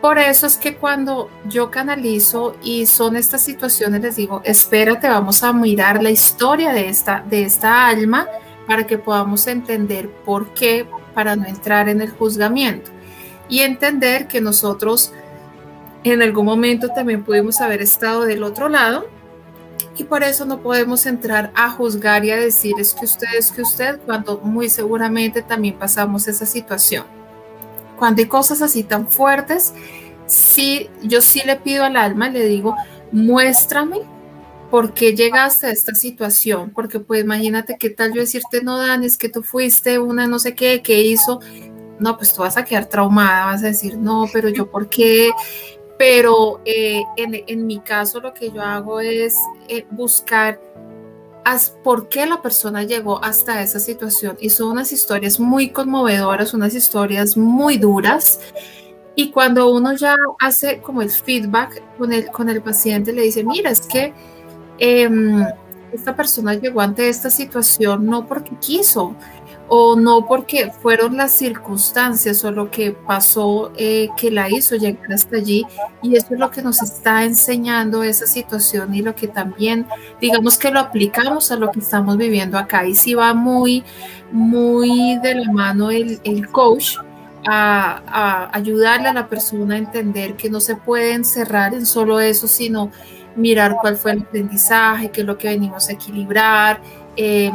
Por 0.00 0.18
eso 0.18 0.46
es 0.46 0.56
que 0.56 0.76
cuando 0.76 1.30
yo 1.46 1.70
canalizo 1.70 2.56
y 2.62 2.86
son 2.86 3.16
estas 3.16 3.42
situaciones, 3.42 4.00
les 4.00 4.16
digo, 4.16 4.40
espérate, 4.44 5.08
vamos 5.08 5.42
a 5.42 5.52
mirar 5.52 6.02
la 6.02 6.10
historia 6.10 6.72
de 6.72 6.88
esta, 6.88 7.22
de 7.28 7.42
esta 7.42 7.86
alma 7.86 8.26
para 8.70 8.86
que 8.86 8.98
podamos 8.98 9.48
entender 9.48 10.08
por 10.24 10.54
qué, 10.54 10.86
para 11.12 11.34
no 11.34 11.44
entrar 11.44 11.88
en 11.88 12.00
el 12.00 12.10
juzgamiento 12.10 12.92
y 13.48 13.62
entender 13.62 14.28
que 14.28 14.40
nosotros 14.40 15.12
en 16.04 16.22
algún 16.22 16.46
momento 16.46 16.86
también 16.90 17.24
pudimos 17.24 17.60
haber 17.60 17.82
estado 17.82 18.26
del 18.26 18.44
otro 18.44 18.68
lado 18.68 19.08
y 19.96 20.04
por 20.04 20.22
eso 20.22 20.44
no 20.44 20.60
podemos 20.60 21.04
entrar 21.06 21.50
a 21.56 21.68
juzgar 21.68 22.24
y 22.24 22.30
a 22.30 22.36
decir 22.36 22.76
es 22.78 22.94
que 22.94 23.06
usted 23.06 23.26
es 23.36 23.50
que 23.50 23.62
usted 23.62 23.98
cuando 24.06 24.38
muy 24.38 24.68
seguramente 24.68 25.42
también 25.42 25.76
pasamos 25.76 26.28
esa 26.28 26.46
situación. 26.46 27.06
Cuando 27.98 28.22
hay 28.22 28.28
cosas 28.28 28.62
así 28.62 28.84
tan 28.84 29.08
fuertes, 29.08 29.74
sí, 30.26 30.88
yo 31.02 31.20
sí 31.22 31.42
le 31.44 31.56
pido 31.56 31.82
al 31.82 31.96
alma, 31.96 32.28
le 32.28 32.44
digo, 32.44 32.76
muéstrame 33.10 34.02
¿por 34.70 34.94
qué 34.94 35.14
llegaste 35.14 35.66
a 35.66 35.70
esta 35.70 35.94
situación? 35.94 36.70
Porque 36.70 37.00
pues 37.00 37.22
imagínate 37.22 37.76
qué 37.78 37.90
tal 37.90 38.12
yo 38.12 38.20
decirte, 38.20 38.62
no, 38.62 38.78
Dan, 38.78 39.04
es 39.04 39.16
que 39.16 39.28
tú 39.28 39.42
fuiste 39.42 39.98
una 39.98 40.26
no 40.26 40.38
sé 40.38 40.54
qué, 40.54 40.80
¿qué 40.82 41.02
hizo? 41.02 41.40
No, 41.98 42.16
pues 42.16 42.32
tú 42.32 42.42
vas 42.42 42.56
a 42.56 42.64
quedar 42.64 42.86
traumada, 42.86 43.46
vas 43.46 43.62
a 43.62 43.66
decir, 43.66 43.98
no, 43.98 44.26
pero 44.32 44.48
yo 44.48 44.70
por 44.70 44.88
qué. 44.88 45.30
Pero 45.98 46.62
eh, 46.64 47.02
en, 47.16 47.66
mi 47.66 47.80
caso 47.80 48.20
lo 48.20 48.32
que 48.32 48.50
yo 48.50 48.62
hago 48.62 49.00
es 49.00 49.36
eh, 49.68 49.84
buscar 49.90 50.58
por 51.82 52.08
qué 52.08 52.26
la 52.26 52.40
persona 52.40 52.84
llegó 52.84 53.22
hasta 53.22 53.62
esa 53.62 53.80
situación. 53.80 54.38
Y 54.40 54.50
son 54.50 54.70
unas 54.70 54.92
historias 54.92 55.38
muy 55.40 55.70
conmovedoras, 55.70 56.54
unas 56.54 56.74
historias 56.74 57.36
muy 57.36 57.76
duras. 57.76 58.40
Y 59.14 59.30
cuando 59.30 59.70
uno 59.70 59.92
ya 59.94 60.16
hace 60.38 60.80
como 60.80 61.02
el 61.02 61.10
feedback 61.10 61.82
con 61.98 62.12
el, 62.12 62.30
con 62.30 62.48
el 62.48 62.62
paciente, 62.62 63.12
le 63.12 63.22
dice, 63.22 63.44
mira, 63.44 63.70
es 63.70 63.82
que 63.82 64.14
Em, 64.80 65.44
esta 65.92 66.16
persona 66.16 66.54
llegó 66.54 66.80
ante 66.80 67.08
esta 67.08 67.30
situación 67.30 68.06
no 68.06 68.26
porque 68.26 68.52
quiso 68.60 69.14
o 69.68 69.94
no 69.94 70.26
porque 70.26 70.72
fueron 70.82 71.16
las 71.16 71.32
circunstancias 71.32 72.44
o 72.44 72.50
lo 72.50 72.70
que 72.70 72.92
pasó 72.92 73.72
eh, 73.76 74.08
que 74.16 74.30
la 74.30 74.48
hizo 74.48 74.74
llegar 74.76 75.12
hasta 75.12 75.36
allí 75.36 75.66
y 76.02 76.16
eso 76.16 76.34
es 76.34 76.40
lo 76.40 76.50
que 76.50 76.62
nos 76.62 76.82
está 76.82 77.24
enseñando 77.24 78.02
esa 78.02 78.26
situación 78.26 78.94
y 78.94 79.02
lo 79.02 79.14
que 79.14 79.28
también 79.28 79.86
digamos 80.20 80.58
que 80.58 80.70
lo 80.70 80.80
aplicamos 80.80 81.52
a 81.52 81.56
lo 81.56 81.70
que 81.70 81.80
estamos 81.80 82.16
viviendo 82.16 82.58
acá. 82.58 82.86
Y 82.86 82.94
si 82.94 83.14
va 83.14 83.34
muy 83.34 83.84
muy 84.32 85.18
de 85.18 85.34
la 85.36 85.52
mano 85.52 85.90
el, 85.90 86.20
el 86.24 86.48
coach 86.48 86.96
a, 87.46 88.02
a, 88.06 88.56
ayudarle 88.56 89.08
a 89.08 89.12
la 89.12 89.28
persona 89.28 89.74
a 89.74 89.78
entender 89.78 90.36
que 90.36 90.50
no 90.50 90.60
se 90.60 90.74
puede 90.74 91.14
encerrar 91.14 91.74
en 91.74 91.86
solo 91.86 92.18
eso 92.20 92.48
sino 92.48 92.90
mirar 93.36 93.76
cuál 93.80 93.96
fue 93.96 94.12
el 94.12 94.22
aprendizaje 94.22 95.10
qué 95.10 95.20
es 95.20 95.26
lo 95.26 95.38
que 95.38 95.48
venimos 95.48 95.88
a 95.88 95.92
equilibrar 95.92 96.80
eh, 97.16 97.50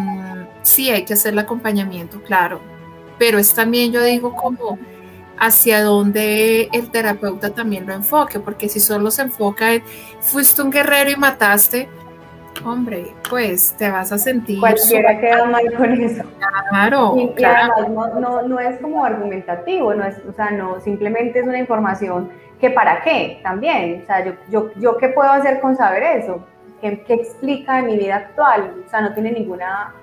sí 0.62 0.90
hay 0.90 1.06
que 1.06 1.14
hacer 1.14 1.34
el 1.34 1.40
acompañamiento, 1.40 2.22
claro, 2.22 2.60
pero 3.18 3.38
es 3.38 3.54
también, 3.54 3.92
yo 3.92 4.04
digo, 4.04 4.36
como 4.36 4.78
hacia 5.38 5.84
donde 5.84 6.70
el 6.72 6.90
terapeuta 6.92 7.50
también 7.52 7.86
lo 7.86 7.94
enfoque, 7.94 8.40
porque 8.40 8.70
si 8.70 8.80
solo 8.80 9.12
se 9.12 9.24
enfoca 9.24 9.74
en, 9.74 9.84
fuiste 10.20 10.62
un 10.62 10.72
guerrero 10.72 11.12
y 11.12 11.16
mataste, 11.16 11.90
hombre, 12.64 13.14
pues 13.30 13.76
te 13.78 13.90
vas 13.90 14.12
a 14.12 14.18
sentir. 14.18 14.60
Cualquiera 14.60 15.20
queda 15.20 15.46
mal 15.46 15.74
con 15.76 15.92
eso. 15.94 16.24
Claro. 16.70 17.16
Y, 17.18 17.44
además 17.44 17.90
no, 17.90 18.20
no, 18.20 18.42
no, 18.44 18.60
es 18.60 18.80
como 18.80 19.04
argumentativo, 19.04 19.94
no 19.94 20.06
es, 20.06 20.18
o 20.28 20.34
sea, 20.34 20.52
no, 20.52 20.80
simplemente 20.80 21.40
es 21.40 21.48
una 21.48 21.60
información 21.60 22.30
que 22.60 22.70
para 22.70 23.02
qué 23.02 23.40
también. 23.44 24.02
O 24.04 24.06
sea, 24.06 24.24
yo, 24.24 24.34
yo, 24.50 24.72
yo 24.76 24.98
qué 24.98 25.10
puedo 25.10 25.32
hacer 25.32 25.60
con 25.60 25.76
saber 25.76 26.04
eso, 26.04 26.44
¿Qué, 26.82 27.04
qué 27.04 27.14
explica 27.14 27.80
en 27.80 27.88
mi 27.88 27.98
vida 27.98 28.18
actual, 28.18 28.84
o 28.86 28.90
sea, 28.90 29.02
no 29.02 29.14
tiene 29.14 29.32
ninguna 29.32 29.94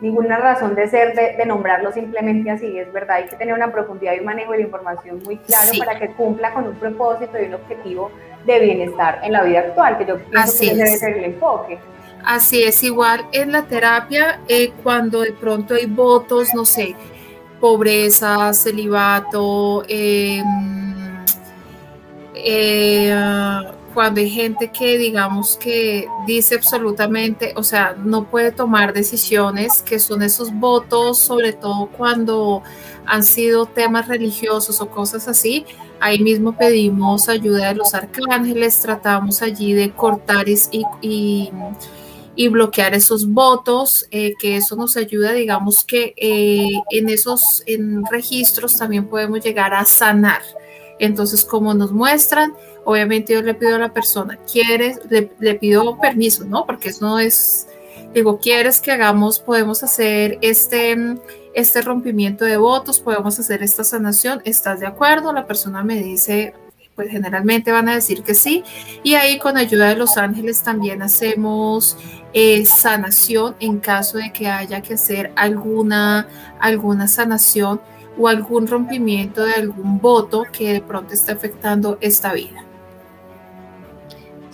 ninguna 0.00 0.36
razón 0.36 0.74
de 0.74 0.88
ser 0.88 1.14
de, 1.14 1.46
nombrarlo 1.46 1.92
simplemente 1.92 2.50
así, 2.50 2.78
es 2.78 2.92
verdad, 2.92 3.16
hay 3.16 3.26
que 3.26 3.36
tener 3.36 3.54
una 3.54 3.72
profundidad 3.72 4.14
y 4.14 4.18
un 4.18 4.26
manejo 4.26 4.52
de 4.52 4.58
la 4.58 4.64
información 4.64 5.22
muy 5.24 5.38
claro 5.38 5.70
para 5.78 5.98
que 5.98 6.08
cumpla 6.08 6.52
con 6.52 6.66
un 6.68 6.74
propósito 6.74 7.38
y 7.40 7.46
un 7.46 7.54
objetivo 7.54 8.10
de 8.44 8.60
bienestar 8.60 9.20
en 9.22 9.32
la 9.32 9.42
vida 9.42 9.60
actual, 9.60 9.96
que 9.96 10.04
yo 10.04 10.18
pienso 10.18 10.60
que 10.60 10.74
debe 10.74 10.96
ser 10.96 11.16
el 11.16 11.24
enfoque. 11.24 11.78
Así 12.24 12.62
es, 12.62 12.82
igual 12.82 13.26
en 13.32 13.52
la 13.52 13.62
terapia, 13.62 14.40
eh, 14.48 14.72
cuando 14.82 15.20
de 15.20 15.32
pronto 15.32 15.74
hay 15.74 15.86
votos, 15.86 16.54
no 16.54 16.64
sé, 16.64 16.94
pobreza, 17.60 18.52
celibato, 18.52 19.84
em, 19.88 20.93
eh, 22.44 23.14
cuando 23.94 24.20
hay 24.20 24.28
gente 24.28 24.70
que 24.70 24.98
digamos 24.98 25.56
que 25.56 26.06
dice 26.26 26.56
absolutamente, 26.56 27.54
o 27.56 27.62
sea, 27.62 27.94
no 27.96 28.24
puede 28.24 28.50
tomar 28.50 28.92
decisiones, 28.92 29.80
que 29.82 29.98
son 29.98 30.22
esos 30.22 30.52
votos, 30.52 31.18
sobre 31.18 31.52
todo 31.52 31.86
cuando 31.86 32.62
han 33.06 33.22
sido 33.22 33.66
temas 33.66 34.08
religiosos 34.08 34.80
o 34.80 34.90
cosas 34.90 35.28
así, 35.28 35.64
ahí 36.00 36.18
mismo 36.18 36.56
pedimos 36.56 37.28
ayuda 37.28 37.68
de 37.68 37.76
los 37.76 37.94
arcángeles, 37.94 38.80
tratamos 38.80 39.40
allí 39.40 39.72
de 39.72 39.92
cortar 39.92 40.46
y, 40.48 41.50
y, 42.36 42.48
bloquear 42.48 42.94
esos 42.94 43.26
votos, 43.28 44.06
eh, 44.10 44.34
que 44.40 44.56
eso 44.56 44.74
nos 44.74 44.96
ayuda, 44.96 45.32
digamos 45.32 45.84
que 45.84 46.14
eh, 46.16 46.82
en 46.90 47.08
esos 47.08 47.62
en 47.66 48.04
registros 48.06 48.76
también 48.76 49.06
podemos 49.06 49.42
llegar 49.42 49.72
a 49.72 49.84
sanar. 49.84 50.42
Entonces, 50.98 51.44
como 51.44 51.74
nos 51.74 51.92
muestran, 51.92 52.54
obviamente 52.84 53.32
yo 53.32 53.42
le 53.42 53.54
pido 53.54 53.76
a 53.76 53.78
la 53.78 53.92
persona, 53.92 54.38
¿quieres? 54.50 55.00
Le, 55.08 55.54
pido 55.54 55.98
permiso, 55.98 56.44
¿no? 56.44 56.66
Porque 56.66 56.90
eso 56.90 57.06
no 57.06 57.18
es, 57.18 57.66
digo, 58.14 58.38
¿quieres 58.38 58.80
que 58.80 58.92
hagamos, 58.92 59.40
podemos 59.40 59.82
hacer 59.82 60.38
este, 60.40 60.96
este 61.54 61.82
rompimiento 61.82 62.44
de 62.44 62.56
votos, 62.56 63.00
podemos 63.00 63.38
hacer 63.38 63.62
esta 63.62 63.84
sanación? 63.84 64.40
¿Estás 64.44 64.80
de 64.80 64.86
acuerdo? 64.86 65.32
La 65.32 65.46
persona 65.46 65.82
me 65.82 66.02
dice, 66.02 66.54
pues 66.94 67.10
generalmente 67.10 67.72
van 67.72 67.88
a 67.88 67.94
decir 67.94 68.22
que 68.22 68.34
sí. 68.34 68.62
Y 69.02 69.14
ahí 69.14 69.38
con 69.38 69.56
ayuda 69.56 69.88
de 69.88 69.96
los 69.96 70.16
ángeles 70.16 70.62
también 70.62 71.02
hacemos 71.02 71.96
eh, 72.32 72.64
sanación 72.66 73.56
en 73.60 73.78
caso 73.78 74.18
de 74.18 74.32
que 74.32 74.48
haya 74.48 74.80
que 74.80 74.94
hacer 74.94 75.32
alguna, 75.36 76.28
alguna 76.60 77.08
sanación 77.08 77.80
o 78.18 78.28
algún 78.28 78.66
rompimiento 78.66 79.44
de 79.44 79.54
algún 79.54 80.00
voto 80.00 80.44
que 80.52 80.74
de 80.74 80.80
pronto 80.80 81.14
está 81.14 81.32
afectando 81.32 81.98
esta 82.00 82.32
vida. 82.32 82.64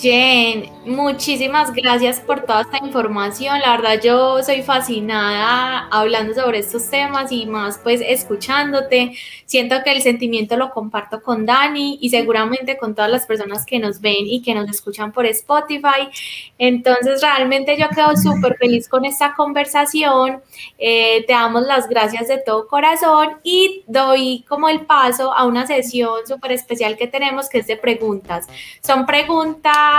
Jen, 0.01 0.71
muchísimas 0.87 1.75
gracias 1.75 2.21
por 2.21 2.47
toda 2.47 2.63
esta 2.63 2.79
información. 2.79 3.61
La 3.61 3.77
verdad 3.77 4.01
yo 4.03 4.43
soy 4.43 4.63
fascinada 4.63 5.89
hablando 5.91 6.33
sobre 6.33 6.61
estos 6.61 6.89
temas 6.89 7.31
y 7.31 7.45
más 7.45 7.79
pues 7.83 8.01
escuchándote. 8.03 9.13
Siento 9.45 9.77
que 9.85 9.93
el 9.93 10.01
sentimiento 10.01 10.57
lo 10.57 10.71
comparto 10.71 11.23
con 11.23 11.45
Dani 11.45 11.99
y 12.01 12.09
seguramente 12.09 12.79
con 12.79 12.95
todas 12.95 13.11
las 13.11 13.27
personas 13.27 13.67
que 13.67 13.79
nos 13.79 14.01
ven 14.01 14.27
y 14.27 14.41
que 14.41 14.55
nos 14.55 14.71
escuchan 14.71 15.13
por 15.13 15.27
Spotify. 15.27 16.09
Entonces 16.57 17.21
realmente 17.21 17.77
yo 17.79 17.91
quedo 17.91 18.17
súper 18.17 18.57
feliz 18.57 18.89
con 18.89 19.05
esta 19.05 19.35
conversación. 19.35 20.41
Eh, 20.79 21.27
te 21.27 21.35
damos 21.35 21.65
las 21.67 21.91
gracias 21.91 22.27
de 22.27 22.39
todo 22.39 22.69
corazón 22.69 23.37
y 23.43 23.85
doy 23.87 24.47
como 24.49 24.71
el 24.71 24.81
paso 24.87 25.35
a 25.35 25.45
una 25.45 25.67
sesión 25.67 26.27
súper 26.27 26.53
especial 26.53 26.97
que 26.97 27.07
tenemos 27.07 27.51
que 27.51 27.59
es 27.59 27.67
de 27.67 27.77
preguntas. 27.77 28.47
Son 28.83 29.05
preguntas 29.05 29.90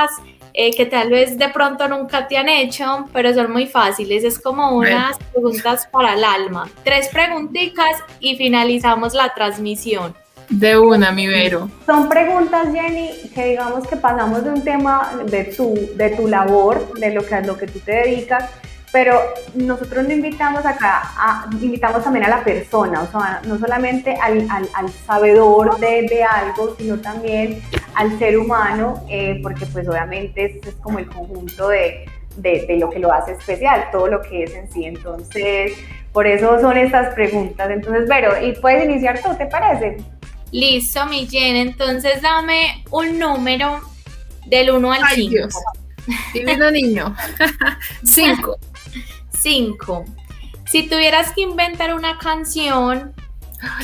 eh, 0.54 0.72
que 0.72 0.86
tal 0.86 1.10
vez 1.10 1.38
de 1.38 1.50
pronto 1.50 1.88
nunca 1.88 2.28
te 2.28 2.38
han 2.38 2.50
hecho, 2.50 3.06
pero 3.14 3.34
son 3.34 3.52
muy 3.52 3.68
fáciles. 3.68 4.24
Es 4.24 4.38
como 4.38 4.72
unas 4.72 5.18
preguntas 5.32 5.88
para 5.92 6.14
el 6.14 6.24
alma. 6.24 6.70
Tres 6.84 7.08
preguntitas 7.08 7.98
y 8.20 8.36
finalizamos 8.36 9.14
la 9.14 9.34
transmisión. 9.34 10.14
De 10.50 10.78
una, 10.78 11.14
mi 11.14 11.28
Vero. 11.28 11.70
Son 11.86 12.10
preguntas, 12.10 12.68
Jenny, 12.74 13.10
que 13.34 13.46
digamos 13.46 13.88
que 13.88 13.96
pasamos 13.96 14.44
de 14.44 14.50
un 14.50 14.62
tema 14.62 15.14
de 15.26 15.46
tu, 15.46 15.74
de 15.96 16.10
tu 16.10 16.28
labor, 16.28 16.94
de 17.00 17.14
lo 17.14 17.26
que, 17.26 17.36
a 17.36 17.42
lo 17.42 17.58
que 17.58 17.68
tú 17.68 17.80
te 17.80 17.94
dedicas, 17.94 18.50
pero 18.92 19.18
nosotros 19.56 20.06
no 20.06 20.12
invitamos 20.12 20.66
acá, 20.66 21.04
a, 21.16 21.50
invitamos 21.62 22.04
también 22.04 22.26
a 22.26 22.30
la 22.30 22.44
persona, 22.44 23.02
o 23.02 23.08
sea, 23.08 23.42
no 23.46 23.58
solamente 23.58 24.18
al, 24.22 24.46
al, 24.50 24.90
sabedor 25.08 25.80
de, 25.80 26.08
de, 26.10 26.24
algo, 26.24 26.76
sino 26.78 26.98
también 26.98 27.62
al 27.96 28.18
ser 28.20 28.38
humano, 28.38 29.04
eh, 29.10 29.40
porque 29.42 29.66
pues 29.66 29.88
obviamente 29.88 30.46
es, 30.46 30.68
es 30.68 30.76
como 30.76 31.00
el 31.00 31.08
conjunto 31.08 31.70
de, 31.70 32.06
de, 32.38 32.66
de, 32.68 32.78
lo 32.78 32.90
que 32.90 33.00
lo 33.00 33.12
hace 33.12 33.34
especial, 33.34 33.90
todo 33.92 34.08
lo 34.08 34.22
que 34.22 34.44
es 34.44 34.54
en 34.54 34.72
sí. 34.72 34.86
Entonces, 34.86 35.74
por 36.14 36.28
eso 36.28 36.60
son 36.60 36.78
estas 36.78 37.14
preguntas. 37.14 37.70
Entonces, 37.70 38.08
Vero, 38.08 38.34
y 38.42 38.54
puedes 38.54 38.86
iniciar 38.86 39.22
tú, 39.22 39.36
¿te 39.38 39.46
parece? 39.46 39.98
Listo, 40.52 41.06
mi 41.06 41.28
Jen, 41.28 41.56
entonces 41.56 42.22
dame 42.22 42.84
un 42.92 43.18
número 43.18 43.80
del 44.48 44.72
1 44.72 44.92
al 44.92 45.02
5. 45.16 45.48
Divino 46.34 46.72
niño. 46.72 47.16
5. 48.04 48.58
5. 49.32 50.06
Si 50.66 50.88
tuvieras 50.88 51.32
que 51.32 51.42
inventar 51.42 51.94
una 51.94 52.18
canción, 52.18 53.14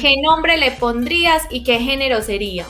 ¿qué 0.02 0.16
nombre 0.22 0.58
le 0.58 0.72
pondrías 0.72 1.44
y 1.50 1.64
qué 1.64 1.80
género 1.80 2.22
sería? 2.22 2.66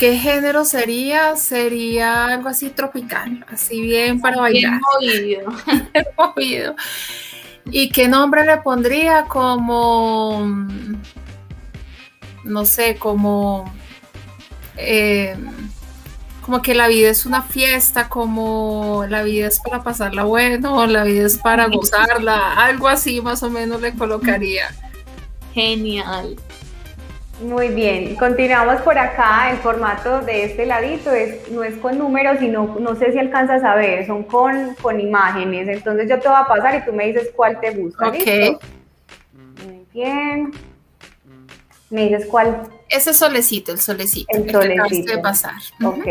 ¿Qué 0.00 0.16
género 0.16 0.64
sería? 0.64 1.36
Sería 1.36 2.24
algo 2.24 2.48
así 2.48 2.70
tropical, 2.70 3.44
así 3.52 3.82
bien 3.82 4.18
para 4.18 4.38
bailar. 4.38 4.80
Bien 4.98 5.44
movido. 6.16 6.74
¿Y 7.66 7.90
qué 7.90 8.08
nombre 8.08 8.46
le 8.46 8.56
pondría? 8.62 9.24
Como, 9.24 10.56
no 12.44 12.64
sé, 12.64 12.96
como... 12.96 13.70
Eh, 14.78 15.36
como 16.40 16.62
que 16.62 16.74
la 16.74 16.88
vida 16.88 17.10
es 17.10 17.26
una 17.26 17.42
fiesta, 17.42 18.08
como 18.08 19.04
la 19.06 19.22
vida 19.22 19.48
es 19.48 19.60
para 19.60 19.82
pasarla 19.82 20.24
bueno, 20.24 20.86
la 20.86 21.04
vida 21.04 21.26
es 21.26 21.36
para 21.36 21.66
gozarla, 21.66 22.54
algo 22.54 22.88
así 22.88 23.20
más 23.20 23.42
o 23.42 23.50
menos 23.50 23.82
le 23.82 23.92
colocaría. 23.92 24.74
Genial. 25.52 26.36
Muy 27.40 27.68
bien, 27.68 28.16
continuamos 28.16 28.82
por 28.82 28.98
acá. 28.98 29.50
El 29.50 29.58
formato 29.58 30.20
de 30.20 30.44
este 30.44 30.66
ladito 30.66 31.10
es, 31.12 31.50
no 31.50 31.64
es 31.64 31.76
con 31.76 31.98
números, 31.98 32.38
sino 32.38 32.76
no 32.78 32.94
sé 32.96 33.12
si 33.12 33.18
alcanzas 33.18 33.64
a 33.64 33.74
ver, 33.74 34.06
son 34.06 34.24
con, 34.24 34.74
con 34.82 35.00
imágenes. 35.00 35.68
Entonces 35.68 36.08
yo 36.08 36.20
te 36.20 36.28
voy 36.28 36.38
a 36.38 36.44
pasar 36.44 36.74
y 36.76 36.84
tú 36.84 36.92
me 36.92 37.06
dices 37.06 37.30
cuál 37.34 37.58
te 37.60 37.70
gusta. 37.70 38.08
Ok. 38.08 38.60
Muy 39.64 39.86
bien. 39.92 40.52
Me 41.88 42.08
dices 42.08 42.26
cuál 42.26 42.68
ese 42.90 43.14
solecito, 43.14 43.70
el 43.70 43.80
solecito. 43.80 44.36
El 44.36 44.50
solecito. 44.50 45.12
de 45.12 45.18
pasar. 45.22 45.54
Ok. 45.84 46.06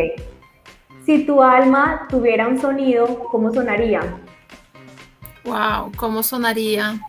Si 1.05 1.25
tu 1.25 1.43
alma 1.43 2.07
tuviera 2.09 2.47
un 2.47 2.59
sonido, 2.59 3.19
¿cómo 3.29 3.53
sonaría? 3.53 4.01
Wow, 5.43 5.91
¿cómo 5.97 6.23
sonaría? 6.23 7.01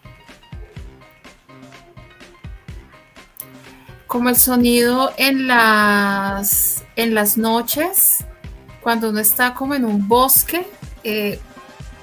Como 4.11 4.29
el 4.29 4.35
sonido 4.35 5.13
en 5.19 5.47
las, 5.47 6.83
en 6.97 7.15
las 7.15 7.39
noches, 7.39 8.25
cuando 8.81 9.11
uno 9.11 9.21
está 9.21 9.55
como 9.55 9.77
en 9.77 9.85
un 9.85 10.09
bosque, 10.09 10.67
eh, 11.05 11.39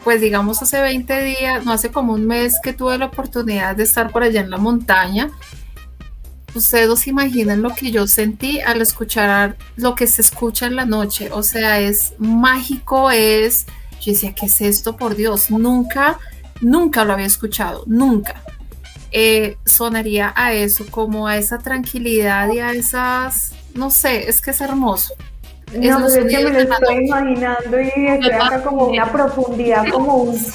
pues 0.05 0.21
digamos 0.21 0.61
hace 0.61 0.79
20 0.79 1.21
días, 1.21 1.65
no 1.65 1.73
hace 1.73 1.91
como 1.91 2.13
un 2.13 2.25
mes 2.25 2.61
que 2.63 2.71
tuve 2.71 2.97
la 2.97 3.07
oportunidad 3.07 3.75
de 3.75 3.83
estar 3.83 4.09
por 4.09 4.23
allá 4.23 4.39
en 4.39 4.49
la 4.49 4.57
montaña. 4.57 5.31
Ustedes 6.55 6.97
se 6.97 7.09
imaginan 7.09 7.61
lo 7.61 7.75
que 7.75 7.91
yo 7.91 8.07
sentí 8.07 8.61
al 8.61 8.81
escuchar 8.81 9.57
lo 9.75 9.93
que 9.93 10.07
se 10.07 10.21
escucha 10.21 10.65
en 10.65 10.77
la 10.77 10.85
noche. 10.85 11.29
O 11.33 11.43
sea, 11.43 11.81
es 11.81 12.13
mágico, 12.19 13.11
es... 13.11 13.65
Yo 13.99 14.13
decía, 14.13 14.33
¿qué 14.33 14.45
es 14.45 14.61
esto? 14.61 14.95
Por 14.95 15.17
Dios, 15.17 15.51
nunca, 15.51 16.19
nunca 16.61 17.03
lo 17.03 17.11
había 17.11 17.25
escuchado, 17.25 17.83
nunca. 17.85 18.41
Eh, 19.11 19.57
sonaría 19.65 20.33
a 20.35 20.53
eso, 20.53 20.85
como 20.89 21.27
a 21.27 21.37
esa 21.37 21.57
tranquilidad 21.59 22.51
y 22.51 22.59
a 22.59 22.71
esas, 22.73 23.53
no 23.73 23.89
sé, 23.89 24.29
es 24.29 24.41
que 24.41 24.51
es 24.51 24.61
hermoso. 24.61 25.13
No, 25.73 25.99
pues 25.99 26.15
es 26.15 26.25
que 26.33 26.43
me 26.43 26.51
lo 26.51 26.59
estoy 26.59 27.05
imaginando 27.05 27.81
y 27.81 28.07
estoy 28.07 28.31
acá 28.31 28.63
como 28.63 28.85
una 28.85 29.11
profundidad, 29.11 29.85
como 29.89 30.15
un... 30.15 30.45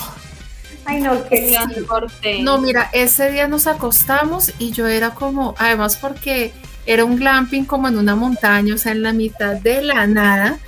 Ay, 0.84 1.00
no, 1.00 1.22
qué 1.28 2.42
No, 2.42 2.58
mira, 2.58 2.90
ese 2.92 3.30
día 3.30 3.46
nos 3.46 3.66
acostamos 3.66 4.52
y 4.58 4.72
yo 4.72 4.88
era 4.88 5.10
como, 5.10 5.54
además 5.58 5.96
porque 5.96 6.52
era 6.86 7.04
un 7.04 7.16
glamping 7.16 7.64
como 7.64 7.88
en 7.88 7.98
una 7.98 8.16
montaña, 8.16 8.74
o 8.74 8.78
sea, 8.78 8.92
en 8.92 9.02
la 9.02 9.12
mitad 9.12 9.56
de 9.56 9.82
la 9.82 10.06
nada. 10.06 10.58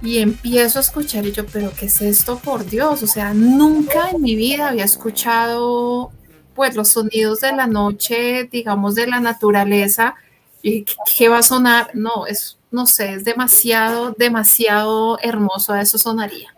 Y 0.00 0.18
empiezo 0.18 0.78
a 0.78 0.82
escuchar 0.82 1.26
y 1.26 1.32
yo, 1.32 1.44
pero 1.46 1.72
¿qué 1.76 1.86
es 1.86 2.00
esto? 2.00 2.38
Por 2.38 2.64
Dios, 2.64 3.02
o 3.02 3.06
sea, 3.08 3.34
nunca 3.34 4.10
en 4.10 4.22
mi 4.22 4.36
vida 4.36 4.68
había 4.68 4.84
escuchado 4.84 6.12
pues 6.58 6.74
los 6.74 6.88
sonidos 6.88 7.40
de 7.40 7.52
la 7.52 7.68
noche, 7.68 8.48
digamos, 8.50 8.96
de 8.96 9.06
la 9.06 9.20
naturaleza. 9.20 10.16
Y 10.60 10.84
¿Qué 11.16 11.28
va 11.28 11.38
a 11.38 11.42
sonar? 11.44 11.92
No, 11.94 12.26
es 12.26 12.58
no 12.72 12.86
sé, 12.86 13.14
es 13.14 13.24
demasiado, 13.24 14.14
demasiado 14.18 15.18
hermoso, 15.22 15.74
eso 15.76 15.98
sonaría. 15.98 16.54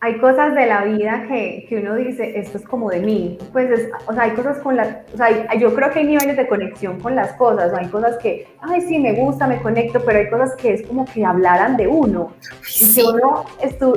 Hay 0.00 0.18
cosas 0.18 0.54
de 0.54 0.66
la 0.66 0.84
vida 0.84 1.24
que, 1.26 1.66
que 1.68 1.78
uno 1.78 1.96
dice, 1.96 2.38
esto 2.38 2.58
es 2.58 2.64
como 2.64 2.88
de 2.88 3.00
mí. 3.00 3.36
Pues, 3.52 3.68
es, 3.68 3.90
o 4.06 4.12
sea, 4.12 4.22
hay 4.22 4.30
cosas 4.30 4.58
con 4.58 4.76
las, 4.76 4.98
o 5.12 5.16
sea, 5.16 5.52
yo 5.56 5.74
creo 5.74 5.90
que 5.90 5.98
hay 5.98 6.06
niveles 6.06 6.36
de 6.36 6.46
conexión 6.46 7.00
con 7.00 7.16
las 7.16 7.32
cosas. 7.32 7.74
Hay 7.74 7.88
cosas 7.88 8.16
que, 8.18 8.46
ay, 8.60 8.80
sí, 8.82 9.00
me 9.00 9.14
gusta, 9.14 9.48
me 9.48 9.60
conecto, 9.60 10.00
pero 10.04 10.20
hay 10.20 10.30
cosas 10.30 10.54
que 10.54 10.74
es 10.74 10.86
como 10.86 11.04
que 11.04 11.24
hablaran 11.24 11.76
de 11.76 11.88
uno. 11.88 12.32
Y 12.80 12.94
que 12.94 13.02
uno 13.02 13.44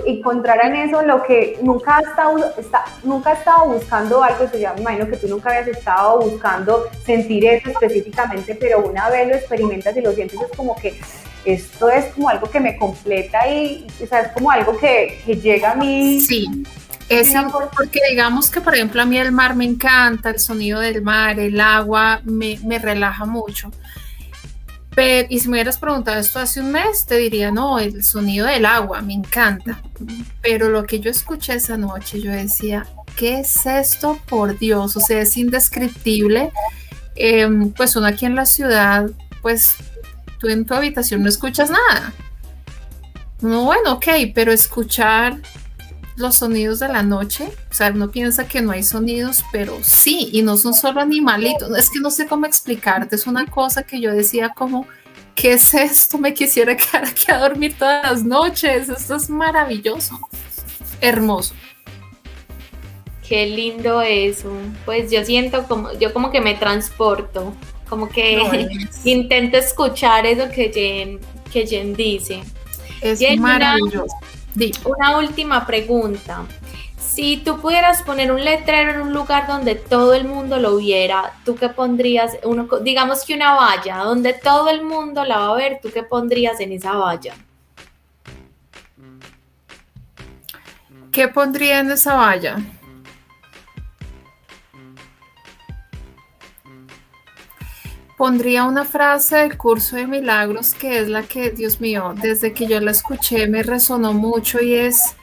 encontrara 0.03 0.67
en 0.69 0.75
eso 0.77 1.03
lo 1.03 1.21
que 1.21 1.59
nunca 1.61 1.97
ha 1.97 2.01
estado, 2.01 2.51
está, 2.57 2.83
nunca 3.03 3.29
ha 3.29 3.33
estado 3.33 3.69
buscando 3.69 4.23
algo, 4.23 4.45
eso 4.45 4.57
ya 4.57 4.73
me 4.73 4.81
imagino 4.81 5.07
que 5.07 5.17
tú 5.17 5.27
nunca 5.27 5.51
habías 5.51 5.67
estado 5.67 6.19
buscando 6.19 6.85
sentir 7.05 7.45
eso 7.45 7.69
específicamente, 7.69 8.55
pero 8.55 8.79
una 8.79 9.07
vez 9.11 9.27
lo 9.27 9.35
experimentas 9.35 9.95
y 9.95 10.01
lo 10.01 10.13
sientes, 10.13 10.41
es 10.41 10.57
como 10.57 10.75
que 10.75 10.99
esto 11.45 11.89
es 11.89 12.05
como 12.13 12.29
algo 12.29 12.49
que 12.49 12.59
me 12.59 12.77
completa 12.77 13.47
y, 13.49 13.87
o 14.03 14.07
sea, 14.07 14.21
es 14.21 14.27
como 14.29 14.51
algo 14.51 14.77
que, 14.77 15.21
que 15.25 15.35
llega 15.35 15.71
a 15.71 15.75
mí. 15.75 16.21
Sí, 16.21 16.47
es 17.11 17.33
porque 17.75 17.99
digamos 18.09 18.49
que, 18.49 18.61
por 18.61 18.73
ejemplo, 18.73 19.01
a 19.01 19.05
mí 19.05 19.17
el 19.17 19.33
mar 19.33 19.53
me 19.55 19.65
encanta, 19.65 20.29
el 20.29 20.39
sonido 20.39 20.79
del 20.79 21.01
mar, 21.01 21.39
el 21.39 21.59
agua, 21.59 22.21
me, 22.23 22.57
me 22.63 22.79
relaja 22.79 23.25
mucho. 23.25 23.69
Pero, 24.95 25.27
y 25.29 25.39
si 25.39 25.47
me 25.47 25.55
hubieras 25.55 25.77
preguntado 25.77 26.19
esto 26.19 26.39
hace 26.39 26.61
un 26.61 26.71
mes, 26.71 27.05
te 27.05 27.17
diría, 27.17 27.51
no, 27.51 27.79
el 27.79 28.03
sonido 28.03 28.47
del 28.47 28.65
agua, 28.65 29.01
me 29.01 29.13
encanta. 29.13 29.81
Pero 30.41 30.69
lo 30.69 30.85
que 30.85 31.01
yo 31.01 31.11
escuché 31.11 31.55
esa 31.55 31.77
noche, 31.77 32.21
yo 32.21 32.31
decía, 32.31 32.85
¿qué 33.17 33.39
es 33.39 33.65
esto? 33.65 34.17
Por 34.27 34.57
Dios, 34.57 34.95
o 34.95 34.99
sea, 35.01 35.21
es 35.21 35.35
indescriptible. 35.35 36.51
Em, 37.15 37.71
pues 37.71 37.95
uno 37.97 38.07
aquí 38.07 38.25
en 38.25 38.35
la 38.35 38.45
ciudad, 38.45 39.09
pues 39.41 39.75
tú 40.41 40.49
en 40.49 40.65
tu 40.65 40.73
habitación 40.73 41.21
no 41.21 41.29
escuchas 41.29 41.69
nada. 41.69 42.11
No, 43.41 43.65
bueno, 43.65 43.93
ok, 43.93 44.07
pero 44.33 44.51
escuchar 44.51 45.39
los 46.15 46.35
sonidos 46.35 46.79
de 46.79 46.87
la 46.87 47.03
noche, 47.03 47.49
o 47.69 47.73
sea, 47.73 47.91
uno 47.91 48.11
piensa 48.11 48.47
que 48.47 48.61
no 48.61 48.71
hay 48.71 48.83
sonidos, 48.83 49.43
pero 49.51 49.77
sí, 49.81 50.29
y 50.31 50.41
no 50.41 50.57
son 50.57 50.73
solo 50.73 50.99
animalitos, 50.99 51.75
es 51.77 51.89
que 51.89 51.99
no 51.99 52.11
sé 52.11 52.27
cómo 52.27 52.45
explicarte, 52.45 53.15
es 53.15 53.25
una 53.25 53.45
cosa 53.45 53.83
que 53.83 53.99
yo 53.99 54.11
decía 54.11 54.49
como, 54.49 54.87
¿qué 55.33 55.53
es 55.53 55.73
esto? 55.73 56.17
Me 56.17 56.33
quisiera 56.33 56.75
quedar 56.77 57.05
aquí 57.05 57.31
a 57.31 57.37
dormir 57.37 57.75
todas 57.77 58.03
las 58.03 58.23
noches, 58.23 58.89
esto 58.89 59.15
es 59.15 59.29
maravilloso, 59.29 60.19
hermoso. 60.99 61.55
Qué 63.27 63.47
lindo 63.47 64.01
eso, 64.01 64.51
pues 64.85 65.09
yo 65.09 65.23
siento 65.23 65.63
como, 65.63 65.93
yo 65.93 66.13
como 66.13 66.31
que 66.31 66.41
me 66.41 66.53
transporto 66.55 67.53
como 67.91 68.07
que 68.07 68.69
intento 69.03 69.57
escuchar 69.57 70.25
eso 70.25 70.49
que 70.49 70.71
Jen, 70.71 71.19
que 71.51 71.67
Jen 71.67 71.93
dice. 71.93 72.41
Es 73.01 73.19
maravilloso. 73.37 74.15
Una, 74.85 75.17
última 75.17 75.67
pregunta. 75.67 76.45
Si 76.97 77.35
tú 77.43 77.59
pudieras 77.59 78.01
poner 78.03 78.31
un 78.31 78.45
letrero 78.45 78.91
en 78.91 79.01
un 79.01 79.13
lugar 79.13 79.45
donde 79.45 79.75
todo 79.75 80.13
el 80.13 80.23
mundo 80.23 80.57
lo 80.57 80.77
viera, 80.77 81.33
¿tú 81.43 81.55
qué 81.55 81.67
pondrías? 81.67 82.37
Uno, 82.45 82.69
digamos 82.81 83.25
que 83.25 83.33
una 83.33 83.55
valla, 83.55 83.97
donde 83.97 84.31
todo 84.31 84.69
el 84.69 84.83
mundo 84.83 85.25
la 85.25 85.39
va 85.39 85.49
a 85.49 85.55
ver, 85.55 85.79
¿tú 85.81 85.89
qué 85.93 86.03
pondrías 86.03 86.61
en 86.61 86.71
esa 86.71 86.93
valla? 86.93 87.35
¿Qué 91.11 91.27
pondría 91.27 91.79
en 91.79 91.91
esa 91.91 92.15
valla? 92.15 92.55
Pondría 98.22 98.65
una 98.65 98.86
frase 98.86 99.38
del 99.38 99.57
curso 99.57 99.95
de 99.95 100.05
milagros 100.05 100.76
que 100.76 100.99
es 100.99 101.09
la 101.09 101.24
que, 101.24 101.49
Dios 101.49 101.82
mío, 101.82 102.13
desde 102.22 102.53
que 102.53 102.67
yo 102.67 102.80
la 102.80 102.91
escuché 102.91 103.47
me 103.47 103.63
resonó 103.63 104.13
mucho 104.13 104.61
y 104.61 104.76
es, 104.76 105.15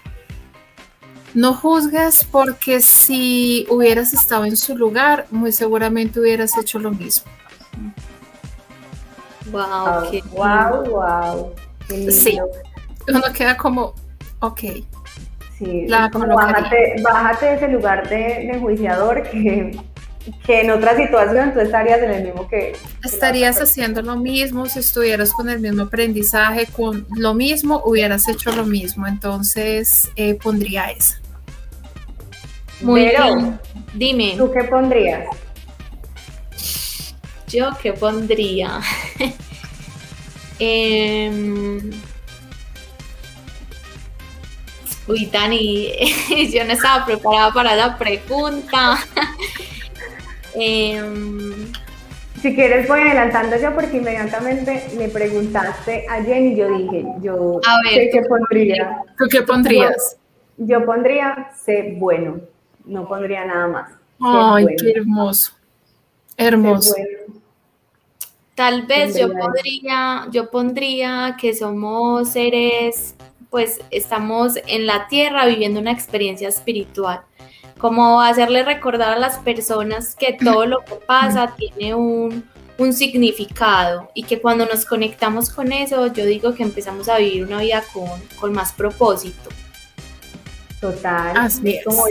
no 1.33 1.55
juzgues 1.55 2.25
porque 2.25 2.81
si 2.81 3.69
hubieras 3.71 4.13
estado 4.15 4.47
en 4.47 4.57
su 4.57 4.77
lugar, 4.77 5.27
muy 5.31 5.53
seguramente 5.53 6.19
hubieras 6.19 6.59
hecho 6.59 6.81
lo 6.81 6.91
mismo. 6.91 7.31
Wow, 9.53 10.11
qué 10.11 10.21
wow, 10.33 10.85
wow. 10.91 11.55
Sí, 12.11 12.37
uno 13.07 13.23
queda 13.33 13.57
como, 13.57 13.95
ok. 14.41 14.61
Sí, 15.57 15.87
bájate, 15.89 16.97
bájate, 17.01 17.47
de 17.47 17.55
ese 17.55 17.69
lugar 17.69 18.09
de, 18.09 18.51
de 18.53 18.59
juiciador 18.59 19.23
que 19.23 19.79
que 20.45 20.63
en 20.63 20.71
otra 20.71 20.97
situación 20.97 21.53
tú 21.53 21.61
estarías 21.61 22.01
en 22.03 22.11
el 22.11 22.25
mismo 22.25 22.49
que... 22.49 22.77
Estarías 23.05 23.61
haciendo 23.61 24.03
lo 24.03 24.17
mismo, 24.17 24.67
si 24.67 24.81
estuvieras 24.81 25.33
con 25.33 25.49
el 25.49 25.61
mismo 25.61 25.85
aprendizaje, 25.85 26.67
con 26.67 27.07
lo 27.17 27.35
mismo, 27.35 27.83
hubieras 27.85 28.29
hecho 28.29 28.53
lo 28.53 28.65
mismo. 28.65 29.07
Entonces, 29.07 30.11
eh, 30.17 30.35
pondría 30.35 30.91
eso. 30.91 31.17
Muy 32.81 33.05
bien. 33.05 33.59
Dime. 33.95 34.35
¿Tú 34.37 34.51
qué 34.53 34.65
pondrías? 34.65 35.27
Yo 37.49 37.71
qué 37.83 37.93
pondría. 37.93 38.81
Em, 40.61 41.93
uy, 45.07 45.27
Dani, 45.27 45.93
yo 46.53 46.65
no 46.65 46.73
estaba 46.73 47.07
preparada 47.07 47.53
para 47.53 47.77
la 47.77 47.97
pregunta. 47.97 48.99
Em, 50.61 51.73
si 52.43 52.55
quieres 52.55 52.89
voy 52.89 53.01
adelantando 53.01 53.57
yo 53.57 53.75
porque 53.75 53.99
inmediatamente 53.99 54.89
me 54.97 55.09
preguntaste 55.09 56.05
a 56.09 56.23
Jenny 56.23 56.53
y 56.53 56.57
yo 56.57 56.77
dije, 56.77 57.07
yo 57.21 57.61
sé 57.93 58.11
qué 58.13 58.23
pondría. 58.23 59.05
¿Tú 59.17 59.27
qué 59.31 59.43
pondrías? 59.43 60.17
Yo, 60.57 60.85
pondría 60.85 61.53
sé 61.65 61.95
bueno, 61.99 62.41
no 62.85 63.07
pondría 63.07 63.45
nada 63.45 63.69
más. 63.69 63.93
Ay, 64.21 64.67
qué 64.77 64.93
hermoso. 64.97 65.53
Hermoso. 66.37 66.95
Tal 68.57 68.87
vez 68.87 69.17
yo 69.17 69.33
podría, 69.33 70.27
yo 70.33 70.51
pondría 70.51 71.37
que 71.41 71.55
somos 71.55 72.31
seres, 72.31 73.15
pues 73.51 73.81
estamos 73.93 74.55
en 74.67 74.87
la 74.87 75.07
tierra 75.07 75.47
viviendo 75.47 75.79
una 75.79 75.93
experiencia 75.93 76.49
espiritual 76.49 77.21
como 77.79 78.21
hacerle 78.21 78.63
recordar 78.65 79.15
a 79.15 79.19
las 79.19 79.39
personas 79.39 80.15
que 80.15 80.37
todo 80.43 80.67
lo 80.67 80.85
que 80.85 80.95
pasa 81.07 81.55
tiene 81.57 81.95
un, 81.95 82.45
significado 82.93 84.09
y 84.15 84.23
que 84.23 84.41
cuando 84.41 84.65
nos 84.65 84.85
conectamos 84.85 85.51
con 85.51 85.73
eso, 85.73 86.07
yo 86.13 86.25
digo 86.25 86.55
que 86.55 86.63
empezamos 86.63 87.09
a 87.09 87.19
vivir 87.19 87.45
una 87.45 87.61
vida 87.61 87.83
con, 88.39 88.53
más 88.53 88.73
propósito. 88.73 89.51
Total, 90.81 91.37
es 91.65 91.85
como 91.85 92.05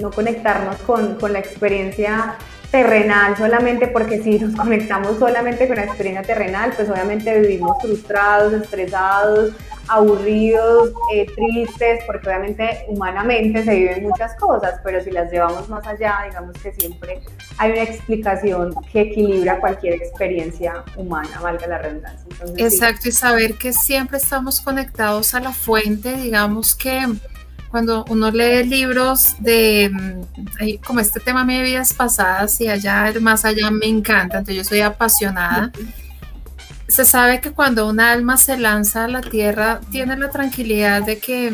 no 0.00 0.10
conectarnos 0.10 0.76
con, 0.86 1.16
con 1.16 1.34
la 1.34 1.38
experiencia 1.40 2.38
terrenal 2.70 3.36
solamente 3.36 3.88
porque 3.88 4.22
si 4.22 4.38
nos 4.38 4.54
conectamos 4.54 5.18
solamente 5.18 5.66
con 5.66 5.76
la 5.76 5.84
experiencia 5.84 6.22
terrenal, 6.22 6.72
pues 6.74 6.88
obviamente 6.88 7.38
vivimos 7.40 7.76
frustrados, 7.80 8.52
estresados, 8.52 9.52
aburridos, 9.88 10.90
eh, 11.12 11.26
tristes, 11.34 12.04
porque 12.06 12.28
obviamente 12.28 12.84
humanamente 12.88 13.64
se 13.64 13.74
viven 13.74 14.02
muchas 14.02 14.34
cosas, 14.36 14.80
pero 14.82 15.02
si 15.02 15.10
las 15.10 15.30
llevamos 15.30 15.68
más 15.68 15.86
allá, 15.86 16.22
digamos 16.26 16.56
que 16.58 16.72
siempre 16.72 17.20
hay 17.58 17.72
una 17.72 17.82
explicación 17.82 18.74
que 18.92 19.02
equilibra 19.02 19.60
cualquier 19.60 19.94
experiencia 19.94 20.84
humana, 20.96 21.40
valga 21.40 21.66
la 21.66 21.78
redundancia. 21.78 22.26
Exacto, 22.56 23.08
y 23.08 23.12
saber 23.12 23.54
que 23.54 23.72
siempre 23.72 24.18
estamos 24.18 24.60
conectados 24.60 25.34
a 25.34 25.40
la 25.40 25.52
fuente, 25.52 26.16
digamos 26.16 26.74
que 26.74 27.06
cuando 27.70 28.04
uno 28.08 28.30
lee 28.30 28.64
libros 28.64 29.34
de 29.40 29.90
mm, 29.92 30.84
como 30.86 31.00
este 31.00 31.20
tema 31.20 31.44
de 31.44 31.62
vidas 31.62 31.92
pasadas 31.92 32.60
y 32.60 32.68
allá, 32.68 33.12
más 33.20 33.44
allá 33.44 33.70
me 33.70 33.86
encanta, 33.86 34.38
entonces 34.38 34.56
yo 34.56 34.64
soy 34.64 34.80
apasionada. 34.80 35.70
Se 36.88 37.04
sabe 37.04 37.40
que 37.40 37.50
cuando 37.50 37.88
un 37.88 38.00
alma 38.00 38.36
se 38.36 38.56
lanza 38.56 39.04
a 39.04 39.08
la 39.08 39.20
tierra, 39.20 39.80
tiene 39.90 40.16
la 40.16 40.30
tranquilidad 40.30 41.02
de 41.02 41.18
que 41.18 41.52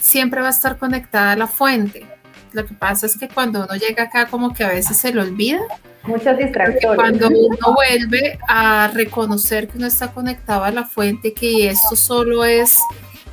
siempre 0.00 0.40
va 0.40 0.48
a 0.48 0.50
estar 0.50 0.78
conectada 0.78 1.32
a 1.32 1.36
la 1.36 1.46
fuente. 1.46 2.06
Lo 2.52 2.66
que 2.66 2.74
pasa 2.74 3.06
es 3.06 3.16
que 3.16 3.28
cuando 3.28 3.64
uno 3.64 3.74
llega 3.76 4.04
acá, 4.04 4.26
como 4.26 4.52
que 4.52 4.64
a 4.64 4.68
veces 4.68 4.96
se 4.96 5.12
lo 5.12 5.22
olvida. 5.22 5.60
Muchos 6.04 6.36
distractores. 6.36 6.96
Cuando 6.96 7.28
uno 7.28 7.74
vuelve 7.74 8.38
a 8.46 8.90
reconocer 8.92 9.68
que 9.68 9.78
uno 9.78 9.86
está 9.86 10.12
conectado 10.12 10.64
a 10.64 10.70
la 10.70 10.84
fuente, 10.84 11.32
que 11.32 11.70
esto 11.70 11.96
solo 11.96 12.44
es 12.44 12.80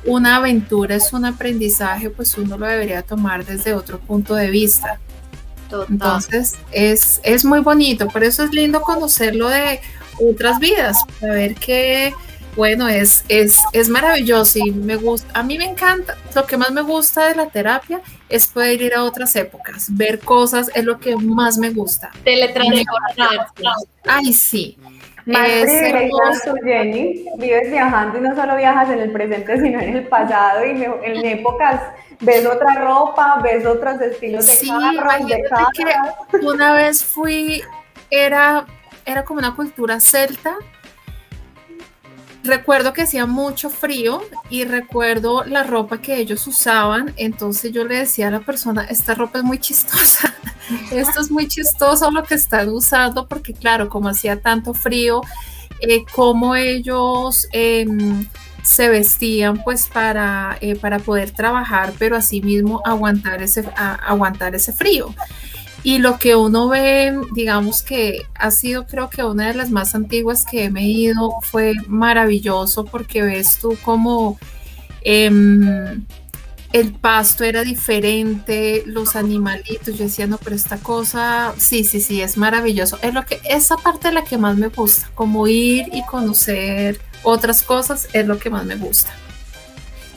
una 0.04 0.36
aventura, 0.36 0.94
es 0.94 1.12
un 1.12 1.24
aprendizaje, 1.26 2.08
pues 2.08 2.38
uno 2.38 2.56
lo 2.56 2.66
debería 2.66 3.02
tomar 3.02 3.44
desde 3.44 3.74
otro 3.74 3.98
punto 3.98 4.34
de 4.34 4.50
vista. 4.50 4.98
Entonces 5.88 6.56
es, 6.72 7.20
es 7.22 7.44
muy 7.44 7.60
bonito, 7.60 8.08
por 8.08 8.24
eso 8.24 8.42
es 8.42 8.52
lindo 8.52 8.80
conocerlo 8.80 9.48
de 9.48 9.80
otras 10.20 10.58
vidas, 10.58 10.98
para 11.20 11.34
ver 11.34 11.54
que, 11.54 12.14
bueno, 12.56 12.88
es, 12.88 13.24
es, 13.28 13.58
es 13.72 13.88
maravilloso 13.88 14.58
y 14.58 14.70
me 14.70 14.96
gusta, 14.96 15.38
a 15.38 15.42
mí 15.42 15.58
me 15.58 15.64
encanta, 15.64 16.16
lo 16.34 16.46
que 16.46 16.56
más 16.56 16.70
me 16.70 16.82
gusta 16.82 17.26
de 17.28 17.34
la 17.34 17.46
terapia 17.46 18.00
es 18.28 18.46
poder 18.46 18.80
ir 18.82 18.94
a 18.94 19.04
otras 19.04 19.34
épocas, 19.36 19.86
ver 19.90 20.20
cosas, 20.20 20.70
es 20.74 20.84
lo 20.84 20.98
que 20.98 21.16
más 21.16 21.58
me 21.58 21.70
gusta. 21.70 22.10
Teletransportar. 22.24 23.48
Ay, 24.06 24.32
sí. 24.32 24.78
Más 25.26 25.48
Jenny. 26.64 27.26
Vives 27.36 27.70
viajando 27.70 28.18
y 28.18 28.20
no 28.22 28.34
solo 28.34 28.56
viajas 28.56 28.90
en 28.90 29.00
el 29.00 29.12
presente, 29.12 29.60
sino 29.60 29.80
en 29.80 29.96
el 29.96 30.08
pasado 30.08 30.64
y 30.64 30.82
en 30.82 31.26
épocas 31.26 31.82
ves 32.20 32.46
otra 32.46 32.74
ropa, 32.76 33.40
ves 33.42 33.64
otros 33.66 34.00
estilos 34.00 34.46
de 34.46 34.52
sí, 34.52 34.70
de 35.26 35.42
que 35.74 36.46
una 36.46 36.72
vez 36.72 37.04
fui, 37.04 37.62
era, 38.10 38.66
era 39.04 39.24
como 39.24 39.38
una 39.38 39.54
cultura 39.54 40.00
celta. 40.00 40.56
Recuerdo 42.42 42.94
que 42.94 43.02
hacía 43.02 43.26
mucho 43.26 43.68
frío 43.68 44.22
y 44.48 44.64
recuerdo 44.64 45.44
la 45.44 45.62
ropa 45.62 46.00
que 46.00 46.16
ellos 46.16 46.46
usaban, 46.46 47.12
entonces 47.16 47.70
yo 47.70 47.84
le 47.84 47.98
decía 47.98 48.28
a 48.28 48.30
la 48.30 48.40
persona, 48.40 48.84
esta 48.84 49.14
ropa 49.14 49.40
es 49.40 49.44
muy 49.44 49.58
chistosa, 49.58 50.34
esto 50.90 51.20
es 51.20 51.30
muy 51.30 51.48
chistoso 51.48 52.10
lo 52.10 52.22
que 52.22 52.36
están 52.36 52.70
usando, 52.70 53.28
porque 53.28 53.52
claro, 53.52 53.90
como 53.90 54.08
hacía 54.08 54.40
tanto 54.40 54.72
frío, 54.72 55.20
eh, 55.80 56.04
como 56.14 56.54
ellos 56.56 57.46
em, 57.52 58.26
se 58.62 58.88
vestían 58.88 59.62
pues 59.62 59.88
para, 59.88 60.56
eh, 60.60 60.76
para 60.76 60.98
poder 60.98 61.30
trabajar, 61.32 61.92
pero 61.98 62.16
asimismo 62.16 62.80
aguantar 62.84 63.42
ese, 63.42 63.68
aguantar 63.76 64.54
ese 64.54 64.72
frío. 64.72 65.14
Y 65.82 65.98
lo 65.98 66.18
que 66.18 66.36
uno 66.36 66.68
ve, 66.68 67.18
digamos 67.32 67.82
que 67.82 68.26
ha 68.34 68.50
sido 68.50 68.86
creo 68.86 69.08
que 69.08 69.24
una 69.24 69.48
de 69.48 69.54
las 69.54 69.70
más 69.70 69.94
antiguas 69.94 70.44
que 70.44 70.64
he 70.64 70.70
medido 70.70 71.36
fue 71.42 71.74
maravilloso 71.86 72.84
porque 72.84 73.22
ves 73.22 73.58
tú 73.58 73.76
como 73.82 74.38
em, 75.02 76.04
el 76.72 76.92
pasto 76.92 77.44
era 77.44 77.62
diferente, 77.64 78.82
los 78.86 79.16
animalitos, 79.16 79.96
yo 79.96 80.04
decía, 80.04 80.26
no, 80.26 80.38
pero 80.38 80.54
esta 80.54 80.76
cosa, 80.76 81.54
sí, 81.56 81.82
sí, 81.84 82.00
sí, 82.00 82.20
es 82.20 82.36
maravilloso. 82.36 82.98
Es 83.02 83.14
lo 83.14 83.24
que, 83.24 83.40
esa 83.44 83.76
parte 83.76 84.08
es 84.08 84.14
la 84.14 84.24
que 84.24 84.38
más 84.38 84.56
me 84.56 84.68
gusta, 84.68 85.10
como 85.14 85.48
ir 85.48 85.86
y 85.92 86.04
conocer 86.04 87.00
otras 87.22 87.62
cosas 87.62 88.08
es 88.12 88.26
lo 88.26 88.38
que 88.38 88.50
más 88.50 88.64
me 88.64 88.76
gusta 88.76 89.10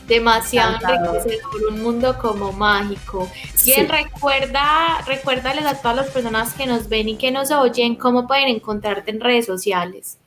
demasiado 0.07 0.75
enriquecedor, 0.75 1.71
un 1.71 1.81
mundo 1.81 2.17
como 2.19 2.51
mágico. 2.51 3.29
Bien, 3.65 3.87
recuerda, 3.87 5.01
recuérdales 5.05 5.65
a 5.65 5.75
todas 5.75 5.97
las 5.97 6.07
personas 6.07 6.53
que 6.53 6.65
nos 6.65 6.89
ven 6.89 7.09
y 7.09 7.17
que 7.17 7.31
nos 7.31 7.51
oyen 7.51 7.95
cómo 7.95 8.27
pueden 8.27 8.47
encontrarte 8.49 9.11
en 9.11 9.21
redes 9.21 9.45
sociales. 9.45 10.17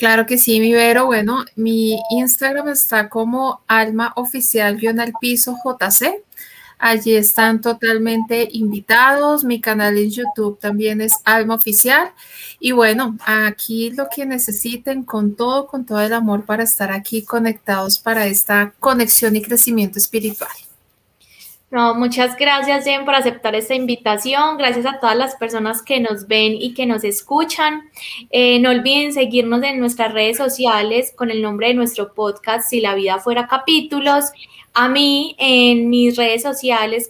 Claro 0.00 0.24
que 0.24 0.38
sí, 0.38 0.60
mi 0.60 0.72
Vero. 0.72 1.04
Bueno, 1.04 1.44
mi 1.56 1.98
Instagram 2.10 2.68
está 2.68 3.10
como 3.10 3.60
alma 3.66 4.14
oficial 4.16 4.78
al 4.98 5.12
piso 5.20 5.56
JC. 5.62 6.24
Allí 6.82 7.14
están 7.14 7.60
totalmente 7.60 8.48
invitados. 8.52 9.44
Mi 9.44 9.60
canal 9.60 9.98
en 9.98 10.10
YouTube 10.10 10.58
también 10.58 11.02
es 11.02 11.12
Alma 11.24 11.56
Oficial. 11.56 12.12
Y 12.58 12.72
bueno, 12.72 13.18
aquí 13.26 13.90
lo 13.90 14.08
que 14.08 14.24
necesiten 14.24 15.04
con 15.04 15.36
todo, 15.36 15.66
con 15.66 15.84
todo 15.84 16.00
el 16.00 16.14
amor 16.14 16.46
para 16.46 16.62
estar 16.62 16.90
aquí 16.90 17.22
conectados 17.22 17.98
para 17.98 18.26
esta 18.26 18.72
conexión 18.80 19.36
y 19.36 19.42
crecimiento 19.42 19.98
espiritual. 19.98 20.50
No, 21.70 21.94
muchas 21.94 22.36
gracias, 22.36 22.84
Jen, 22.84 23.04
por 23.04 23.14
aceptar 23.14 23.54
esta 23.54 23.76
invitación. 23.76 24.58
Gracias 24.58 24.86
a 24.86 24.98
todas 24.98 25.16
las 25.16 25.36
personas 25.36 25.82
que 25.82 26.00
nos 26.00 26.26
ven 26.26 26.54
y 26.54 26.74
que 26.74 26.84
nos 26.84 27.04
escuchan. 27.04 27.88
Eh, 28.30 28.58
no 28.58 28.70
olviden 28.70 29.12
seguirnos 29.12 29.62
en 29.62 29.78
nuestras 29.78 30.12
redes 30.12 30.36
sociales 30.36 31.12
con 31.16 31.30
el 31.30 31.42
nombre 31.42 31.68
de 31.68 31.74
nuestro 31.74 32.12
podcast, 32.12 32.68
Si 32.68 32.80
la 32.80 32.96
vida 32.96 33.20
fuera 33.20 33.46
capítulos. 33.46 34.32
A 34.74 34.88
mí, 34.88 35.36
en 35.38 35.88
mis 35.90 36.16
redes 36.16 36.42
sociales, 36.42 37.08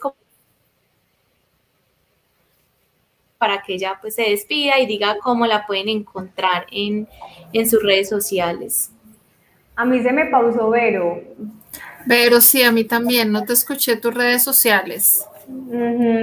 para 3.38 3.62
que 3.62 3.72
ella 3.72 3.96
pues 3.98 4.16
se 4.16 4.24
despida 4.24 4.78
y 4.78 4.84
diga 4.84 5.16
cómo 5.22 5.46
la 5.46 5.66
pueden 5.66 5.88
encontrar 5.88 6.66
en, 6.70 7.08
sus 7.66 7.82
redes 7.82 8.10
sociales. 8.10 8.92
A 9.74 9.86
mí 9.86 10.02
se 10.02 10.12
me 10.12 10.26
pausó 10.26 10.68
Vero. 10.68 11.22
Vero, 12.06 12.40
sí, 12.40 12.62
a 12.62 12.72
mí 12.72 12.84
también, 12.84 13.30
no 13.32 13.44
te 13.44 13.52
escuché 13.52 13.96
tus 13.96 14.14
redes 14.14 14.42
sociales. 14.42 15.24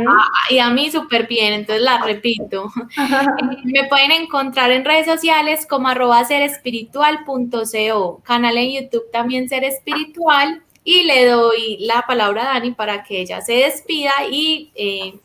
Ah, 0.07 0.27
y 0.49 0.59
a 0.59 0.69
mí 0.69 0.89
súper 0.91 1.27
bien, 1.27 1.53
entonces 1.53 1.83
la 1.83 2.01
repito. 2.01 2.71
Me 3.63 3.85
pueden 3.87 4.11
encontrar 4.11 4.71
en 4.71 4.85
redes 4.85 5.05
sociales 5.05 5.65
como 5.67 5.89
arroba 5.89 6.23
serespiritual.co, 6.25 8.21
canal 8.23 8.57
en 8.57 8.81
YouTube 8.81 9.11
también 9.11 9.49
Ser 9.49 9.63
Espiritual, 9.63 10.63
y 10.83 11.03
le 11.03 11.25
doy 11.25 11.77
la 11.81 12.05
palabra 12.07 12.43
a 12.43 12.53
Dani 12.53 12.71
para 12.71 13.03
que 13.03 13.19
ella 13.19 13.41
se 13.41 13.53
despida 13.53 14.11
y 14.31 14.71
eh, 14.75 15.19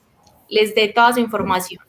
les 0.48 0.74
dé 0.74 0.88
toda 0.88 1.12
su 1.12 1.20
información. 1.20 1.80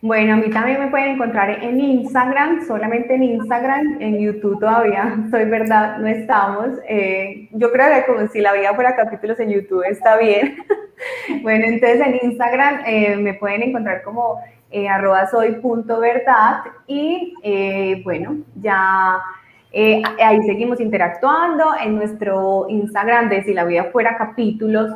Bueno, 0.00 0.34
a 0.34 0.36
mí 0.36 0.48
también 0.50 0.78
me 0.78 0.90
pueden 0.90 1.16
encontrar 1.16 1.50
en 1.50 1.80
Instagram, 1.80 2.64
solamente 2.64 3.16
en 3.16 3.24
Instagram, 3.24 4.00
en 4.00 4.20
YouTube 4.20 4.60
todavía, 4.60 5.16
soy 5.30 5.46
verdad, 5.46 5.98
no 5.98 6.06
estamos. 6.06 6.68
Eh, 6.88 7.48
yo 7.50 7.72
creo 7.72 7.92
que 7.92 8.06
como 8.06 8.28
si 8.28 8.40
la 8.40 8.52
vida 8.52 8.74
fuera 8.74 8.94
capítulos 8.94 9.40
en 9.40 9.50
YouTube 9.50 9.82
está 9.88 10.16
bien. 10.16 10.56
bueno, 11.42 11.64
entonces 11.66 12.00
en 12.00 12.30
Instagram 12.30 12.82
eh, 12.86 13.16
me 13.16 13.34
pueden 13.34 13.62
encontrar 13.62 14.04
como 14.04 14.40
eh, 14.70 14.88
arroba 14.88 15.26
soy.verdad 15.26 16.60
y 16.86 17.34
bueno, 18.04 18.36
ya 18.54 19.20
ahí 19.74 20.42
seguimos 20.46 20.80
interactuando 20.80 21.72
en 21.82 21.96
nuestro 21.96 22.66
Instagram 22.68 23.30
de 23.30 23.42
si 23.42 23.52
la 23.52 23.64
vida 23.64 23.84
fuera 23.90 24.16
capítulos 24.16 24.92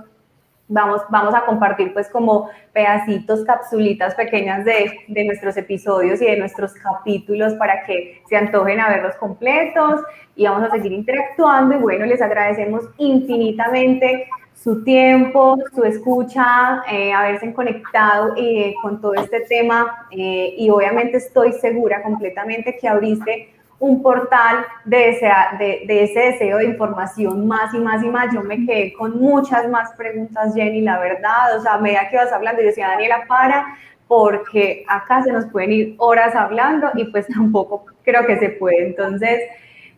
Vamos, 0.72 1.02
vamos 1.10 1.34
a 1.34 1.44
compartir 1.44 1.92
pues 1.92 2.08
como 2.08 2.48
pedacitos, 2.72 3.44
capsulitas 3.44 4.14
pequeñas 4.14 4.64
de, 4.64 4.90
de, 5.06 5.24
nuestros 5.24 5.56
episodios 5.58 6.22
y 6.22 6.24
de 6.24 6.38
nuestros 6.38 6.72
capítulos 6.72 7.52
para 7.54 7.84
que 7.84 8.22
se 8.26 8.36
antojen 8.36 8.80
a 8.80 8.88
verlos 8.88 9.14
completos 9.16 10.00
y 10.34 10.46
vamos 10.46 10.62
a 10.64 10.70
seguir 10.70 10.92
interactuando. 10.92 11.76
Y 11.76 11.78
bueno, 11.78 12.06
les 12.06 12.22
agradecemos 12.22 12.84
infinitamente 12.96 14.28
su 14.54 14.82
tiempo, 14.84 15.58
su 15.74 15.82
escucha, 15.84 16.82
eh, 16.90 17.12
haberse 17.12 17.52
conectado 17.52 18.34
eh, 18.36 18.74
con 18.80 19.00
todo 19.00 19.14
este 19.14 19.40
tema 19.40 20.06
eh, 20.10 20.54
y 20.56 20.70
obviamente 20.70 21.16
estoy 21.16 21.52
segura 21.52 22.02
completamente 22.02 22.78
que 22.80 22.88
abriste 22.88 23.52
un 23.82 24.00
portal 24.00 24.64
de 24.84 25.08
ese, 25.08 25.28
de, 25.58 26.04
ese 26.04 26.20
deseo 26.20 26.58
de 26.58 26.66
información 26.66 27.48
más 27.48 27.74
y 27.74 27.80
más 27.80 28.00
y 28.04 28.08
más. 28.08 28.32
Yo 28.32 28.40
me 28.40 28.64
quedé 28.64 28.92
con 28.92 29.18
muchas 29.18 29.68
más 29.68 29.92
preguntas, 29.96 30.54
Jenny, 30.54 30.82
la 30.82 31.00
verdad. 31.00 31.56
O 31.58 31.60
sea, 31.60 31.74
a 31.74 31.78
medida 31.78 32.08
que 32.08 32.16
vas 32.16 32.32
hablando, 32.32 32.62
yo 32.62 32.68
decía, 32.68 32.90
Daniela, 32.90 33.24
para, 33.26 33.76
porque 34.06 34.84
acá 34.86 35.24
se 35.24 35.32
nos 35.32 35.46
pueden 35.46 35.72
ir 35.72 35.94
horas 35.98 36.36
hablando 36.36 36.90
y 36.94 37.06
pues 37.06 37.26
tampoco 37.34 37.86
creo 38.04 38.24
que 38.24 38.38
se 38.38 38.50
puede. 38.50 38.86
Entonces, 38.86 39.40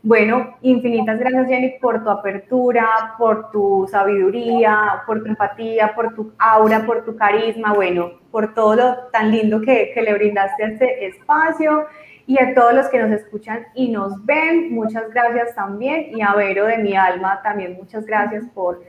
bueno, 0.02 0.56
infinitas 0.62 1.18
gracias, 1.18 1.46
Jenny, 1.46 1.74
por 1.78 2.02
tu 2.02 2.08
apertura, 2.08 3.14
por 3.18 3.50
tu 3.50 3.86
sabiduría, 3.90 5.02
por 5.06 5.22
tu 5.22 5.28
empatía, 5.28 5.94
por 5.94 6.14
tu 6.14 6.32
aura, 6.38 6.86
por 6.86 7.04
tu 7.04 7.16
carisma, 7.16 7.74
bueno, 7.74 8.12
por 8.30 8.54
todo 8.54 8.76
lo 8.76 8.96
tan 9.12 9.30
lindo 9.30 9.60
que, 9.60 9.90
que 9.92 10.00
le 10.00 10.14
brindaste 10.14 10.64
a 10.64 10.68
este 10.68 11.06
espacio. 11.06 11.84
Y 12.26 12.40
a 12.40 12.54
todos 12.54 12.72
los 12.74 12.88
que 12.88 12.98
nos 12.98 13.10
escuchan 13.10 13.66
y 13.74 13.88
nos 13.88 14.24
ven, 14.24 14.72
muchas 14.72 15.10
gracias 15.10 15.54
también. 15.54 16.16
Y 16.16 16.22
a 16.22 16.34
Vero 16.34 16.66
de 16.66 16.78
mi 16.78 16.94
alma, 16.96 17.40
también 17.42 17.76
muchas 17.76 18.06
gracias 18.06 18.44
por, 18.54 18.82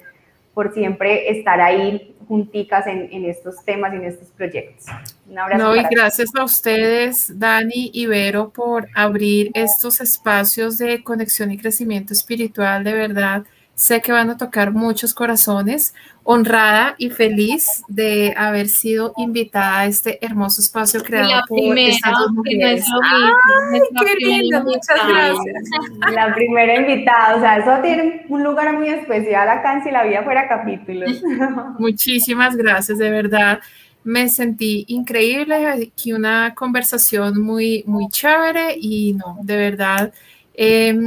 por 0.53 0.73
siempre 0.73 1.37
estar 1.37 1.59
ahí 1.59 2.15
junticas 2.27 2.87
en, 2.87 3.09
en 3.11 3.25
estos 3.25 3.63
temas 3.63 3.93
y 3.93 3.97
en 3.97 4.05
estos 4.05 4.29
proyectos. 4.29 4.85
Un 5.29 5.37
abrazo. 5.37 5.63
No, 5.63 5.75
y 5.75 5.83
gracias 5.89 6.29
a 6.35 6.43
ustedes, 6.43 7.37
Dani 7.37 7.91
y 7.93 8.05
Vero, 8.07 8.49
por 8.49 8.87
abrir 8.95 9.51
estos 9.53 10.01
espacios 10.01 10.77
de 10.77 11.03
conexión 11.03 11.51
y 11.51 11.57
crecimiento 11.57 12.13
espiritual. 12.13 12.83
De 12.83 12.93
verdad, 12.93 13.43
Sé 13.75 14.01
que 14.01 14.13
van 14.13 14.29
a 14.29 14.37
tocar 14.37 14.71
muchos 14.71 15.13
corazones. 15.13 15.93
Honrada 16.23 16.95
y 16.97 17.09
feliz 17.09 17.83
de 17.89 18.33
haber 18.37 18.69
sido 18.69 19.13
invitada 19.17 19.81
a 19.81 19.85
este 19.85 20.25
hermoso 20.25 20.61
espacio 20.61 21.03
creado 21.03 21.29
la 21.29 21.43
por 21.47 21.59
primera, 21.59 21.93
estas 21.93 22.13
dos 22.17 22.31
mujeres. 22.31 22.57
que 22.57 22.63
no 22.63 22.69
es 22.71 22.89
lo 22.89 23.19
mismo, 23.19 23.37
Ay, 23.73 23.81
qué 23.99 24.25
linda, 24.25 24.63
muchas 24.63 25.07
gracias. 25.07 26.13
La 26.13 26.33
primera 26.33 26.75
invitada, 26.79 27.35
o 27.35 27.39
sea, 27.41 27.57
eso 27.57 27.81
tiene 27.83 28.25
un 28.29 28.43
lugar 28.43 28.73
muy 28.77 28.87
especial 28.87 29.49
acá 29.49 29.73
en 29.73 29.83
Si 29.83 29.91
la 29.91 30.03
vida 30.03 30.23
fuera 30.23 30.47
capítulos. 30.47 31.21
Muchísimas 31.79 32.55
gracias, 32.55 32.97
de 32.97 33.09
verdad. 33.09 33.59
Me 34.05 34.29
sentí 34.29 34.85
increíble, 34.87 35.67
aquí 35.67 36.13
una 36.13 36.55
conversación 36.55 37.41
muy, 37.41 37.83
muy 37.87 38.07
chévere 38.07 38.77
y 38.79 39.13
no, 39.13 39.37
de 39.41 39.57
verdad, 39.57 40.13
eh, 40.57 40.97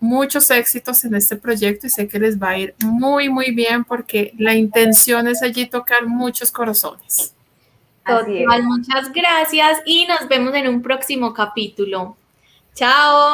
muchos 0.00 0.50
éxitos 0.50 1.04
en 1.04 1.14
este 1.14 1.36
proyecto 1.36 1.86
y 1.86 1.90
sé 1.90 2.08
que 2.08 2.18
les 2.18 2.40
va 2.40 2.50
a 2.50 2.58
ir 2.58 2.74
muy, 2.82 3.28
muy 3.28 3.52
bien 3.54 3.84
porque 3.84 4.32
la 4.38 4.54
intención 4.54 5.28
es 5.28 5.42
allí 5.42 5.66
tocar 5.66 6.06
muchos 6.06 6.50
corazones. 6.50 7.34
Total, 8.06 8.62
muchas 8.64 9.12
gracias 9.12 9.80
y 9.86 10.06
nos 10.06 10.28
vemos 10.28 10.54
en 10.54 10.68
un 10.68 10.82
próximo 10.82 11.32
capítulo. 11.32 12.16
Chao. 12.74 13.32